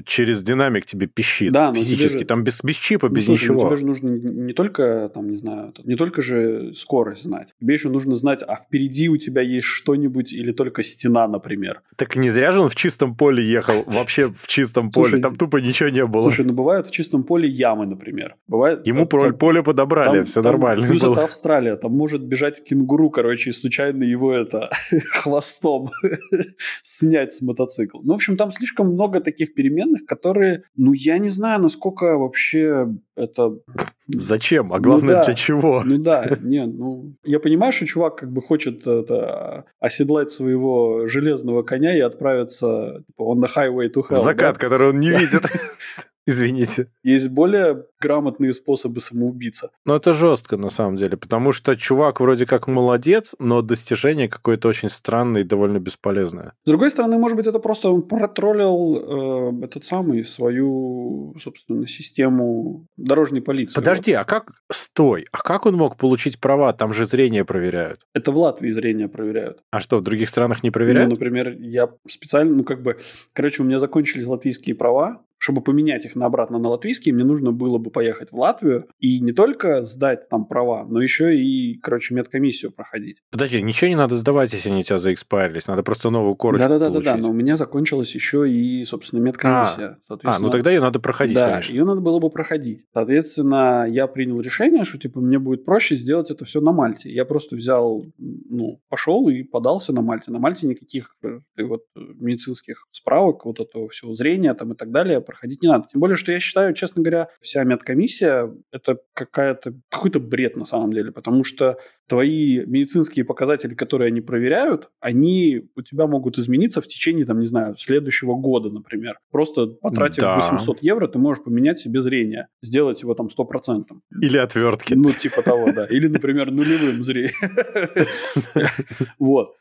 через 0.04 0.42
динамик 0.42 0.86
тебе 0.86 1.06
пищит 1.06 1.52
Да, 1.52 1.70
тебе 1.72 1.82
физически. 1.82 2.18
же- 2.18 2.24
Там 2.24 2.44
без, 2.44 2.62
без 2.62 2.76
чипа, 2.76 3.08
Ну, 3.08 3.14
без 3.14 3.24
слушай, 3.26 3.48
ну, 3.48 3.54
ничего. 3.54 3.68
тебе 3.68 3.76
же 3.78 3.86
нужно 3.86 4.08
не 4.10 4.52
только, 4.52 5.10
там, 5.14 5.30
не 5.30 5.36
знаю, 5.36 5.72
не 5.84 5.96
только 5.96 6.22
же 6.22 6.72
скорость 6.74 7.22
знать. 7.24 7.54
Тебе 7.60 7.74
еще 7.74 7.88
нужно 7.88 8.16
знать, 8.16 8.42
а 8.46 8.56
впереди 8.56 9.08
у 9.08 9.16
тебя 9.16 9.42
есть 9.42 9.66
что-нибудь 9.66 10.32
или 10.32 10.52
только 10.52 10.82
стена, 10.82 11.28
например. 11.28 11.82
Так 11.96 12.16
не 12.16 12.30
зря 12.30 12.50
же 12.52 12.60
он 12.60 12.68
в 12.68 12.74
чистом 12.74 13.14
поле 13.16 13.42
ехал. 13.44 13.84
Вообще 13.86 14.28
в 14.36 14.46
чистом 14.46 14.90
поле. 14.90 15.18
Там 15.18 15.36
тупо 15.36 15.58
ничего 15.58 15.88
не 15.88 16.04
было. 16.06 16.22
Слушай, 16.22 16.44
ну 16.44 16.52
бывают 16.54 16.86
в 16.86 16.90
чистом 16.90 17.24
поле 17.24 17.48
ямы, 17.48 17.86
например. 17.86 18.36
Бывает, 18.48 18.86
Ему 18.86 19.06
поле, 19.06 19.62
подобрали, 19.62 20.22
все 20.24 20.42
нормально 20.42 20.86
Плюс 20.86 21.02
это 21.02 21.24
Австралия, 21.24 21.76
там 21.76 21.92
может 21.92 22.22
бежать 22.22 22.62
кенгуру, 22.64 23.10
короче, 23.10 23.50
и 23.50 23.52
случайно 23.52 24.04
его 24.04 24.32
это 24.32 24.70
хвостом 25.12 25.90
снять 26.82 27.32
с 27.34 27.40
мотоцикла. 27.40 28.00
Ну, 28.04 28.12
в 28.12 28.16
общем, 28.16 28.36
там 28.36 28.50
слишком 28.50 28.92
много 28.92 29.20
таких 29.20 29.33
переменных, 29.42 30.06
которые, 30.06 30.62
ну, 30.76 30.92
я 30.92 31.18
не 31.18 31.28
знаю, 31.28 31.60
насколько 31.60 32.16
вообще 32.16 32.88
это... 33.16 33.58
Зачем? 34.06 34.72
А 34.72 34.76
Ну 34.76 34.82
главное, 34.82 35.14
да. 35.16 35.24
для 35.24 35.34
чего? 35.34 35.82
Ну 35.84 35.98
да, 35.98 36.38
не, 36.42 36.66
ну, 36.66 37.14
я 37.24 37.40
понимаю, 37.40 37.72
что 37.72 37.86
чувак 37.86 38.16
как 38.16 38.32
бы 38.32 38.40
хочет 38.42 38.86
это, 38.86 39.64
оседлать 39.80 40.30
своего 40.30 41.06
железного 41.06 41.62
коня 41.62 41.96
и 41.96 42.00
отправиться 42.00 43.02
типа, 43.06 43.22
on 43.22 43.42
the 43.42 43.48
highway 43.54 43.92
to 43.92 44.02
hell. 44.08 44.16
В 44.16 44.18
закат, 44.18 44.54
да? 44.54 44.60
который 44.60 44.90
он 44.90 45.00
не 45.00 45.10
видит. 45.10 45.44
Извините. 46.26 46.88
Есть 47.02 47.28
более 47.28 47.84
грамотные 48.00 48.52
способы 48.54 49.00
самоубийца. 49.00 49.70
Но 49.84 49.96
это 49.96 50.12
жестко, 50.12 50.56
на 50.56 50.68
самом 50.68 50.96
деле, 50.96 51.16
потому 51.16 51.52
что 51.52 51.76
чувак 51.76 52.20
вроде 52.20 52.46
как 52.46 52.66
молодец, 52.66 53.34
но 53.38 53.62
достижение 53.62 54.28
какое-то 54.28 54.68
очень 54.68 54.88
странное 54.88 55.42
и 55.42 55.44
довольно 55.44 55.78
бесполезное. 55.78 56.52
С 56.64 56.70
другой 56.70 56.90
стороны, 56.90 57.18
может 57.18 57.36
быть, 57.36 57.46
это 57.46 57.58
просто 57.58 57.90
он 57.90 58.02
протроллил 58.02 59.60
э, 59.62 59.64
этот 59.64 59.84
самый 59.84 60.24
свою, 60.24 61.34
собственно, 61.40 61.86
систему 61.86 62.86
дорожной 62.96 63.40
полиции. 63.42 63.74
Подожди, 63.74 64.12
а 64.12 64.24
как... 64.24 64.52
Стой, 64.70 65.26
а 65.32 65.38
как 65.38 65.66
он 65.66 65.74
мог 65.74 65.96
получить 65.96 66.40
права? 66.40 66.72
Там 66.72 66.92
же 66.92 67.06
зрение 67.06 67.44
проверяют. 67.44 68.00
Вот. 68.14 68.20
Это 68.22 68.32
в 68.32 68.38
Латвии 68.38 68.70
зрение 68.70 69.08
проверяют. 69.08 69.62
А 69.70 69.80
что, 69.80 69.98
в 69.98 70.02
других 70.02 70.28
странах 70.28 70.62
не 70.62 70.68
Ну, 70.68 70.72
проверяют? 70.72 71.10
например, 71.10 71.56
я 71.58 71.90
специально, 72.08 72.54
ну, 72.54 72.64
как 72.64 72.82
бы, 72.82 72.98
короче, 73.32 73.62
у 73.62 73.66
меня 73.66 73.78
закончились 73.78 74.26
латвийские 74.26 74.74
права. 74.74 75.22
Чтобы 75.44 75.60
поменять 75.60 76.06
их 76.06 76.16
на 76.16 76.24
обратно 76.24 76.58
на 76.58 76.70
латвийские, 76.70 77.14
мне 77.14 77.22
нужно 77.22 77.52
было 77.52 77.76
бы 77.76 77.90
поехать 77.90 78.32
в 78.32 78.38
Латвию 78.38 78.88
и 78.98 79.20
не 79.20 79.32
только 79.32 79.84
сдать 79.84 80.26
там 80.30 80.46
права, 80.46 80.86
но 80.88 81.02
еще 81.02 81.38
и, 81.38 81.78
короче, 81.80 82.14
медкомиссию 82.14 82.72
проходить. 82.72 83.20
Подожди, 83.30 83.60
ничего 83.60 83.88
не 83.90 83.94
надо 83.94 84.16
сдавать, 84.16 84.54
если 84.54 84.70
они 84.70 84.80
у 84.80 84.82
тебя 84.84 84.96
заэкспарились. 84.96 85.68
Надо 85.68 85.82
просто 85.82 86.08
новую 86.08 86.34
корочку 86.34 86.66
Да-да-да-да, 86.66 86.94
получить. 86.94 87.22
но 87.22 87.28
у 87.28 87.34
меня 87.34 87.58
закончилась 87.58 88.14
еще 88.14 88.50
и, 88.50 88.82
собственно, 88.84 89.20
медкомиссия. 89.20 89.86
А, 89.86 89.98
Соответственно, 90.08 90.46
ну 90.46 90.50
тогда 90.50 90.70
ее 90.70 90.80
надо 90.80 90.98
проходить, 90.98 91.34
да, 91.34 91.50
конечно. 91.50 91.74
ее 91.74 91.84
надо 91.84 92.00
было 92.00 92.20
бы 92.20 92.30
проходить. 92.30 92.86
Соответственно, 92.94 93.86
я 93.86 94.06
принял 94.06 94.40
решение, 94.40 94.84
что 94.84 94.96
типа 94.96 95.20
мне 95.20 95.38
будет 95.38 95.66
проще 95.66 95.96
сделать 95.96 96.30
это 96.30 96.46
все 96.46 96.62
на 96.62 96.72
Мальте. 96.72 97.12
Я 97.12 97.26
просто 97.26 97.54
взял, 97.56 98.06
ну, 98.16 98.80
пошел 98.88 99.28
и 99.28 99.42
подался 99.42 99.92
на 99.92 100.00
Мальте. 100.00 100.30
На 100.30 100.38
Мальте 100.38 100.66
никаких 100.66 101.14
э, 101.22 101.40
вот 101.58 101.82
э, 101.96 102.00
медицинских 102.00 102.86
справок, 102.92 103.44
вот 103.44 103.60
этого 103.60 103.90
всего 103.90 104.14
зрения 104.14 104.54
там 104.54 104.72
и 104.72 104.74
так 104.74 104.90
далее 104.90 105.20
проходить 105.34 105.62
не 105.62 105.68
надо. 105.68 105.86
Тем 105.90 106.00
более, 106.00 106.16
что 106.16 106.32
я 106.32 106.40
считаю, 106.40 106.74
честно 106.74 107.02
говоря, 107.02 107.28
вся 107.40 107.64
медкомиссия 107.64 108.50
это 108.72 108.98
какая-то 109.12 109.74
какой-то 109.90 110.20
бред 110.20 110.56
на 110.56 110.64
самом 110.64 110.92
деле, 110.92 111.12
потому 111.12 111.44
что 111.44 111.78
твои 112.08 112.64
медицинские 112.66 113.24
показатели, 113.24 113.74
которые 113.74 114.08
они 114.08 114.20
проверяют, 114.20 114.90
они 115.00 115.62
у 115.76 115.82
тебя 115.82 116.06
могут 116.06 116.38
измениться 116.38 116.80
в 116.80 116.86
течение, 116.86 117.24
там, 117.26 117.40
не 117.40 117.46
знаю, 117.46 117.76
следующего 117.78 118.34
года, 118.34 118.70
например. 118.70 119.18
Просто 119.30 119.66
потратив 119.66 120.22
Да. 120.22 120.36
800 120.36 120.82
евро, 120.82 121.08
ты 121.08 121.18
можешь 121.18 121.42
поменять 121.42 121.78
себе 121.78 122.00
зрение, 122.00 122.48
сделать 122.62 123.02
его 123.02 123.14
там 123.14 123.30
стопроцентным. 123.30 124.02
Или 124.20 124.38
отвертки. 124.38 124.94
Ну, 124.94 125.10
типа 125.10 125.42
того, 125.42 125.72
да. 125.74 125.86
Или, 125.86 126.08
например, 126.08 126.50
нулевым 126.50 127.02
зрением. 127.02 127.34
Вот. 129.18 129.56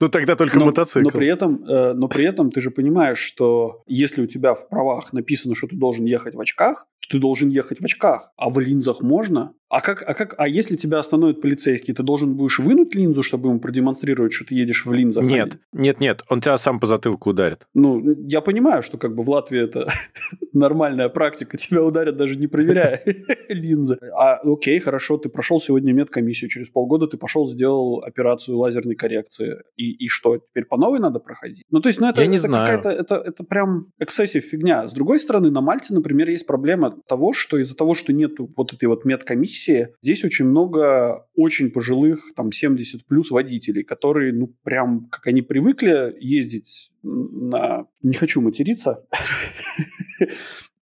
Ну 0.00 0.08
тогда 0.08 0.36
только 0.36 0.58
но, 0.58 0.66
мотоцикл. 0.66 1.04
Но 1.04 1.10
при, 1.10 1.28
этом, 1.28 1.64
э, 1.64 1.92
но 1.94 2.08
при 2.08 2.24
этом 2.24 2.50
ты 2.50 2.60
же 2.60 2.70
понимаешь, 2.70 3.18
что 3.18 3.82
если 3.86 4.22
у 4.22 4.26
тебя 4.26 4.54
в 4.54 4.68
правах 4.68 5.12
написано, 5.12 5.54
что 5.54 5.68
ты 5.68 5.76
должен 5.76 6.04
ехать 6.04 6.34
в 6.34 6.40
очках, 6.40 6.86
то 7.00 7.08
ты 7.10 7.18
должен 7.18 7.48
ехать 7.48 7.80
в 7.80 7.84
очках. 7.84 8.30
А 8.36 8.50
в 8.50 8.58
линзах 8.58 9.02
можно? 9.02 9.54
А 9.74 9.80
как, 9.80 10.04
а 10.08 10.14
как, 10.14 10.36
а 10.38 10.46
если 10.46 10.76
тебя 10.76 11.00
остановит 11.00 11.40
полицейский, 11.40 11.94
ты 11.94 12.04
должен 12.04 12.36
будешь 12.36 12.60
вынуть 12.60 12.94
линзу, 12.94 13.24
чтобы 13.24 13.48
ему 13.48 13.58
продемонстрировать, 13.58 14.32
что 14.32 14.44
ты 14.44 14.54
едешь 14.54 14.86
в 14.86 14.92
линзах? 14.92 15.24
Нет, 15.24 15.58
нет, 15.72 15.98
нет, 15.98 16.22
он 16.28 16.40
тебя 16.40 16.56
сам 16.58 16.78
по 16.78 16.86
затылку 16.86 17.30
ударит. 17.30 17.66
Ну, 17.74 18.00
я 18.28 18.40
понимаю, 18.40 18.84
что 18.84 18.98
как 18.98 19.16
бы 19.16 19.24
в 19.24 19.28
Латвии 19.28 19.60
это 19.60 19.88
нормальная 20.52 21.08
практика, 21.08 21.56
тебя 21.56 21.82
ударят 21.82 22.16
даже 22.16 22.36
не 22.36 22.46
проверяя 22.46 23.02
линзы. 23.48 23.98
А 24.16 24.36
окей, 24.44 24.78
хорошо, 24.78 25.16
ты 25.16 25.28
прошел 25.28 25.60
сегодня 25.60 25.92
медкомиссию, 25.92 26.48
через 26.48 26.70
полгода 26.70 27.08
ты 27.08 27.16
пошел, 27.16 27.48
сделал 27.48 28.00
операцию 28.04 28.56
лазерной 28.56 28.94
коррекции, 28.94 29.56
и, 29.76 29.90
и 29.90 30.06
что, 30.06 30.38
теперь 30.38 30.66
по 30.66 30.76
новой 30.76 31.00
надо 31.00 31.18
проходить? 31.18 31.64
Ну, 31.70 31.80
то 31.80 31.88
есть, 31.88 32.00
ну, 32.00 32.08
это, 32.08 32.20
Я 32.20 32.28
не 32.28 32.36
это 32.36 32.46
знаю. 32.46 32.78
какая-то, 32.78 32.90
это, 32.90 33.16
это 33.16 33.42
прям 33.42 33.88
эксцессив 33.98 34.44
фигня. 34.44 34.86
С 34.86 34.92
другой 34.92 35.18
стороны, 35.18 35.50
на 35.50 35.60
Мальте, 35.60 35.94
например, 35.94 36.28
есть 36.28 36.46
проблема 36.46 36.96
того, 37.08 37.32
что 37.32 37.58
из-за 37.58 37.74
того, 37.74 37.96
что 37.96 38.12
нету 38.12 38.48
вот 38.56 38.72
этой 38.72 38.84
вот 38.84 39.04
медкомиссии, 39.04 39.63
здесь 40.02 40.24
очень 40.24 40.46
много 40.46 41.26
очень 41.34 41.70
пожилых, 41.70 42.32
там, 42.36 42.52
70 42.52 43.06
плюс 43.06 43.30
водителей, 43.30 43.84
которые, 43.84 44.32
ну, 44.32 44.54
прям, 44.62 45.06
как 45.10 45.26
они 45.26 45.42
привыкли 45.42 46.14
ездить 46.20 46.90
на... 47.02 47.86
Не 48.02 48.14
хочу 48.14 48.40
материться. 48.40 49.04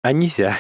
А 0.02 0.14
нельзя. 0.14 0.56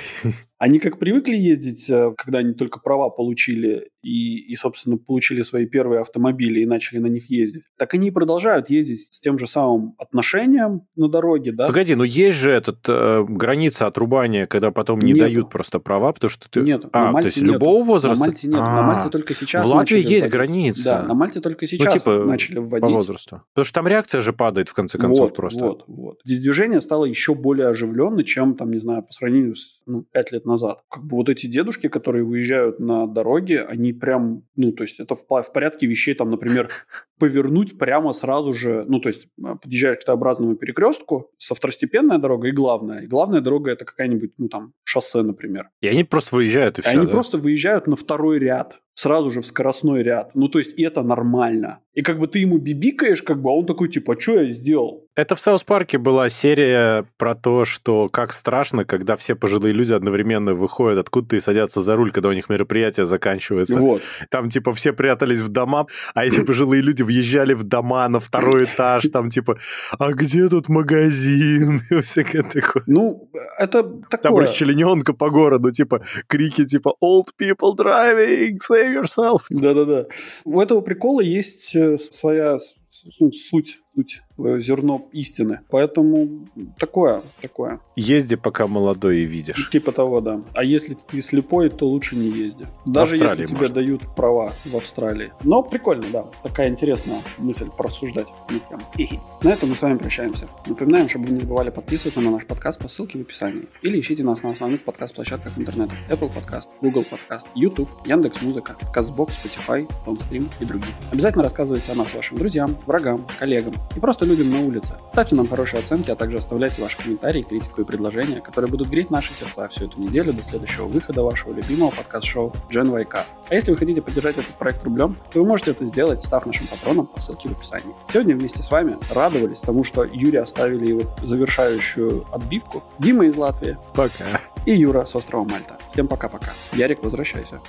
Они 0.62 0.78
как 0.78 0.99
привыкли 0.99 1.36
ездить, 1.36 1.89
э, 1.89 2.14
когда 2.16 2.38
они 2.38 2.53
только 2.53 2.80
права 2.80 3.09
получили 3.09 3.89
и, 4.03 4.38
и, 4.38 4.55
собственно, 4.55 4.97
получили 4.97 5.41
свои 5.41 5.66
первые 5.66 6.01
автомобили 6.01 6.59
и 6.59 6.68
начали 6.68 6.99
на 6.99 7.07
них 7.07 7.32
ездить, 7.32 7.64
так 7.80 7.95
они 7.95 8.09
и 8.09 8.12
продолжают 8.12 8.70
ездить 8.70 9.12
с 9.12 9.20
тем 9.20 9.39
же 9.39 9.47
самым 9.47 9.95
отношением 9.97 10.84
на 10.95 11.09
дороге, 11.09 11.51
да? 11.51 11.66
Погоди, 11.66 11.95
ну 11.95 12.03
есть 12.03 12.38
же 12.38 12.51
этот 12.51 12.88
э, 12.88 13.24
граница 13.28 13.88
отрубания, 13.88 14.45
когда 14.45 14.70
потом 14.70 14.99
не 14.99 15.14
Нету. 15.14 15.26
дают 15.26 15.49
просто 15.49 15.80
права, 15.80 16.14
потому 16.14 16.30
что 16.30 16.47
ты... 16.47 16.62
Нет, 16.62 16.86
а, 16.93 17.05
на 17.05 17.12
Мальте 17.12 17.24
то 17.24 17.34
есть 17.34 17.41
нету. 17.41 17.53
любого 17.53 17.84
возраста? 17.84 18.20
На 18.20 18.26
Мальте 18.28 18.47
нет, 18.47 18.59
на 18.59 18.80
А, 18.80 18.84
Мальте 18.84 19.09
только 19.09 19.34
сейчас 19.34 19.66
В 19.66 19.70
Латвии 19.70 19.97
есть 19.97 20.09
вводить. 20.09 20.32
граница. 20.32 20.84
Да, 20.84 21.01
на 21.01 21.16
Мальте 21.16 21.39
только 21.39 21.66
сейчас 21.66 21.91
ну, 21.91 21.99
типа, 21.99 22.24
начали 22.26 22.57
по 22.57 22.62
вводить. 22.62 22.89
возрасту. 22.91 23.41
Потому 23.55 23.66
что 23.66 23.74
там 23.74 23.88
реакция 23.88 24.22
же 24.22 24.32
падает, 24.32 24.70
в 24.70 24.74
конце 24.74 24.99
концов, 24.99 25.30
вот, 25.30 25.36
просто. 25.36 25.66
Вот, 25.66 25.86
вот. 25.88 26.20
Здесь 26.24 26.39
движение 26.39 26.82
стало 26.82 27.05
еще 27.05 27.34
более 27.34 27.70
оживленным, 27.70 28.24
чем, 28.26 28.53
там, 28.53 28.70
не 28.70 28.80
знаю, 28.80 29.01
по 29.01 29.12
сравнению 29.12 29.55
с 29.55 29.82
ну, 29.88 30.03
5 30.14 30.32
лет 30.33 30.46
назад. 30.46 30.50
Как 30.89 31.03
бы 31.03 31.17
вот 31.17 31.29
эти 31.29 31.47
дедушки, 31.47 31.87
которые 31.87 32.23
выезжают 32.23 32.79
на 32.79 33.07
дороге, 33.07 33.63
они 33.63 33.93
прям, 33.93 34.43
ну, 34.55 34.71
то 34.71 34.83
есть 34.83 34.99
это 34.99 35.15
в, 35.15 35.23
в 35.28 35.53
порядке 35.53 35.87
вещей, 35.87 36.13
там, 36.13 36.29
например, 36.29 36.69
повернуть 37.19 37.78
прямо 37.78 38.11
сразу 38.13 38.53
же, 38.53 38.86
ну, 38.87 38.99
то 38.99 39.09
есть 39.09 39.28
э, 39.43 39.55
подъезжаешь 39.61 39.99
к 39.99 40.05
Т-образному 40.05 40.55
перекрестку, 40.55 41.32
со 41.37 41.55
второстепенная 41.55 42.17
дорога 42.17 42.47
и 42.47 42.51
главная. 42.51 43.01
И 43.01 43.07
главная 43.07 43.41
дорога 43.41 43.71
это 43.71 43.86
какая-нибудь, 43.86 44.33
ну, 44.37 44.49
там, 44.49 44.73
шоссе, 44.83 45.21
например. 45.21 45.69
И 45.82 45.87
они 45.87 46.03
просто 46.03 46.36
выезжают, 46.36 46.79
и 46.79 46.82
И 46.82 46.83
все. 46.83 46.91
они 46.91 47.05
да? 47.05 47.11
просто 47.11 47.37
выезжают 47.37 47.87
на 47.87 47.95
второй 47.95 48.39
ряд, 48.39 48.82
сразу 48.93 49.30
же 49.30 49.42
в 49.42 49.46
скоростной 49.46 50.04
ряд. 50.04 50.32
Ну, 50.36 50.47
то 50.47 50.59
есть 50.59 50.74
это 50.80 51.01
нормально. 51.01 51.80
И 51.93 52.04
как 52.04 52.20
бы 52.20 52.28
ты 52.28 52.39
ему 52.39 52.58
бибикаешь, 52.58 53.22
как 53.22 53.42
бы, 53.42 53.50
а 53.50 53.54
он 53.54 53.66
такой, 53.66 53.89
типа, 53.89 54.13
а 54.13 54.20
что 54.20 54.42
я 54.42 54.46
сделал? 54.50 55.05
Это 55.13 55.36
в 55.36 55.42
Саус 55.42 55.66
Парке 55.66 55.97
была 55.97 56.30
серия 56.30 57.05
про 57.18 57.36
то, 57.36 57.66
что 57.66 58.08
как 58.08 58.32
страшно, 58.32 58.86
когда 58.86 59.18
все 59.18 59.36
пожилые 59.36 59.74
люди 59.74 59.92
одновременно 59.93 60.54
выходят 60.54 61.00
откуда-то 61.00 61.36
и 61.36 61.42
садятся 61.42 61.82
за 61.82 61.97
руль, 61.97 62.12
когда 62.12 62.30
у 62.30 62.32
них 62.32 62.47
мероприятие 62.47 63.05
заканчивается. 63.05 63.78
Вот. 63.78 64.01
Там, 64.30 64.47
типа, 64.47 64.72
все 64.72 64.93
прятались 64.93 65.42
в 65.42 65.50
дома, 65.50 65.88
а 66.13 66.26
эти 66.26 66.42
пожилые 66.46 66.82
люди 66.82 67.04
въезжали 67.04 67.54
в 67.54 67.66
дома 67.66 68.08
на 68.08 68.22
второй 68.22 68.63
этаж, 68.63 69.04
там, 69.12 69.30
типа, 69.30 69.58
а 70.00 70.13
где 70.13 70.47
тут 70.47 70.70
магазин? 70.70 71.82
И 71.89 72.01
всякое 72.04 72.43
такое. 72.43 72.84
Ну, 72.88 73.30
это 73.59 73.84
Там 73.84 74.04
такое. 74.09 74.43
расчлененка 74.43 75.12
по 75.12 75.30
городу, 75.30 75.72
типа, 75.72 76.01
крики, 76.28 76.63
типа, 76.63 76.96
old 77.04 77.32
people 77.38 77.76
driving, 77.78 78.58
save 78.82 78.93
yourself. 78.93 79.43
Да-да-да. 79.49 80.08
У 80.45 80.59
этого 80.59 80.82
прикола 80.82 81.21
есть 81.21 81.75
э, 81.75 81.97
своя 81.97 82.58
суть, 82.89 83.79
суть, 83.96 84.22
э, 84.38 84.59
зерно 84.59 85.08
истины. 85.12 85.59
Поэтому 85.70 86.46
такое, 86.78 87.22
такое. 87.42 87.80
Езди, 87.96 88.36
пока 88.36 88.68
молодой 88.68 89.22
и 89.22 89.26
видишь. 89.26 89.70
Типа 89.70 89.92
того, 89.92 90.22
да. 90.22 90.42
А 90.55 90.63
если 90.63 90.96
ты 91.08 91.22
слепой, 91.22 91.70
то 91.70 91.88
лучше 91.88 92.16
не 92.16 92.30
езди. 92.30 92.66
Даже 92.86 93.18
если 93.18 93.46
тебе 93.46 93.68
дают 93.68 94.01
права 94.16 94.54
в 94.66 94.76
Австралии. 94.76 95.32
Но 95.43 95.63
прикольно, 95.63 96.05
да. 96.12 96.26
Такая 96.43 96.70
интересная 96.70 97.22
мысль 97.38 97.70
порассуждать 97.78 98.28
на 98.50 98.59
тему. 98.59 98.82
Хи-хи. 98.96 99.20
На 99.43 99.50
этом 99.50 99.70
мы 99.70 99.76
с 99.76 99.82
вами 99.82 99.97
прощаемся. 99.97 100.47
Напоминаем, 100.68 101.09
чтобы 101.09 101.26
вы 101.26 101.34
не 101.34 101.39
забывали 101.39 101.70
подписываться 101.70 102.22
на 102.22 102.32
наш 102.32 102.46
подкаст 102.46 102.80
по 102.80 102.88
ссылке 102.88 103.18
в 103.18 103.22
описании. 103.22 103.68
Или 103.82 104.00
ищите 104.00 104.24
нас 104.24 104.43
на 104.43 104.51
основных 104.51 104.84
подкаст-площадках 104.84 105.58
интернета. 105.58 105.93
Apple 106.09 106.32
Podcast, 106.34 106.68
Google 106.82 107.04
Podcast, 107.04 107.47
YouTube, 107.55 107.89
Яндекс.Музыка, 108.05 108.76
Казбокс, 108.93 109.34
Spotify, 109.43 109.89
Тонстрим 110.05 110.50
и 110.59 110.66
другие. 110.66 110.93
Обязательно 111.12 111.43
рассказывайте 111.43 111.92
о 111.92 111.96
нас 111.96 112.13
вашим 112.13 112.38
друзьям, 112.38 112.78
врагам, 112.86 113.28
коллегам 113.39 113.74
и 113.95 113.99
просто 113.99 114.25
людям 114.25 114.49
на 114.49 114.62
улице. 114.62 114.95
Ставьте 115.12 115.36
нам 115.36 115.47
хорошие 115.47 115.82
оценки, 115.82 116.12
а 116.12 116.16
также 116.16 116.37
оставляйте 116.37 116.82
ваши 116.82 116.97
комментарии, 116.97 117.41
критику 117.41 117.82
и 117.82 117.83
предложения, 117.83 118.41
которые 118.41 118.70
будут 118.70 118.87
греть 118.87 119.09
наши 119.09 119.33
сердца 119.33 119.67
всю 119.67 119.86
эту 119.86 119.99
неделю 119.99 120.33
до 120.33 120.43
следующего 120.43 120.86
выхода 120.86 121.24
вашего 121.24 121.53
любимого 121.53 121.91
подкаст-шоу 121.91 122.53
Gen 122.70 122.89
Y 122.91 123.05
Cast. 123.05 123.33
А 123.49 123.55
если 123.55 123.71
вы 123.71 123.78
хотите 123.78 124.01
поддержать 124.01 124.37
этот 124.37 124.53
проект 124.55 124.83
рублем, 124.83 125.17
то 125.32 125.39
вы 125.39 125.47
можете 125.47 125.71
это 125.71 125.86
сделать, 125.86 126.24
став 126.24 126.45
нашим 126.45 126.67
патроном 126.67 127.08
по 127.08 127.20
ссылке 127.21 127.49
в 127.49 127.53
описании. 127.53 127.93
Сегодня 128.12 128.36
вместе 128.36 128.63
с 128.63 128.71
вами 128.71 128.97
радовались 129.13 129.59
тому, 129.59 129.83
что 129.83 130.03
Юре 130.03 130.41
оставили 130.41 130.87
его 130.87 131.01
завершающую 131.24 132.25
отбивку, 132.32 132.83
Дима 132.99 133.25
из 133.25 133.36
Латвии 133.36 133.78
Пока. 133.93 134.41
и 134.66 134.74
Юра 134.74 135.05
с 135.05 135.16
острова 135.16 135.43
Мальта. 135.43 135.78
Всем 135.91 136.08
пока-пока. 136.08 136.51
Ярик, 136.74 137.03
возвращайся. 137.03 137.59